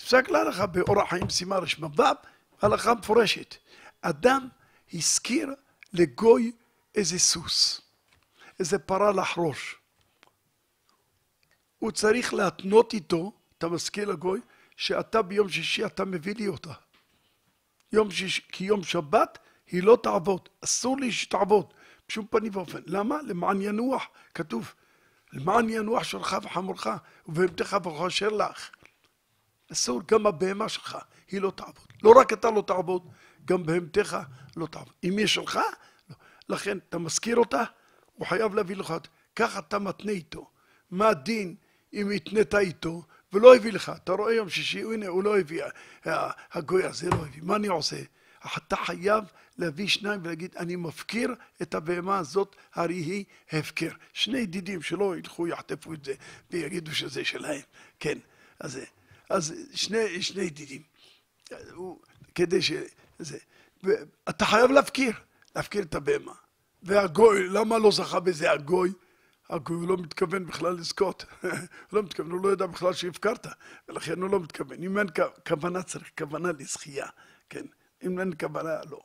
נפסק 0.00 0.30
להלכה 0.30 0.66
באורח 0.66 1.10
חיים 1.10 1.30
סימה 1.30 1.56
רשמ"ו, 1.58 2.02
הלכה 2.62 2.94
מפורשת. 2.94 3.56
אדם 4.02 4.48
השכיר 4.94 5.54
לגוי 5.92 6.52
איזה 6.94 7.18
סוס, 7.18 7.80
איזה 8.58 8.78
פרה 8.78 9.12
לחרוש. 9.12 9.76
הוא 11.78 11.90
צריך 11.90 12.34
להתנות 12.34 12.94
איתו, 12.94 13.32
אתה 13.58 13.68
מזכיר 13.68 14.08
לגוי, 14.08 14.40
שאתה 14.76 15.22
ביום 15.22 15.48
שישי 15.48 15.86
אתה 15.86 16.04
מביא 16.04 16.34
לי 16.34 16.48
אותה. 16.48 16.72
יום 17.92 18.10
שיש, 18.10 18.38
כי 18.38 18.64
יום 18.64 18.84
שבת 18.84 19.38
היא 19.66 19.82
לא 19.82 19.98
תעבוד, 20.02 20.48
אסור 20.64 20.96
לי 20.96 21.12
שתעבוד, 21.12 21.74
בשום 22.08 22.26
פנים 22.30 22.56
ואופן. 22.56 22.80
למה? 22.86 23.16
למען 23.22 23.62
ינוח, 23.62 24.06
כתוב. 24.34 24.74
למען 25.32 25.68
ינוח 25.68 26.02
שלך 26.02 26.36
וחמורך, 26.42 26.86
ובהמתך 27.28 27.76
וכושר 27.84 28.28
לך. 28.28 28.70
אסור, 29.72 30.00
גם 30.06 30.26
הבהמה 30.26 30.68
שלך, 30.68 30.98
היא 31.30 31.40
לא 31.40 31.52
תעבוד. 31.56 31.86
לא 32.02 32.12
רק 32.16 32.32
אתה 32.32 32.50
לא 32.50 32.62
תעבוד, 32.66 33.08
גם 33.44 33.66
בהמתך 33.66 34.18
לא 34.56 34.66
תעבוד. 34.66 34.92
אם 35.04 35.18
היא 35.18 35.26
שלך, 35.26 35.58
לא. 36.10 36.16
לכן, 36.48 36.78
אתה 36.88 36.98
מזכיר 36.98 37.36
אותה, 37.36 37.64
הוא 38.14 38.26
חייב 38.26 38.54
להביא 38.54 38.76
לך 38.76 38.90
אותה. 38.90 39.08
ככה 39.36 39.58
אתה 39.58 39.78
מתנה 39.78 40.12
איתו. 40.12 40.50
מה 40.90 41.08
הדין 41.08 41.54
אם 41.92 42.10
התנית 42.10 42.54
איתו 42.54 43.02
ולא 43.32 43.56
הביא 43.56 43.72
לך? 43.72 43.92
אתה 43.96 44.12
רואה 44.12 44.34
יום 44.34 44.48
שישי, 44.48 44.82
הנה, 44.82 45.06
הוא 45.06 45.24
לא 45.24 45.38
הביא, 45.38 45.62
הגוי 46.52 46.84
הזה 46.84 47.10
לא 47.10 47.16
הביא. 47.16 47.42
מה 47.42 47.56
אני 47.56 47.68
עושה? 47.68 47.96
אתה 48.56 48.76
חייב 48.76 49.24
להביא 49.58 49.88
שניים 49.88 50.20
ולהגיד, 50.24 50.56
אני 50.56 50.76
מפקיר 50.76 51.34
את 51.62 51.74
הבהמה 51.74 52.18
הזאת, 52.18 52.56
הרי 52.74 52.94
היא 52.94 53.24
הפקר. 53.52 53.90
שני 54.12 54.38
ידידים 54.38 54.82
שלא 54.82 55.16
ילכו, 55.16 55.48
יחטפו 55.48 55.94
את 55.94 56.04
זה 56.04 56.14
ויגידו 56.50 56.94
שזה 56.94 57.24
שלהם. 57.24 57.60
כן, 58.00 58.18
אז, 58.60 58.78
אז 59.30 59.54
שני, 59.74 60.22
שני 60.22 60.42
ידידים. 60.42 60.82
כדי 62.34 62.62
ש... 62.62 62.72
זה. 63.18 63.38
אתה 64.28 64.44
חייב 64.44 64.70
להפקיר, 64.70 65.12
להפקיר 65.56 65.82
את 65.82 65.94
הבהמה. 65.94 66.32
והגוי, 66.82 67.48
למה 67.48 67.78
לא 67.78 67.90
זכה 67.90 68.20
בזה 68.20 68.50
הגוי? 68.50 68.92
הגוי 69.50 69.76
הוא 69.76 69.88
לא 69.88 69.96
מתכוון 69.96 70.46
בכלל 70.46 70.72
לזכות, 70.72 71.24
הוא 71.42 71.50
לא 71.92 72.02
מתכוון, 72.02 72.30
הוא 72.30 72.40
לא 72.44 72.48
יודע 72.48 72.66
בכלל 72.66 72.92
שהפקרת, 72.92 73.46
ולכן 73.88 74.22
הוא 74.22 74.30
לא 74.30 74.40
מתכוון. 74.40 74.82
אם 74.82 74.98
אין 74.98 75.06
כוונה, 75.48 75.82
צריך 75.82 76.10
כוונה 76.18 76.48
לזכייה, 76.58 77.06
כן. 77.48 77.66
אם 78.02 78.20
אין 78.20 78.32
כוונה, 78.40 78.76
לא. 78.90 79.00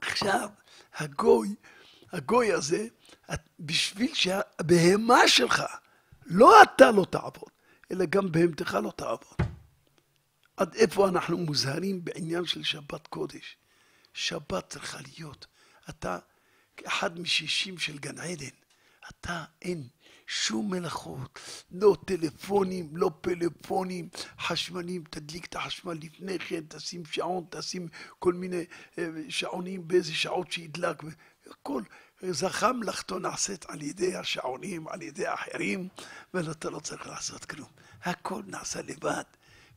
עכשיו, 0.00 0.48
הגוי, 0.94 1.54
הגוי 2.12 2.52
הזה, 2.52 2.86
בשביל 3.60 4.14
שהבהמה 4.14 5.28
שלך, 5.28 5.62
לא 6.28 6.62
אתה 6.62 6.90
לא 6.90 7.06
תעבוד, 7.10 7.50
אלא 7.92 8.04
גם 8.04 8.32
בהמתך 8.32 8.78
לא 8.82 8.92
תעבוד. 8.96 9.48
עד 10.56 10.74
איפה 10.74 11.08
אנחנו 11.08 11.38
מוזהרים 11.38 12.04
בעניין 12.04 12.44
של 12.44 12.62
שבת 12.62 13.06
קודש? 13.06 13.56
שבת 14.14 14.68
צריכה 14.68 14.98
להיות. 15.00 15.46
אתה 15.88 16.18
כאחד 16.76 17.20
משישים 17.20 17.78
של 17.78 17.98
גן 17.98 18.18
עדן. 18.18 18.46
אתה 19.10 19.44
אין 19.62 19.88
שום 20.26 20.70
מלאכות, 20.70 21.38
לא 21.70 21.96
טלפונים, 22.06 22.96
לא 22.96 23.10
פלאפונים, 23.20 24.08
חשמלים, 24.40 25.04
תדליק 25.10 25.44
את 25.46 25.56
החשמל 25.56 25.98
לפני 26.02 26.38
כן, 26.38 26.60
תשים 26.68 27.04
שעון, 27.04 27.44
תשים 27.50 27.88
כל 28.18 28.32
מיני 28.32 28.64
אה, 28.98 29.08
שעונים 29.28 29.88
באיזה 29.88 30.14
שעות 30.14 30.52
שידלק, 30.52 31.02
הכל. 31.50 31.82
זכה 32.22 32.72
מלאכתו 32.72 33.18
נעשית 33.18 33.64
על 33.68 33.82
ידי 33.82 34.16
השעונים, 34.16 34.88
על 34.88 35.02
ידי 35.02 35.26
האחרים, 35.26 35.88
ואתה 36.34 36.70
לא 36.70 36.80
צריך 36.80 37.06
לעשות 37.06 37.44
כלום. 37.44 37.68
הכל 38.04 38.42
נעשה 38.46 38.82
לבד. 38.82 39.22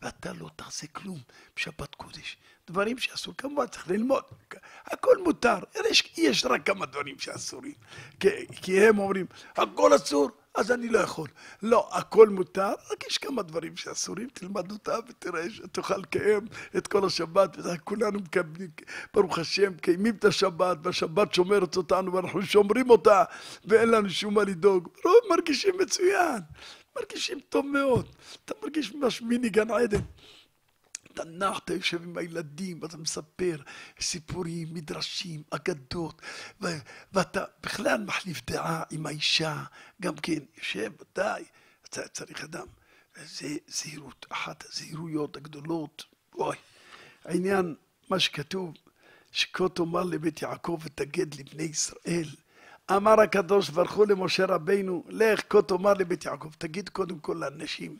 ואתה 0.02 0.34
לא 0.34 0.50
תעשה 0.56 0.88
כלום 0.88 1.20
בשבת 1.56 1.96
קודש. 1.96 2.38
דברים 2.70 2.98
שאסור, 2.98 3.34
כמובן 3.38 3.68
צריך 3.68 3.88
ללמוד, 3.88 4.24
הכל 4.86 5.18
מותר, 5.24 5.58
יש, 5.89 6.14
יש 6.18 6.46
רק 6.46 6.66
כמה 6.66 6.86
דברים 6.86 7.20
שאסורים, 7.20 7.74
כי, 8.20 8.28
כי 8.52 8.88
הם 8.88 9.00
אומרים, 9.00 9.26
הכל 9.56 9.96
אסור, 9.96 10.30
אז 10.56 10.72
אני 10.72 10.89
לא 10.89 10.99
יכול. 10.99 11.28
לא, 11.62 11.89
הכל 11.91 12.30
מותר, 12.30 12.70
רק 12.91 13.08
יש 13.08 13.18
כמה 13.18 13.41
דברים 13.41 13.78
שאסורים, 13.78 14.28
תלמד 14.34 14.72
אותם 14.72 14.99
ותראה 15.10 15.49
שתוכל 15.49 15.97
לקיים 15.97 16.47
את 16.78 16.88
כל 16.88 17.06
השבת, 17.06 17.58
וכולנו 17.58 18.20
מקבלים, 18.20 18.70
ברוך 19.14 19.39
השם, 19.39 19.74
קיימים 19.74 20.16
את 20.16 20.26
השבת, 20.26 20.78
והשבת 20.84 21.34
שומרת 21.34 21.78
אותנו, 21.78 22.14
ואנחנו 22.14 22.41
שומרים 22.41 22.89
אותה, 22.89 23.24
ואין 23.66 23.89
לנו 23.89 24.10
שום 24.10 24.34
מה 24.34 24.43
לדאוג. 24.43 24.88
מרגישים 25.30 25.74
מצוין. 25.82 26.39
מרגישים 26.95 27.39
טוב 27.49 27.66
מאוד. 27.66 28.10
אתה 28.45 28.54
מרגיש 28.64 28.93
ממש 28.93 29.22
מיני 29.22 29.49
גן 29.49 29.72
עדן. 29.72 30.02
נח, 31.20 31.59
אתה 31.59 31.74
יושב 31.74 32.03
עם 32.03 32.18
הילדים, 32.18 32.80
ואתה 32.82 32.97
מספר 32.97 33.62
סיפורים, 33.99 34.74
מדרשים, 34.74 35.43
אגדות, 35.49 36.22
ו- 36.62 36.80
ואתה 37.14 37.43
בכלל 37.64 38.03
מחליף 38.03 38.41
דעה 38.47 38.84
עם 38.91 39.05
האישה, 39.05 39.64
גם 40.01 40.16
כן, 40.16 40.39
יושב, 40.57 40.91
ודאי, 41.01 41.43
אתה 41.89 42.07
צריך 42.07 42.43
אדם. 42.43 42.68
זה 43.16 43.57
זהירות, 43.68 44.26
אחת 44.30 44.64
הזהירויות 44.70 45.38
הגדולות. 45.38 46.03
אוי, 46.36 46.55
העניין, 47.26 47.76
מה 48.09 48.20
שכתוב, 48.20 48.74
שכה 49.32 49.70
תאמר 49.70 50.03
לבית 50.03 50.41
יעקב 50.41 50.80
ותגד 50.84 51.36
לבני 51.39 51.64
ישראל. 51.64 52.30
אמר 52.91 53.22
הקדוש 53.22 53.70
ברוך 53.70 53.91
הוא 53.91 54.05
למשה 54.07 54.45
רבינו, 54.45 55.03
לך 55.09 55.41
כה 55.49 55.62
תאמר 55.62 55.93
לבית 55.93 56.26
יעקב, 56.26 56.51
תגיד 56.57 56.89
קודם 56.89 57.20
כל 57.20 57.41
לנשים, 57.45 57.97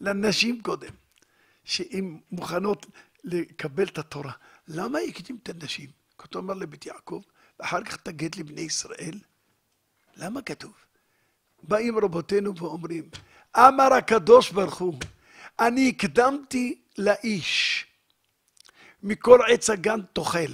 לנשים 0.00 0.62
קודם, 0.62 0.92
שהן 1.64 2.20
מוכנות 2.30 2.86
לקבל 3.24 3.84
את 3.84 3.98
התורה. 3.98 4.32
למה 4.68 4.98
הקדים 4.98 5.38
את 5.42 5.48
הנשים? 5.48 5.90
כה 6.18 6.26
תאמר 6.28 6.54
לבית 6.54 6.86
יעקב, 6.86 7.20
ואחר 7.60 7.84
כך 7.84 7.96
תגיד 7.96 8.34
לבני 8.34 8.60
ישראל. 8.60 9.18
למה 10.16 10.42
כתוב? 10.42 10.72
באים 11.62 11.98
רבותינו 11.98 12.56
ואומרים, 12.56 13.08
אמר 13.56 13.92
הקדוש 13.92 14.50
ברוך 14.50 14.78
הוא, 14.78 14.94
אני 15.60 15.88
הקדמתי 15.88 16.80
לאיש, 16.98 17.86
מכל 19.02 19.40
עץ 19.48 19.70
הגן 19.70 20.00
תאכל, 20.12 20.52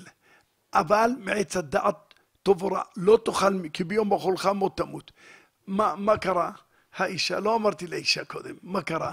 אבל 0.75 1.11
מעץ 1.19 1.57
הדעת 1.57 2.15
טוב 2.43 2.63
או 2.63 2.69
רע, 2.69 2.83
לא 2.97 3.19
תאכל, 3.25 3.69
כי 3.73 3.85
ביום 3.85 4.15
אכולך 4.15 4.47
מות 4.47 4.77
תמות. 4.77 5.13
מה, 5.67 5.95
מה 5.97 6.19
קרה? 6.19 6.53
האישה, 6.97 7.41
לא 7.41 7.57
אמרתי 7.57 7.87
לאישה 7.87 8.25
קודם, 8.25 8.55
מה 8.63 8.83
קרה? 8.83 9.13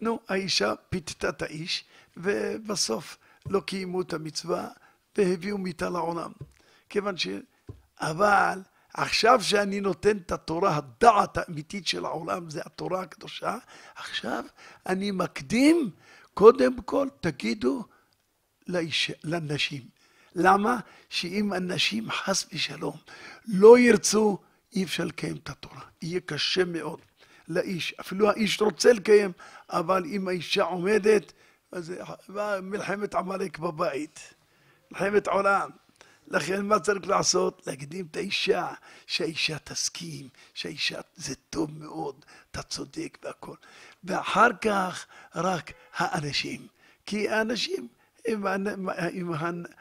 נו, 0.00 0.20
האישה 0.28 0.74
פיתתה 0.88 1.28
את 1.28 1.42
האיש, 1.42 1.84
ובסוף 2.16 3.18
לא 3.48 3.60
קיימו 3.60 4.00
את 4.00 4.12
המצווה, 4.12 4.68
והביאו 5.18 5.58
מיתה 5.58 5.90
לעולם. 5.90 6.32
כיוון 6.88 7.16
ש... 7.16 7.28
אבל 8.00 8.62
עכשיו 8.94 9.42
שאני 9.42 9.80
נותן 9.80 10.16
את 10.16 10.32
התורה, 10.32 10.76
הדעת 10.76 11.38
האמיתית 11.38 11.86
של 11.86 12.04
העולם, 12.04 12.50
זה 12.50 12.60
התורה 12.64 13.02
הקדושה, 13.02 13.56
עכשיו 13.96 14.44
אני 14.86 15.10
מקדים, 15.10 15.90
קודם 16.34 16.82
כל 16.82 17.08
תגידו 17.20 17.84
לאיש, 18.66 19.10
לנשים. 19.24 19.82
למה? 20.34 20.80
שאם 21.08 21.54
אנשים 21.54 22.10
חס 22.10 22.46
ושלום 22.52 22.96
לא 23.46 23.78
ירצו, 23.78 24.38
אי 24.74 24.84
אפשר 24.84 25.04
לקיים 25.04 25.36
את 25.36 25.48
התורה. 25.48 25.82
יהיה 26.02 26.20
קשה 26.20 26.64
מאוד. 26.64 27.00
לאיש. 27.50 27.94
אפילו 28.00 28.30
האיש 28.30 28.60
רוצה 28.60 28.92
לקיים, 28.92 29.32
אבל 29.70 30.04
אם 30.04 30.28
האישה 30.28 30.62
עומדת, 30.62 31.32
אז 31.72 31.94
מלחמת 32.62 33.14
עמלק 33.14 33.58
בבית. 33.58 34.34
מלחמת 34.90 35.28
עולם. 35.28 35.70
לכן 36.28 36.66
מה 36.66 36.80
צריך 36.80 37.08
לעשות? 37.08 37.66
להקדים 37.66 38.06
את 38.10 38.16
האישה, 38.16 38.68
שהאישה 39.06 39.58
תסכים, 39.58 40.28
שהאישה 40.54 41.00
זה 41.16 41.34
טוב 41.50 41.78
מאוד, 41.78 42.24
אתה 42.50 42.62
צודק 42.62 43.18
והכל. 43.22 43.54
ואחר 44.04 44.48
כך 44.60 45.06
רק 45.34 45.72
האנשים. 45.94 46.66
כי 47.06 47.28
האנשים, 47.28 47.88
אם, 48.28 48.46
אם 49.12 49.32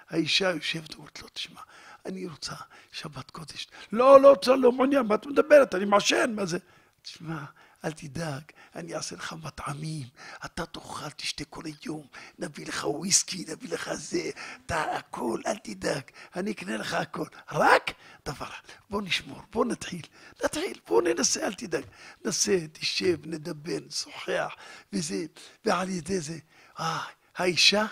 האישה 0.09 0.51
יושבת 0.51 0.95
ואומרת 0.95 1.21
לו, 1.21 1.27
תשמע, 1.33 1.61
אני 2.05 2.25
רוצה 2.25 2.53
שבת 2.91 3.31
קודש. 3.31 3.67
לא, 3.91 4.21
לא, 4.21 4.35
לא, 4.47 4.57
לא 4.57 4.71
מעוניין, 4.71 5.05
מה 5.05 5.15
את 5.15 5.25
מדברת? 5.25 5.75
אני 5.75 5.85
מעשן, 5.85 6.33
מה 6.35 6.45
זה? 6.45 6.57
תשמע, 7.01 7.43
אל 7.85 7.91
תדאג, 7.91 8.43
אני 8.75 8.95
אעשה 8.95 9.15
לך 9.15 9.33
מטעמים, 9.43 10.07
אתה 10.45 10.65
תאכל, 10.65 11.09
תשתה 11.09 11.45
כל 11.45 11.63
היום, 11.65 12.07
נביא 12.39 12.65
לך 12.65 12.83
וויסקי, 12.83 13.45
נביא 13.47 13.69
לך 13.69 13.93
זה, 13.93 14.29
אתה 14.65 14.81
הכל, 14.81 15.41
אל 15.47 15.57
תדאג, 15.57 16.03
אני 16.35 16.51
אקנה 16.51 16.77
לך 16.77 16.93
הכל. 16.93 17.25
רק 17.51 17.91
דבר, 18.25 18.49
בוא 18.89 19.01
נשמור, 19.01 19.41
בוא 19.51 19.65
נתחיל, 19.65 20.05
נתחיל, 20.43 20.79
בוא 20.87 21.01
ננסה, 21.01 21.47
אל 21.47 21.53
תדאג. 21.53 21.83
נסה, 22.25 22.57
תשב, 22.71 23.17
נדבר, 23.25 23.77
נשוחח, 23.87 24.55
וזה, 24.93 25.25
ועל 25.65 25.89
ידי 25.89 26.19
זה, 26.19 26.37
אה, 26.79 27.05
האישה 27.35 27.85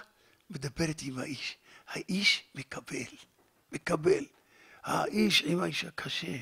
מדברת 0.50 1.02
עם 1.02 1.20
האיש, 1.20 1.58
האיש 1.88 2.44
מקבל, 2.56 3.12
מקבל. 3.72 4.24
האיש 4.84 5.44
עם 5.46 5.62
האישה 5.62 5.92
קשה. 5.92 6.38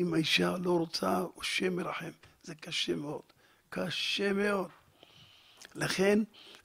אם 0.00 0.14
האישה 0.14 0.56
לא 0.56 0.78
רוצה, 0.78 1.24
השם 1.40 1.76
מרחם. 1.76 2.10
זה 2.42 2.54
קשה 2.54 2.94
מאוד. 2.94 3.22
קשה 3.68 4.32
מאוד. 4.32 4.70
לכן, 5.74 6.18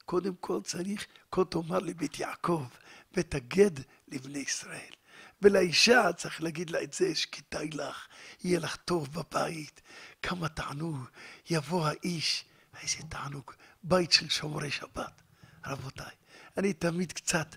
קודם 0.06 0.36
כל 0.36 0.62
צריך, 0.64 1.06
כה 1.32 1.46
תאמר 1.46 1.80
לבית 1.80 2.20
יעקב, 2.20 2.66
ותגד 3.14 3.72
לבני 4.08 4.40
ישראל. 4.40 4.94
ולאישה 5.42 6.14
צריך 6.18 6.44
להגיד 6.44 6.70
לה 6.70 6.84
את 6.84 6.94
זה, 6.94 7.16
שכדאי 7.16 7.70
לך, 7.70 8.08
יהיה 8.44 8.60
לך 8.60 8.76
טוב 8.76 9.14
בבית, 9.14 9.82
כמה 10.22 10.50
תענוג, 10.50 10.98
יבוא 11.50 11.88
האיש, 11.88 12.46
איזה 12.82 13.04
תענוג, 13.10 13.52
בית 13.84 14.12
של 14.12 14.30
שומרי 14.30 14.72
שבת. 14.72 15.22
רבותיי, 15.66 16.16
אני 16.58 16.74
תמיד 16.74 17.12
קצת 17.12 17.56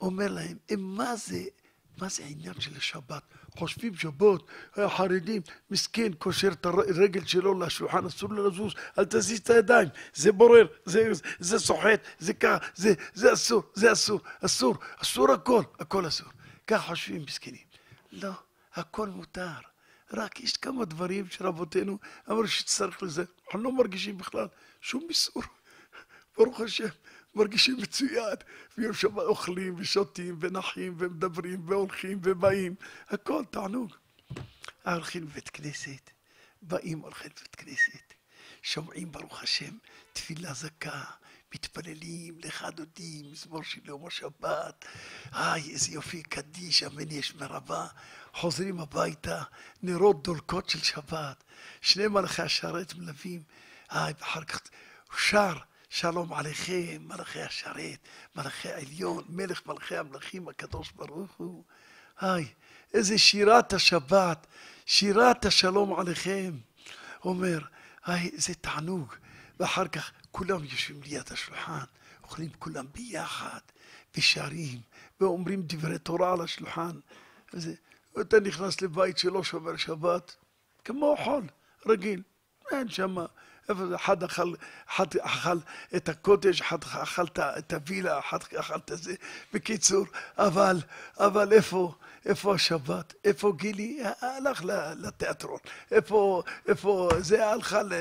אומר 0.00 0.28
להם, 0.28 0.58
מה 0.78 1.16
זה, 1.16 1.44
מה 2.00 2.08
זה 2.08 2.24
העניין 2.24 2.60
של 2.60 2.76
השבת? 2.76 3.22
חושבים 3.56 3.94
שבות, 3.94 4.46
החרדים, 4.76 5.42
מסכן, 5.70 6.12
קושר 6.12 6.48
את 6.52 6.66
הרגל 6.66 7.24
שלו 7.24 7.60
לשולחן, 7.60 8.06
אסור 8.06 8.30
לו 8.30 8.48
לזוז, 8.48 8.72
אל 8.98 9.04
תזיז 9.04 9.40
את 9.40 9.50
הידיים, 9.50 9.88
זה 10.14 10.32
בורר, 10.32 10.66
זה, 10.84 11.10
זה 11.38 11.58
סוחט, 11.58 12.00
זה 12.18 12.34
כך, 12.34 12.58
זה, 12.74 12.94
זה 13.14 13.32
אסור, 13.32 13.62
זה 13.74 13.92
אסור, 13.92 14.20
אסור, 14.40 14.74
אסור 14.96 15.32
הכל, 15.32 15.62
הכל 15.78 16.08
אסור. 16.08 16.28
כך 16.66 16.86
חושבים 16.86 17.22
מסכנים. 17.22 17.64
לא, 18.12 18.32
הכל 18.74 19.08
מותר. 19.08 19.60
רק 20.12 20.40
יש 20.40 20.56
כמה 20.56 20.84
דברים 20.84 21.26
שרבותינו 21.30 21.98
אמרו 22.30 22.46
שצריך 22.46 23.02
לזה. 23.02 23.24
אנחנו 23.46 23.62
לא 23.62 23.72
מרגישים 23.72 24.18
בכלל 24.18 24.46
שום 24.80 25.06
איסור. 25.08 25.42
ברוך 26.38 26.60
השם. 26.60 26.88
מרגישים 27.38 27.76
מצוין, 27.76 28.36
ויום 28.78 28.92
שבת 28.92 29.22
אוכלים 29.22 29.74
ושותים 29.78 30.36
ונחים 30.40 30.94
ומדברים 30.98 31.68
והולכים 31.68 32.20
ובאים, 32.22 32.74
הכל 33.08 33.44
תענוג. 33.50 33.92
הולכים 34.86 35.22
לבית 35.22 35.48
כנסת, 35.48 36.10
באים 36.62 36.98
הולכים 36.98 37.30
לבית 37.38 37.56
כנסת, 37.56 38.14
שומעים 38.62 39.12
ברוך 39.12 39.42
השם 39.42 39.78
תפילה 40.12 40.54
זכה, 40.54 41.04
מתפללים 41.54 42.38
לך 42.44 42.66
דודי, 42.74 43.22
מזמור 43.32 43.62
של 43.62 43.80
יום 43.84 44.06
השבת, 44.06 44.84
איי 45.32 45.70
איזה 45.70 45.92
יופי 45.92 46.22
קדיש, 46.22 46.82
אמן 46.82 47.10
יש 47.10 47.34
מרבה, 47.34 47.86
חוזרים 48.34 48.80
הביתה, 48.80 49.42
נרות 49.82 50.22
דולקות 50.22 50.68
של 50.68 50.82
שבת, 50.82 51.44
שני 51.80 52.08
מלאכי 52.08 52.42
השרת 52.42 52.94
מלווים, 52.94 53.42
איי 53.92 54.12
ואחר 54.18 54.44
כך 54.44 54.60
שר 55.18 55.56
שלום 55.88 56.32
עליכם, 56.32 56.96
מלאכי 57.00 57.42
השרת, 57.42 57.98
מלאכי 58.36 58.68
העליון, 58.68 59.24
מלך 59.28 59.66
מלכי 59.66 59.96
המלכים 59.96 60.48
הקדוש 60.48 60.92
ברוך 60.92 61.30
הוא. 61.36 61.64
היי, 62.20 62.48
איזה 62.94 63.18
שירת 63.18 63.72
השבת, 63.72 64.46
שירת 64.86 65.44
השלום 65.44 66.00
עליכם. 66.00 66.52
אומר, 67.24 67.58
היי, 68.06 68.30
איזה 68.32 68.54
תענוג. 68.54 69.14
ואחר 69.60 69.88
כך 69.88 70.10
כולם 70.30 70.64
יושבים 70.64 71.02
ליד 71.02 71.24
השולחן, 71.30 71.84
אוכלים 72.22 72.50
כולם 72.58 72.86
ביחד, 72.94 73.60
ושרים, 74.16 74.80
ואומרים 75.20 75.62
דברי 75.62 75.98
תורה 75.98 76.32
על 76.32 76.40
השולחן. 76.40 77.00
וזה, 77.54 77.74
ואתה 78.16 78.40
נכנס 78.40 78.82
לבית 78.82 79.18
שלא 79.18 79.44
שומר 79.44 79.76
שבת, 79.76 80.36
כמו 80.84 81.16
חול, 81.24 81.44
רגיל. 81.86 82.22
אין 82.70 82.88
שמה 82.88 83.26
אחד 83.94 84.22
אכל, 84.22 84.52
אחד 84.88 85.06
אכל 85.20 85.58
את 85.96 86.08
הקוטג', 86.08 86.60
אחד 86.60 86.78
אכל 86.82 87.24
את 87.38 87.72
הווילה, 87.72 88.18
אחד 88.18 88.38
אכל 88.58 88.74
את 88.74 89.02
זה. 89.02 89.14
בקיצור, 89.52 90.06
אבל, 90.38 90.76
אבל 91.18 91.52
איפה, 91.52 91.94
איפה 92.26 92.54
השבת? 92.54 93.14
איפה 93.24 93.52
גילי? 93.56 94.00
הלך 94.20 94.62
לתיאטרון. 94.96 95.58
איפה, 95.90 96.42
איפה, 96.68 97.08
זה 97.18 97.46
הלכה 97.46 97.82
ל... 97.82 97.92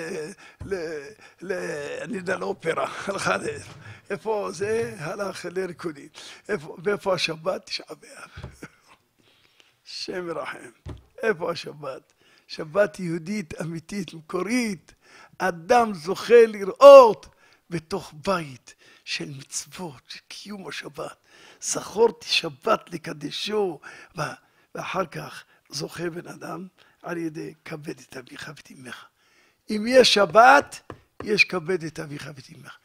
ל... 0.66 0.76
ל... 1.42 1.54
אני 2.02 2.18
יודע, 2.18 2.38
לאופרה. 2.38 2.92
הלכה 3.06 3.38
ל... 3.38 3.44
איפה 4.10 4.50
זה? 4.54 4.96
הלך 5.00 5.46
לריקודים. 5.52 6.10
איפה, 6.50 6.78
ואיפה 6.84 7.14
השבת? 7.14 7.66
תשעה 7.66 7.96
באב. 7.96 8.30
השם 9.88 10.28
ירחם. 10.28 10.70
איפה 11.24 11.52
השבת? 11.52 12.14
שבת 12.48 13.00
יהודית, 13.00 13.62
אמיתית, 13.62 14.14
מקורית. 14.14 14.94
אדם 15.38 15.94
זוכה 15.94 16.46
לראות 16.48 17.28
בתוך 17.70 18.14
בית 18.26 18.76
של 19.06 19.30
מצוות, 19.38 20.02
של 20.08 20.20
קיום 20.28 20.68
השבת. 20.68 21.16
זכורתי 21.62 22.28
שבת 22.28 22.94
לקדשו, 22.94 23.80
ואחר 24.76 25.06
כך 25.06 25.44
זוכה 25.70 26.10
בן 26.10 26.28
אדם 26.28 26.68
על 27.04 27.18
ידי 27.18 27.54
כבד 27.66 28.00
את 28.00 28.18
אביך 28.18 28.52
ואת 28.56 28.72
אמך. 28.72 29.06
אם 29.70 29.86
יש 29.90 30.14
שבת, 30.14 30.92
יש 31.24 31.44
כבד 31.44 31.84
את 31.84 32.00
אביך 32.00 32.30
ואת 32.36 32.50
אמך. 32.56 32.78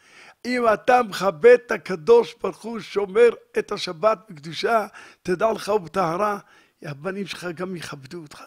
אם 0.44 0.64
אתה 0.74 1.02
מכבד 1.02 1.56
את 1.66 1.70
הקדוש 1.70 2.34
ברוך 2.42 2.62
הוא, 2.62 2.80
שומר 2.80 3.28
את 3.58 3.72
השבת 3.72 4.18
בקדושה, 4.28 4.86
תדע 5.22 5.52
לך 5.52 5.68
ובטהרה, 5.68 6.38
הבנים 6.82 7.26
שלך 7.26 7.46
גם 7.54 7.76
יכבדו 7.76 8.22
אותך. 8.22 8.42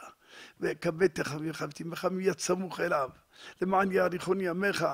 וכבד 0.60 1.10
ואת 1.62 1.82
אמך 1.82 2.06
מיד 2.12 2.40
סמוך 2.40 2.80
אליו. 2.80 3.10
למען 3.62 3.92
יאריכון 3.92 4.42
ימיך, 4.42 4.86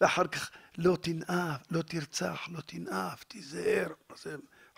ואחר 0.00 0.26
כך 0.26 0.50
לא 0.78 0.96
תנאף, 1.00 1.60
לא 1.70 1.82
תרצח, 1.82 2.48
לא 2.52 2.60
תנאף, 2.60 3.24
תיזהר, 3.24 3.88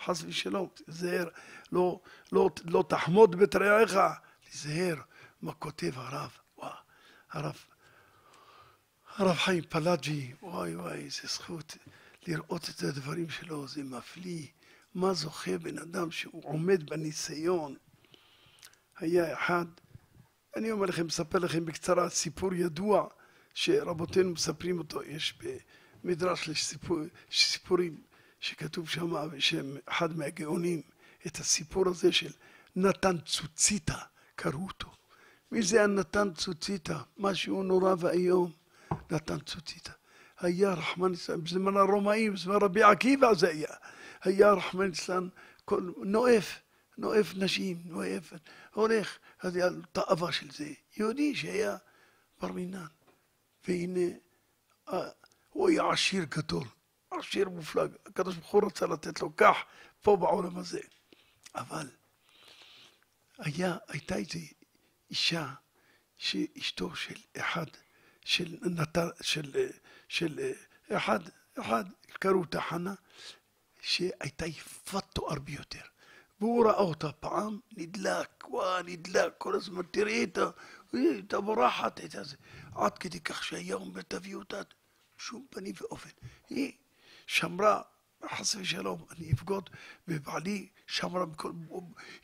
חס 0.04 0.22
ושלום, 0.26 0.68
תיזהר, 0.74 1.28
לא, 1.72 2.00
לא, 2.32 2.50
לא 2.64 2.84
תחמוד 2.88 3.36
בתרעיך, 3.36 3.98
תיזהר, 4.50 4.96
מה 5.42 5.52
כותב 5.52 5.92
הרב, 5.94 6.30
וואו, 6.59 6.72
הרב, 7.30 7.57
הרב 9.16 9.36
חיים 9.36 9.62
פלאג'י, 9.68 10.32
וואי 10.42 10.76
וואי, 10.76 11.04
איזה 11.04 11.22
זכות 11.24 11.76
לראות 12.26 12.68
את 12.68 12.82
הדברים 12.82 13.30
שלו, 13.30 13.68
זה 13.68 13.84
מפליא, 13.84 14.46
מה 14.94 15.14
זוכה 15.14 15.59
בן 15.59 15.78
אדם 15.78 16.11
שהוא 16.11 16.42
עומד 16.44 16.90
בניסיון. 16.90 17.76
היה 18.98 19.34
אחד 19.34 19.64
אני 20.57 20.70
אומר 20.70 20.86
לכם, 20.86 21.07
מספר 21.07 21.38
לכם 21.38 21.64
בקצרה 21.64 22.09
סיפור 22.09 22.54
ידוע 22.54 23.07
שרבותינו 23.54 24.30
מספרים 24.30 24.78
אותו, 24.78 25.02
יש 25.02 25.38
במדרש 26.04 26.48
לסיפור, 26.48 26.98
סיפורים 27.32 28.00
שכתוב 28.40 28.88
שם 28.88 29.30
בשם 29.32 29.76
אחד 29.86 30.16
מהגאונים 30.16 30.82
את 31.26 31.36
הסיפור 31.36 31.88
הזה 31.88 32.12
של 32.12 32.30
נתן 32.76 33.18
צוציתא, 33.18 33.96
קראו 34.36 34.66
אותו. 34.66 34.88
מי 35.52 35.62
זה 35.62 35.84
הנתן 35.84 36.32
צוציתא? 36.34 36.98
משהו 37.18 37.62
נורא 37.62 37.94
ואיום. 37.98 38.52
נתן 39.11 39.38
צוציתא. 39.38 39.92
היה 40.40 40.72
רחמן 40.72 41.12
אסלאם, 41.12 41.44
בזמן 41.44 41.76
הרומאים, 41.76 42.34
בזמן 42.34 42.54
רבי 42.54 42.82
עקיבא 42.82 43.34
זה 43.34 43.48
היה. 43.48 43.68
היה 44.22 44.52
רחמן 44.52 44.90
אסלאם, 44.90 45.28
נואף, 45.96 46.61
נואף 46.98 47.34
נשים, 47.36 47.76
נואף, 47.84 48.32
הולך. 48.74 49.18
אז 49.41 49.57
היה 49.57 49.68
תאווה 49.93 50.32
של 50.32 50.51
זה. 50.51 50.72
יהודי 50.97 51.34
שהיה 51.34 51.76
בר 52.41 52.53
מינן. 52.53 52.87
והנה, 53.68 54.01
אה, 54.89 55.09
הוא 55.51 55.68
היה 55.68 55.91
עשיר 55.91 56.24
גדול, 56.24 56.64
עשיר 57.11 57.49
מופלג. 57.49 57.91
הקדוש 58.07 58.37
ברוך 58.37 58.51
הוא 58.51 58.66
רצה 58.66 58.87
לתת 58.87 59.20
לו 59.20 59.37
כך 59.37 59.57
פה 60.03 60.16
בעולם 60.16 60.59
הזה. 60.59 60.80
אבל 61.55 61.89
היה, 63.39 63.76
הייתה 63.89 64.16
איזו 64.16 64.39
אישה 65.11 65.55
שאשתו 66.16 66.97
של 66.97 67.20
אחד, 67.37 67.66
של 68.24 68.57
נתן, 68.62 69.09
של, 69.20 69.68
של 70.09 70.53
אחד, 70.89 71.20
אחד, 71.61 71.84
קראו 72.09 72.41
אותה 72.41 72.61
חנה, 72.61 72.95
שהייתה 73.80 74.47
יפת 74.47 75.05
תואר 75.12 75.39
ביותר. 75.39 75.95
והוא 76.41 76.66
ראה 76.66 76.74
אותה 76.74 77.12
פעם, 77.12 77.59
נדלק, 77.76 78.49
וואו, 78.49 78.82
נדלק, 78.82 79.32
כל 79.39 79.55
הזמן, 79.55 79.82
תראי 79.91 80.24
את 80.24 80.39
ה... 80.39 80.51
הייתה 80.93 81.41
בורחת, 81.41 81.99
הייתה 81.99 82.24
זה. 82.24 82.37
עד 82.74 82.99
כדי 82.99 83.20
כך 83.20 83.45
שהיה 83.45 83.74
אומר, 83.74 84.03
תביאו 84.03 84.39
אותה, 84.39 84.61
בשום 85.18 85.47
פנים 85.51 85.74
ואופן. 85.80 86.11
היא 86.51 86.72
שמרה, 87.26 87.82
חס 88.30 88.55
ושלום, 88.55 89.05
אני 89.11 89.32
אבגוד, 89.32 89.70
ובעלי 90.09 90.68
שמרה, 90.87 91.26
בכל, 91.26 91.53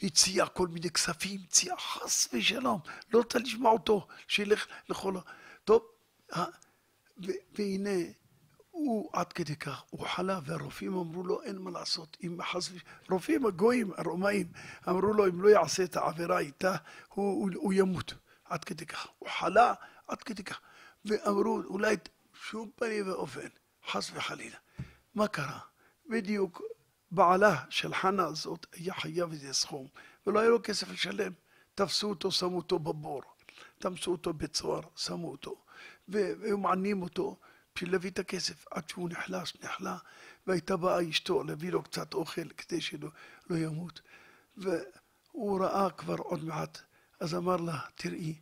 הציע 0.02 0.46
כל 0.46 0.68
מיני 0.68 0.90
כספים, 0.90 1.40
הציע 1.48 1.74
חס 1.76 2.28
ושלום, 2.32 2.80
לא 3.12 3.18
רוצה 3.18 3.38
לשמוע 3.38 3.72
אותו, 3.72 4.06
שילך 4.28 4.66
לכל 4.88 5.16
ה... 5.16 5.20
טוב, 5.64 5.82
והנה, 7.54 8.00
הוא 8.72 9.10
עד 9.12 9.32
כדי 9.32 9.56
כך, 9.56 9.82
הוא 9.90 10.06
חלה, 10.06 10.40
והרופאים 10.44 10.94
אמרו 10.94 11.24
לו, 11.24 11.42
אין 11.42 11.58
מה 11.58 11.70
לעשות, 11.70 12.16
אם 12.22 12.38
חס 12.42 12.70
רופאים 13.10 13.46
הגויים, 13.46 13.90
הרומאים, 13.96 14.46
אמרו 14.88 15.12
לו, 15.12 15.26
אם 15.26 15.42
לא 15.42 15.48
יעשה 15.48 15.84
את 15.84 15.96
העבירה 15.96 16.38
איתה, 16.38 16.76
הוא, 17.08 17.32
הוא, 17.32 17.50
הוא 17.54 17.72
ימות. 17.72 18.14
עד 18.52 18.64
כדי 18.64 18.86
כך. 18.86 19.06
הוא 19.18 19.28
חלה 19.28 19.74
עד 20.08 20.22
כדי 20.22 20.44
כך. 20.44 20.60
ואמרו, 21.04 21.62
אולי 21.64 21.96
שום 22.34 22.70
פנים 22.76 23.08
ואופן, 23.08 23.48
חס 23.90 24.10
וחלילה. 24.14 24.56
מה 25.14 25.28
קרה? 25.28 25.58
בדיוק 26.06 26.62
בעלה 27.10 27.64
של 27.70 27.94
חנה 27.94 28.24
הזאת 28.24 28.66
היה 28.72 28.94
חייב 28.94 29.32
איזה 29.32 29.52
סכום, 29.52 29.86
ולא 30.26 30.40
היה 30.40 30.48
לו 30.48 30.62
כסף 30.62 30.90
לשלם. 30.90 31.32
תפסו 31.74 32.08
אותו, 32.08 32.32
שמו 32.32 32.56
אותו 32.56 32.78
בבור. 32.78 33.22
תמסו 33.78 34.12
אותו 34.12 34.32
בצוהר, 34.32 34.80
שמו 34.96 35.30
אותו. 35.30 35.56
והיו 36.08 36.58
מענים 36.58 37.02
אותו 37.02 37.36
בשביל 37.74 37.92
להביא 37.92 38.10
את 38.10 38.18
הכסף. 38.18 38.64
עד 38.70 38.88
שהוא 38.88 39.08
נחלש, 39.10 39.56
נחלה, 39.62 39.96
והייתה 40.46 40.76
באה 40.76 41.08
אשתו 41.10 41.44
להביא 41.44 41.72
לו 41.72 41.82
קצת 41.82 42.14
אוכל 42.14 42.48
כדי 42.48 42.80
שלא 42.80 43.08
לא 43.50 43.56
ימות. 43.56 44.00
והוא 44.56 45.60
ראה 45.64 45.90
כבר 45.90 46.16
עוד 46.16 46.44
מעט 46.44 46.78
אז 47.22 47.34
אמר 47.34 47.56
לה, 47.56 47.78
תראי, 47.94 48.34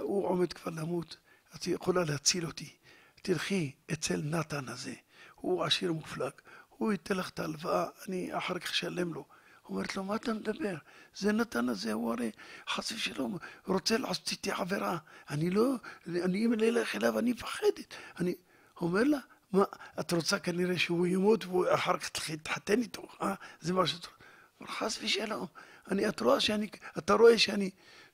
הוא 0.00 0.26
עומד 0.26 0.52
כבר 0.52 0.72
למות, 0.72 1.16
את 1.54 1.66
יכולה 1.66 2.04
להציל 2.04 2.46
אותי. 2.46 2.76
תלכי 3.22 3.72
אצל 3.92 4.20
נתן 4.24 4.68
הזה, 4.68 4.94
הוא 5.34 5.64
עשיר 5.64 5.92
מופלג, 5.92 6.32
הוא 6.68 6.92
ייתן 6.92 7.16
לך 7.16 7.28
את 7.28 7.38
ההלוואה, 7.38 7.86
אני 8.08 8.38
אחר 8.38 8.58
כך 8.58 8.70
אשלם 8.70 9.14
לו. 9.14 9.24
אומרת 9.68 9.96
לו, 9.96 10.04
מה 10.04 10.16
אתה 10.16 10.32
מדבר? 10.32 10.76
זה 11.16 11.32
נתן 11.32 11.68
הזה, 11.68 11.92
הוא 11.92 12.12
הרי 12.12 12.30
חס 12.68 12.92
ושלום 12.92 13.38
רוצה 13.66 13.98
לעשות 13.98 14.30
איתי 14.30 14.50
עבירה. 14.50 14.98
אני 15.30 15.50
לא, 15.50 15.74
אני 16.06 16.46
אם 16.46 16.52
אלך 16.52 16.96
אליו, 16.96 17.18
אני 17.18 17.32
מפחדת. 17.32 17.94
אני 18.18 18.34
אומר 18.80 19.04
לה, 19.04 19.18
מה, 19.52 19.64
את 20.00 20.12
רוצה 20.12 20.38
כנראה 20.38 20.78
שהוא 20.78 21.06
ימות 21.06 21.46
ואחר 21.46 21.98
כך 21.98 22.08
תתחתן 22.08 22.80
איתו, 22.82 23.08
אה? 23.22 23.34
זה 23.60 23.72
מה 23.72 23.86
שאת 23.86 24.06
רוצה. 24.06 24.20
חס 24.66 24.98
ושלום, 25.02 25.46
אני, 25.90 26.08
את 26.08 26.20
רואה 26.20 26.40
שאני, 26.40 26.68
אתה 26.98 27.14
רואה 27.14 27.38
שאני 27.38 27.70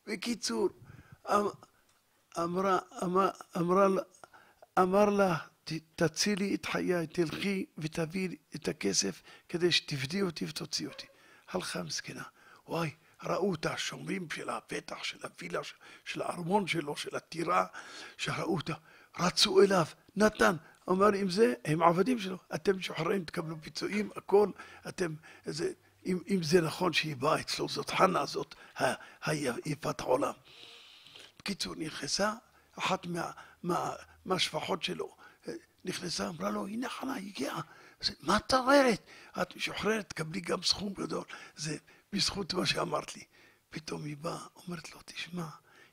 בקיצור, 0.07 0.69
אמ, 1.29 1.47
אמרה, 2.39 2.79
אמרה, 3.03 3.31
אמרה, 3.57 3.87
אמר 4.79 5.11
לה, 5.11 5.37
תצילי 5.97 6.55
את 6.55 6.67
חיי, 6.67 7.07
תלכי 7.07 7.67
ותביאי 7.79 8.37
את 8.55 8.69
הכסף 8.69 9.23
כדי 9.49 9.73
שתפדי 9.73 10.23
אותי 10.23 10.45
ותוציא 10.45 10.89
אותי. 10.89 11.07
הלכה 11.49 11.83
מסכנה. 11.83 12.23
וואי, 12.69 12.91
ראו 13.23 13.51
אותה, 13.51 13.73
השומרים 13.73 14.31
של 14.35 14.49
הפתח, 14.49 15.05
של 15.05 15.19
הווילה, 15.23 15.61
של 16.05 16.23
הארמון 16.23 16.67
שלו, 16.67 16.97
של 16.97 17.17
הטירה, 17.17 17.67
שראו 18.17 18.57
אותה, 18.57 18.75
רצו 19.19 19.63
אליו, 19.63 19.87
נתן, 20.17 20.57
אמר 20.89 21.15
אם 21.23 21.31
זה, 21.31 21.55
הם 21.65 21.83
עבדים 21.83 22.19
שלו, 22.19 22.37
אתם 22.55 22.77
משוחררים, 22.77 23.25
תקבלו 23.25 23.57
פיצויים, 23.61 24.11
הכל, 24.17 24.51
אתם, 24.89 25.15
זה, 25.47 25.73
אם, 26.07 26.19
אם 26.29 26.43
זה 26.43 26.61
נכון 26.61 26.93
שהיא 26.93 27.17
באה 27.17 27.41
אצלו, 27.41 27.69
זאת 27.69 27.91
חנה, 27.91 28.27
זאת 28.27 28.55
היפת 29.25 30.01
העולם. 30.01 30.33
בקיצור, 31.39 31.75
נכנסה, 31.77 32.33
אחת 32.79 33.07
מה, 33.07 33.31
מה, 33.63 33.91
מהשפחות 34.25 34.83
שלו, 34.83 35.17
נכנסה, 35.85 36.29
אמרה 36.29 36.51
לו, 36.51 36.67
הנה 36.67 36.89
חנה, 36.89 37.17
הגיעה. 37.17 37.61
מה 38.21 38.37
את 38.37 38.55
אומרת? 38.55 39.03
את 39.43 39.57
משוחררת, 39.57 40.09
תקבלי 40.09 40.41
גם 40.41 40.63
סכום 40.63 40.95
גדול. 40.95 41.25
זה 41.57 41.77
בזכות 42.13 42.55
מה 42.55 42.67
שאמרת 42.67 43.17
לי. 43.17 43.23
פתאום 43.71 44.05
היא 44.05 44.17
באה, 44.17 44.47
אומרת 44.57 44.95
לו, 44.95 45.01
תשמע, 45.05 45.47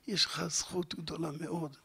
יש 0.06 0.24
לך 0.24 0.46
זכות 0.46 0.94
גדולה 0.94 1.30
מאוד. 1.40 1.76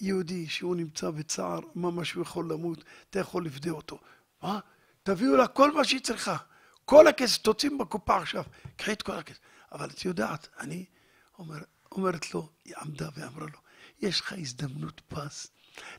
יהודי 0.00 0.48
שהוא 0.48 0.76
נמצא 0.76 1.10
בצער, 1.10 1.60
ממש 1.74 2.12
הוא 2.12 2.22
יכול 2.22 2.52
למות, 2.52 2.84
אתה 3.10 3.18
יכול 3.18 3.46
לפדה 3.46 3.70
אותו. 3.70 4.00
מה? 4.42 4.60
תביאו 5.02 5.36
לה 5.36 5.46
כל 5.46 5.72
מה 5.72 5.84
שהיא 5.84 6.00
צריכה. 6.00 6.36
כל 6.84 7.06
הכסף, 7.06 7.36
תוציאו 7.42 7.78
בקופה 7.78 8.16
עכשיו, 8.16 8.44
קחי 8.76 8.92
את 8.92 9.02
כל 9.02 9.12
הכסף. 9.12 9.38
אבל 9.72 9.90
את 9.90 10.04
יודעת, 10.04 10.48
אני 10.60 10.84
אומר, 11.38 11.58
אומרת 11.92 12.34
לו, 12.34 12.48
היא 12.64 12.74
עמדה 12.82 13.08
ואמרה 13.16 13.46
לו, 13.46 13.58
יש 14.00 14.20
לך 14.20 14.32
הזדמנות 14.38 15.00
פז 15.08 15.50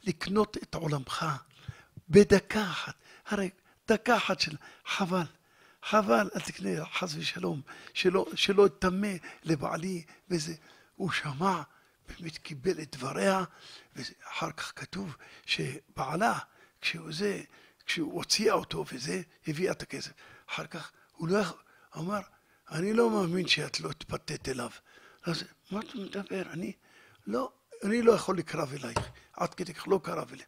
לקנות 0.04 0.58
את 0.58 0.76
עולמך 0.76 1.26
בדקה 2.10 2.64
אחת. 2.64 2.94
הרי 3.26 3.50
דקה 3.88 4.18
אחת 4.18 4.40
של 4.40 4.56
חבל, 4.86 5.26
חבל, 5.84 6.30
אל 6.36 6.42
תקנה 6.42 6.86
חס 6.86 7.16
ושלום, 7.16 7.62
שלא, 7.94 8.26
שלא 8.36 8.68
יטמא 8.68 9.14
לבעלי 9.44 10.04
וזה. 10.30 10.54
הוא 10.96 11.12
שמע, 11.12 11.62
באמת 12.20 12.38
קיבל 12.38 12.82
את 12.82 12.96
דבריה, 12.96 13.44
ואחר 13.96 14.52
כך 14.52 14.74
כתוב 14.76 15.16
שבעלה, 15.46 16.40
כשהוא 16.82 17.14
זה, 17.14 17.42
כשהוא 17.86 18.14
הוציאה 18.14 18.54
אותו 18.54 18.86
וזה, 18.92 19.22
הביאה 19.48 19.72
את 19.72 19.82
הכסף. 19.82 20.12
אחר 20.50 20.68
כך 20.68 20.92
הוא 21.12 21.28
לא 21.28 21.38
יכול, 21.38 21.60
אמר, 21.98 22.20
אני 22.72 22.94
לא 22.94 23.10
מאמין 23.10 23.48
שאת 23.48 23.80
לא 23.80 23.90
התפתית 23.90 24.50
אליו. 24.50 24.70
אז 25.24 25.44
מה 25.72 25.80
אתה 25.80 25.98
מדבר? 25.98 26.42
אני 26.52 26.72
לא, 27.28 27.52
אני 27.84 28.02
לא 28.02 28.12
יכול 28.12 28.38
לקרב 28.38 28.74
אלייך. 28.74 29.10
עד 29.34 29.54
כדי 29.54 29.74
כך 29.74 29.88
לא 29.88 30.00
קרב 30.04 30.32
אליה. 30.34 30.46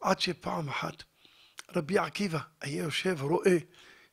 עד 0.00 0.20
שפעם 0.20 0.68
אחת 0.68 1.02
רבי 1.76 1.98
עקיבא 1.98 2.38
היה 2.60 2.82
יושב, 2.82 3.22
רואה 3.22 3.56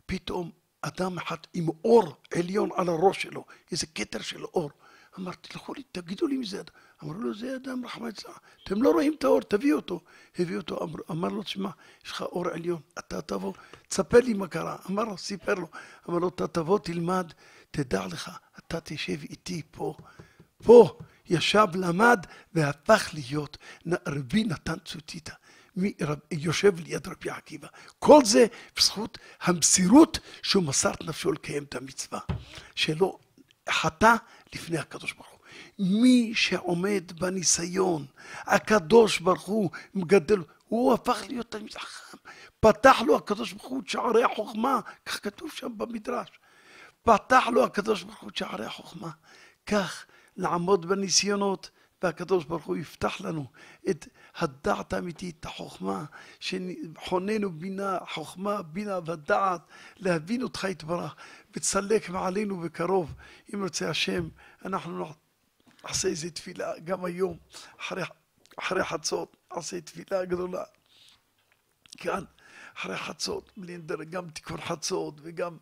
פתאום 0.05 0.51
אדם 0.81 1.17
אחד 1.17 1.37
עם 1.53 1.67
אור 1.83 2.15
עליון 2.33 2.69
על 2.75 2.89
הראש 2.89 3.21
שלו, 3.21 3.45
איזה 3.71 3.87
כתר 3.95 4.21
של 4.21 4.43
אור. 4.43 4.71
אמרתי, 5.19 5.49
תלכו 5.49 5.73
לי, 5.73 5.83
תגידו 5.91 6.27
לי 6.27 6.37
מי 6.37 6.45
זה 6.45 6.59
אדם. 6.59 6.73
אמרו 7.03 7.13
לו, 7.13 7.33
זה 7.33 7.55
אדם 7.55 7.85
רחמי 7.85 8.09
אצלך. 8.09 8.39
אתם 8.63 8.81
לא 8.81 8.91
רואים 8.91 9.13
את 9.13 9.23
האור, 9.23 9.41
תביאו 9.41 9.75
אותו. 9.75 10.01
הביא 10.39 10.57
אותו, 10.57 10.83
אמר, 10.83 10.99
אמר 11.11 11.29
לו, 11.29 11.43
תשמע, 11.43 11.69
יש 12.05 12.11
לך 12.11 12.21
אור 12.21 12.47
עליון, 12.47 12.79
אתה 12.99 13.21
תבוא, 13.21 13.53
תספר 13.87 14.19
לי 14.19 14.33
מה 14.33 14.47
קרה. 14.47 14.77
אמר 14.89 15.03
לו, 15.03 15.17
סיפר 15.17 15.53
לו. 15.53 15.67
אמר 16.09 16.17
לו, 16.17 16.27
אתה 16.27 16.47
תבוא, 16.47 16.79
תלמד, 16.79 17.33
תדע 17.71 18.07
לך, 18.07 18.31
אתה 18.57 18.79
תשב 18.79 19.21
איתי 19.21 19.61
פה. 19.71 19.95
פה 20.63 20.97
ישב, 21.29 21.67
למד, 21.73 22.25
והפך 22.53 23.09
להיות 23.13 23.57
רבי 24.07 24.43
נתן 24.43 24.79
צוטיטה. 24.85 25.33
מי 25.75 25.93
רב, 26.01 26.19
יושב 26.31 26.79
ליד 26.79 27.07
רבי 27.07 27.29
עקיבא. 27.29 27.67
כל 27.99 28.25
זה 28.25 28.45
בזכות 28.77 29.17
המסירות 29.41 30.19
שהוא 30.41 30.63
מסר 30.63 30.91
את 30.91 31.03
נפשו 31.03 31.31
לקיים 31.31 31.63
את 31.63 31.75
המצווה. 31.75 32.19
שלא 32.75 33.19
חטא 33.69 34.15
לפני 34.53 34.77
הקדוש 34.77 35.13
ברוך 35.13 35.29
הוא. 35.29 35.39
מי 35.79 36.31
שעומד 36.35 37.11
בניסיון, 37.19 38.05
הקדוש 38.37 39.19
ברוך 39.19 39.41
הוא 39.41 39.69
מגדל, 39.93 40.43
הוא 40.67 40.93
הפך 40.93 41.23
להיות 41.27 41.51
תלמיד 41.51 41.73
חכם. 41.73 42.17
פתח 42.59 43.01
לו 43.05 43.15
הקדוש 43.15 43.53
ברוך 43.53 43.69
הוא 43.69 43.81
את 43.81 43.89
שערי 43.89 44.23
החוכמה, 44.23 44.79
כך 45.05 45.23
כתוב 45.23 45.51
שם 45.51 45.77
במדרש. 45.77 46.29
פתח 47.03 47.43
לו 47.53 47.63
הקדוש 47.63 48.03
ברוך 48.03 48.19
הוא 48.19 48.29
את 48.29 48.35
שערי 48.35 48.65
החוכמה. 48.65 49.09
כך 49.65 50.05
לעמוד 50.37 50.85
בניסיונות, 50.85 51.69
והקדוש 52.03 52.45
ברוך 52.45 52.63
הוא 52.63 52.77
יפתח 52.77 53.21
לנו 53.21 53.45
את 53.89 54.07
הדעת 54.35 54.93
האמיתית, 54.93 55.35
את 55.39 55.45
החוכמה, 55.45 56.05
שחוננו 56.39 57.51
בינה, 57.51 57.97
חוכמה, 58.09 58.61
בינה 58.61 58.99
ודעת, 59.05 59.61
להבין 59.97 60.43
אותך 60.43 60.67
יתברך, 60.69 61.15
וצלק 61.55 62.09
מעלינו 62.09 62.59
בקרוב. 62.59 63.13
אם 63.53 63.63
רוצה 63.63 63.89
השם, 63.89 64.29
אנחנו 64.65 65.13
נעשה 65.83 66.07
איזה 66.07 66.31
תפילה, 66.31 66.79
גם 66.79 67.05
היום, 67.05 67.37
אחרי, 67.79 68.03
אחרי 68.59 68.83
חצות, 68.83 69.37
נעשה 69.55 69.81
תפילה 69.81 70.25
גדולה. 70.25 70.63
כאן, 71.97 72.23
אחרי 72.77 72.97
חצות, 72.97 73.51
גם 74.09 74.29
תיקון 74.29 74.61
חצות 74.61 75.15
וגם 75.21 75.57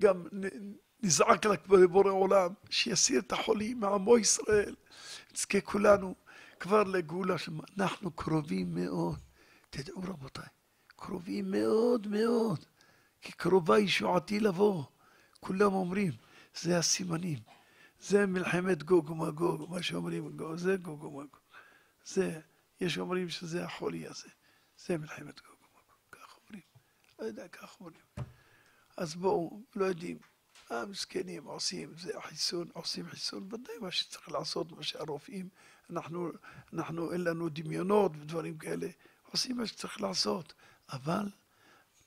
גם 0.00 0.26
נזעק 1.02 1.46
לבורא 1.70 2.10
עולם, 2.10 2.52
שיסיר 2.70 3.20
את 3.20 3.32
החולים 3.32 3.80
מעמו 3.80 4.18
ישראל. 4.18 4.74
נזכה 5.32 5.60
כולנו 5.60 6.14
כבר 6.60 6.82
לגאולה. 6.82 7.34
אנחנו 7.78 8.10
קרובים 8.10 8.74
מאוד. 8.74 9.18
תדעו 9.70 10.02
רבותיי, 10.02 10.48
קרובים 10.96 11.50
מאוד 11.50 12.06
מאוד, 12.06 12.64
כי 13.20 13.32
קרובה 13.32 13.78
ישועתי 13.78 14.40
לבוא. 14.40 14.84
כולם 15.40 15.72
אומרים, 15.72 16.12
זה 16.60 16.78
הסימנים. 16.78 17.38
זה 18.00 18.26
מלחמת 18.26 18.82
גוג 18.82 19.10
ומגוג, 19.10 19.70
מה 19.70 19.82
שאומרים, 19.82 20.38
זה 20.54 20.76
גוג 20.76 21.02
ומגוג. 21.04 21.36
זה, 22.04 22.40
יש 22.80 22.98
אומרים 22.98 23.28
שזה 23.28 23.64
החולי 23.64 24.06
הזה. 24.06 24.28
זה 24.86 24.98
מלחמת 24.98 25.40
גוג 25.40 25.56
ומגוג. 25.60 25.98
כך 26.12 26.38
אומרים. 26.38 26.62
לא 27.18 27.24
יודע, 27.24 27.48
כך 27.48 27.80
אומרים. 27.80 28.00
אז 28.96 29.14
בואו, 29.14 29.62
לא 29.76 29.84
יודעים. 29.84 30.18
המסכנים 30.70 31.44
עושים, 31.44 31.92
זה 31.98 32.18
החיסון, 32.18 32.68
עושים 32.72 33.06
חיסון, 33.06 33.42
ודאי 33.42 33.74
מה 33.80 33.90
שצריך 33.90 34.28
לעשות, 34.28 34.72
מה 34.72 34.82
שהרופאים, 34.82 35.48
אנחנו, 35.90 36.30
אנחנו, 36.72 37.12
אין 37.12 37.24
לנו 37.24 37.48
דמיונות 37.48 38.12
ודברים 38.20 38.58
כאלה, 38.58 38.88
עושים 39.32 39.56
מה 39.56 39.66
שצריך 39.66 40.00
לעשות, 40.00 40.54
אבל 40.92 41.28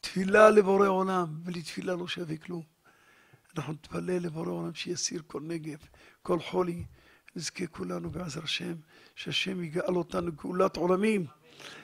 תפילה 0.01 0.49
לבורא 0.49 0.87
עולם, 0.87 1.43
בלי 1.43 1.61
תפילה 1.61 1.95
לא 1.95 2.07
שווה 2.07 2.37
כלום. 2.37 2.72
אנחנו 3.57 3.73
נתפלל 3.73 4.17
לבורא 4.17 4.49
עולם 4.49 4.73
שיסיר 4.73 5.21
כל 5.27 5.41
נגף, 5.41 5.79
כל 6.21 6.39
חולי, 6.39 6.83
נזכה 7.35 7.67
כולנו 7.67 8.09
בעזר 8.09 8.43
השם, 8.43 8.73
שהשם 9.15 9.63
יגאל 9.63 9.95
אותנו 9.95 10.31
גאולת 10.31 10.75
עולמים. 10.75 11.25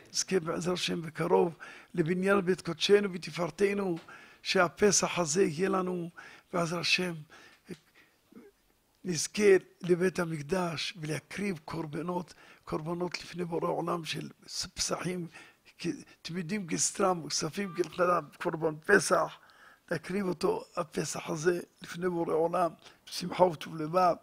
נזכה 0.10 0.40
בעזר 0.40 0.74
השם 0.74 1.02
בקרוב 1.02 1.56
לבניין 1.94 2.42
בית 2.42 2.62
קודשנו 2.62 3.14
ותפארתנו, 3.14 3.98
שהפסח 4.44 5.20
הזה 5.20 5.44
יהיה 5.44 5.70
לנו 5.70 6.10
בעזר 6.54 6.80
השם. 6.80 7.14
נזכה 9.04 9.44
לבית 9.82 10.20
המקדש 10.20 10.94
ולהקריב 11.02 11.60
קורבנות, 11.66 12.34
קורבנות 12.64 13.22
לפני 13.22 13.46
בורא 13.46 13.70
עולם 13.70 14.06
של 14.06 14.30
פסחים, 14.74 15.28
תמידים 16.22 16.68
כסטרם 16.68 17.26
וכספים 17.26 17.74
ככללם, 17.74 18.24
קורבן 18.38 18.76
פסח, 18.86 19.38
להקריב 19.92 20.28
אותו, 20.28 20.64
הפסח 20.76 21.30
הזה, 21.30 21.60
לפני 21.82 22.10
בורא 22.10 22.34
עולם, 22.34 22.72
בשמחה 23.08 23.44
וטוב 23.44 23.76
לבב, 23.76 24.16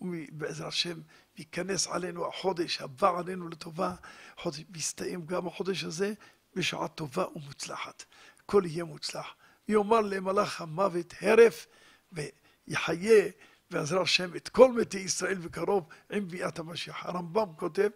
ובעזר 0.00 0.66
השם 0.66 1.00
ייכנס 1.38 1.86
עלינו 1.86 2.28
החודש, 2.28 2.80
הבא 2.80 3.18
עלינו 3.18 3.48
לטובה, 3.48 3.94
חודש, 4.36 4.64
ויסתיים 4.70 5.26
גם 5.26 5.46
החודש 5.46 5.84
הזה 5.84 6.12
בשעה 6.56 6.88
טובה 6.88 7.24
ומוצלחת. 7.34 8.04
הכל 8.44 8.62
יהיה 8.66 8.84
מוצלח. 8.84 9.34
ויאמר 9.68 10.00
למלאך 10.00 10.60
המוות 10.60 11.14
הרף, 11.20 11.66
ויחיה 12.12 13.28
בעזר 13.70 14.00
השם 14.00 14.36
את 14.36 14.48
כל 14.48 14.72
מתי 14.72 14.98
ישראל 14.98 15.34
בקרוב 15.34 15.88
עם 16.10 16.28
ביאת 16.28 16.58
המשיח. 16.58 17.06
הרמב"ם 17.06 17.46
כותב, 17.56 17.88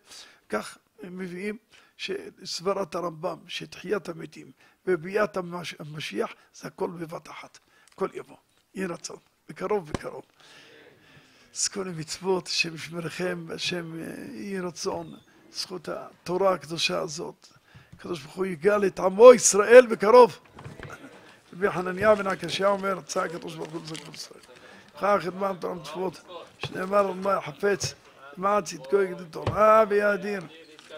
כך 0.48 0.78
מביאים 1.02 1.58
סברת 2.44 2.94
הרמב"ם, 2.94 3.38
שתחיית 3.46 4.08
המתים 4.08 4.52
וביאת 4.86 5.36
המשיח 5.78 6.32
זה 6.54 6.68
הכל 6.68 6.90
בבת 6.90 7.30
אחת, 7.30 7.58
הכל 7.92 8.08
יבוא, 8.14 8.36
יהי 8.74 8.86
רצון, 8.86 9.16
בקרוב 9.48 9.90
בקרוב. 9.90 10.22
אז 11.54 11.68
כל 11.68 11.88
המצוות, 11.88 12.46
השם 12.46 12.74
ישמרכם, 12.74 13.46
השם 13.54 14.00
יהי 14.32 14.60
רצון, 14.60 15.14
זכות 15.52 15.88
התורה 15.88 16.54
הקדושה 16.54 16.98
הזאת. 16.98 17.48
הקדוש 17.92 18.22
ברוך 18.22 18.34
הוא 18.34 18.46
יגאל 18.46 18.86
את 18.86 19.00
עמו 19.00 19.34
ישראל 19.34 19.86
בקרוב. 19.86 20.38
רבי 21.52 21.70
חנניה 21.70 22.14
בן 22.14 22.26
הקשיא 22.26 22.66
אומר, 22.66 22.92
רצה 22.92 23.24
הקדוש 23.24 23.54
ברוך 23.54 23.72
הוא 23.72 23.82
לזכות 23.82 24.14
ישראל. 24.14 24.40
אחר 24.96 25.20
חדמן 25.20 25.56
תורה 25.60 25.74
מצוות, 25.74 26.20
שנאמר 26.58 26.98
על 26.98 27.14
מה 27.14 27.40
חפץ, 27.40 27.94
מה 28.36 28.62
צדקו 28.62 29.02
יגדל 29.02 29.24
תורה 29.24 29.84
ויאדיר. 29.88 30.42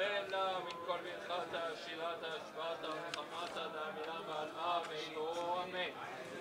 אלא 0.00 0.60
מכל 0.66 0.98
מלכתה, 1.04 1.62
שירתה, 1.84 2.26
השפעתה, 2.26 2.88
מלחמתה, 2.88 3.66
דאמינה 3.68 4.20
ועלמה, 4.28 4.80
וידעו 4.88 5.62
אמן. 5.62 5.90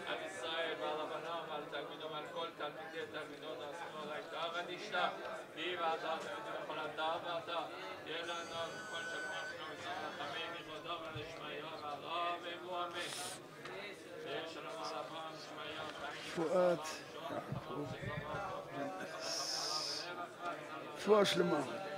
על 0.10 0.18
ישראל 0.26 0.74
ועל 0.82 1.02
הבנם 1.02 1.40
ועל 1.50 1.62
תלמידו 1.72 2.12
ועל 2.12 2.24
כל 2.34 2.48
תלמידי 2.58 3.12
תלמידו 3.12 3.48
נעשינו 3.56 4.12
עלי 4.12 4.22
תחת 4.32 4.70
נשלח. 4.70 5.10
היא 5.56 5.78
ואתה 5.80 6.16
תלמידים 6.20 6.86
אתה 6.96 7.16
ואתה. 7.24 7.60
תהיה 8.04 8.22
לנו 8.22 8.44
כל 8.92 9.02
שבוע 9.02 9.42
שלנו 9.50 9.72
וצריך 9.72 9.98
לחמים 10.20 10.52
מכבודו 10.54 10.94
ולשמעיה 11.04 11.66
ועלה 11.82 12.36
ויבוא 12.44 12.84
אמן. 12.86 13.10
תהיה 14.24 14.50
שלום 14.54 14.74
על 14.78 14.94
אברהם, 15.00 15.34
שמעיה, 15.46 15.84
פואד, 16.36 16.80
רפואה 20.96 21.26
שלמה. 21.26 21.89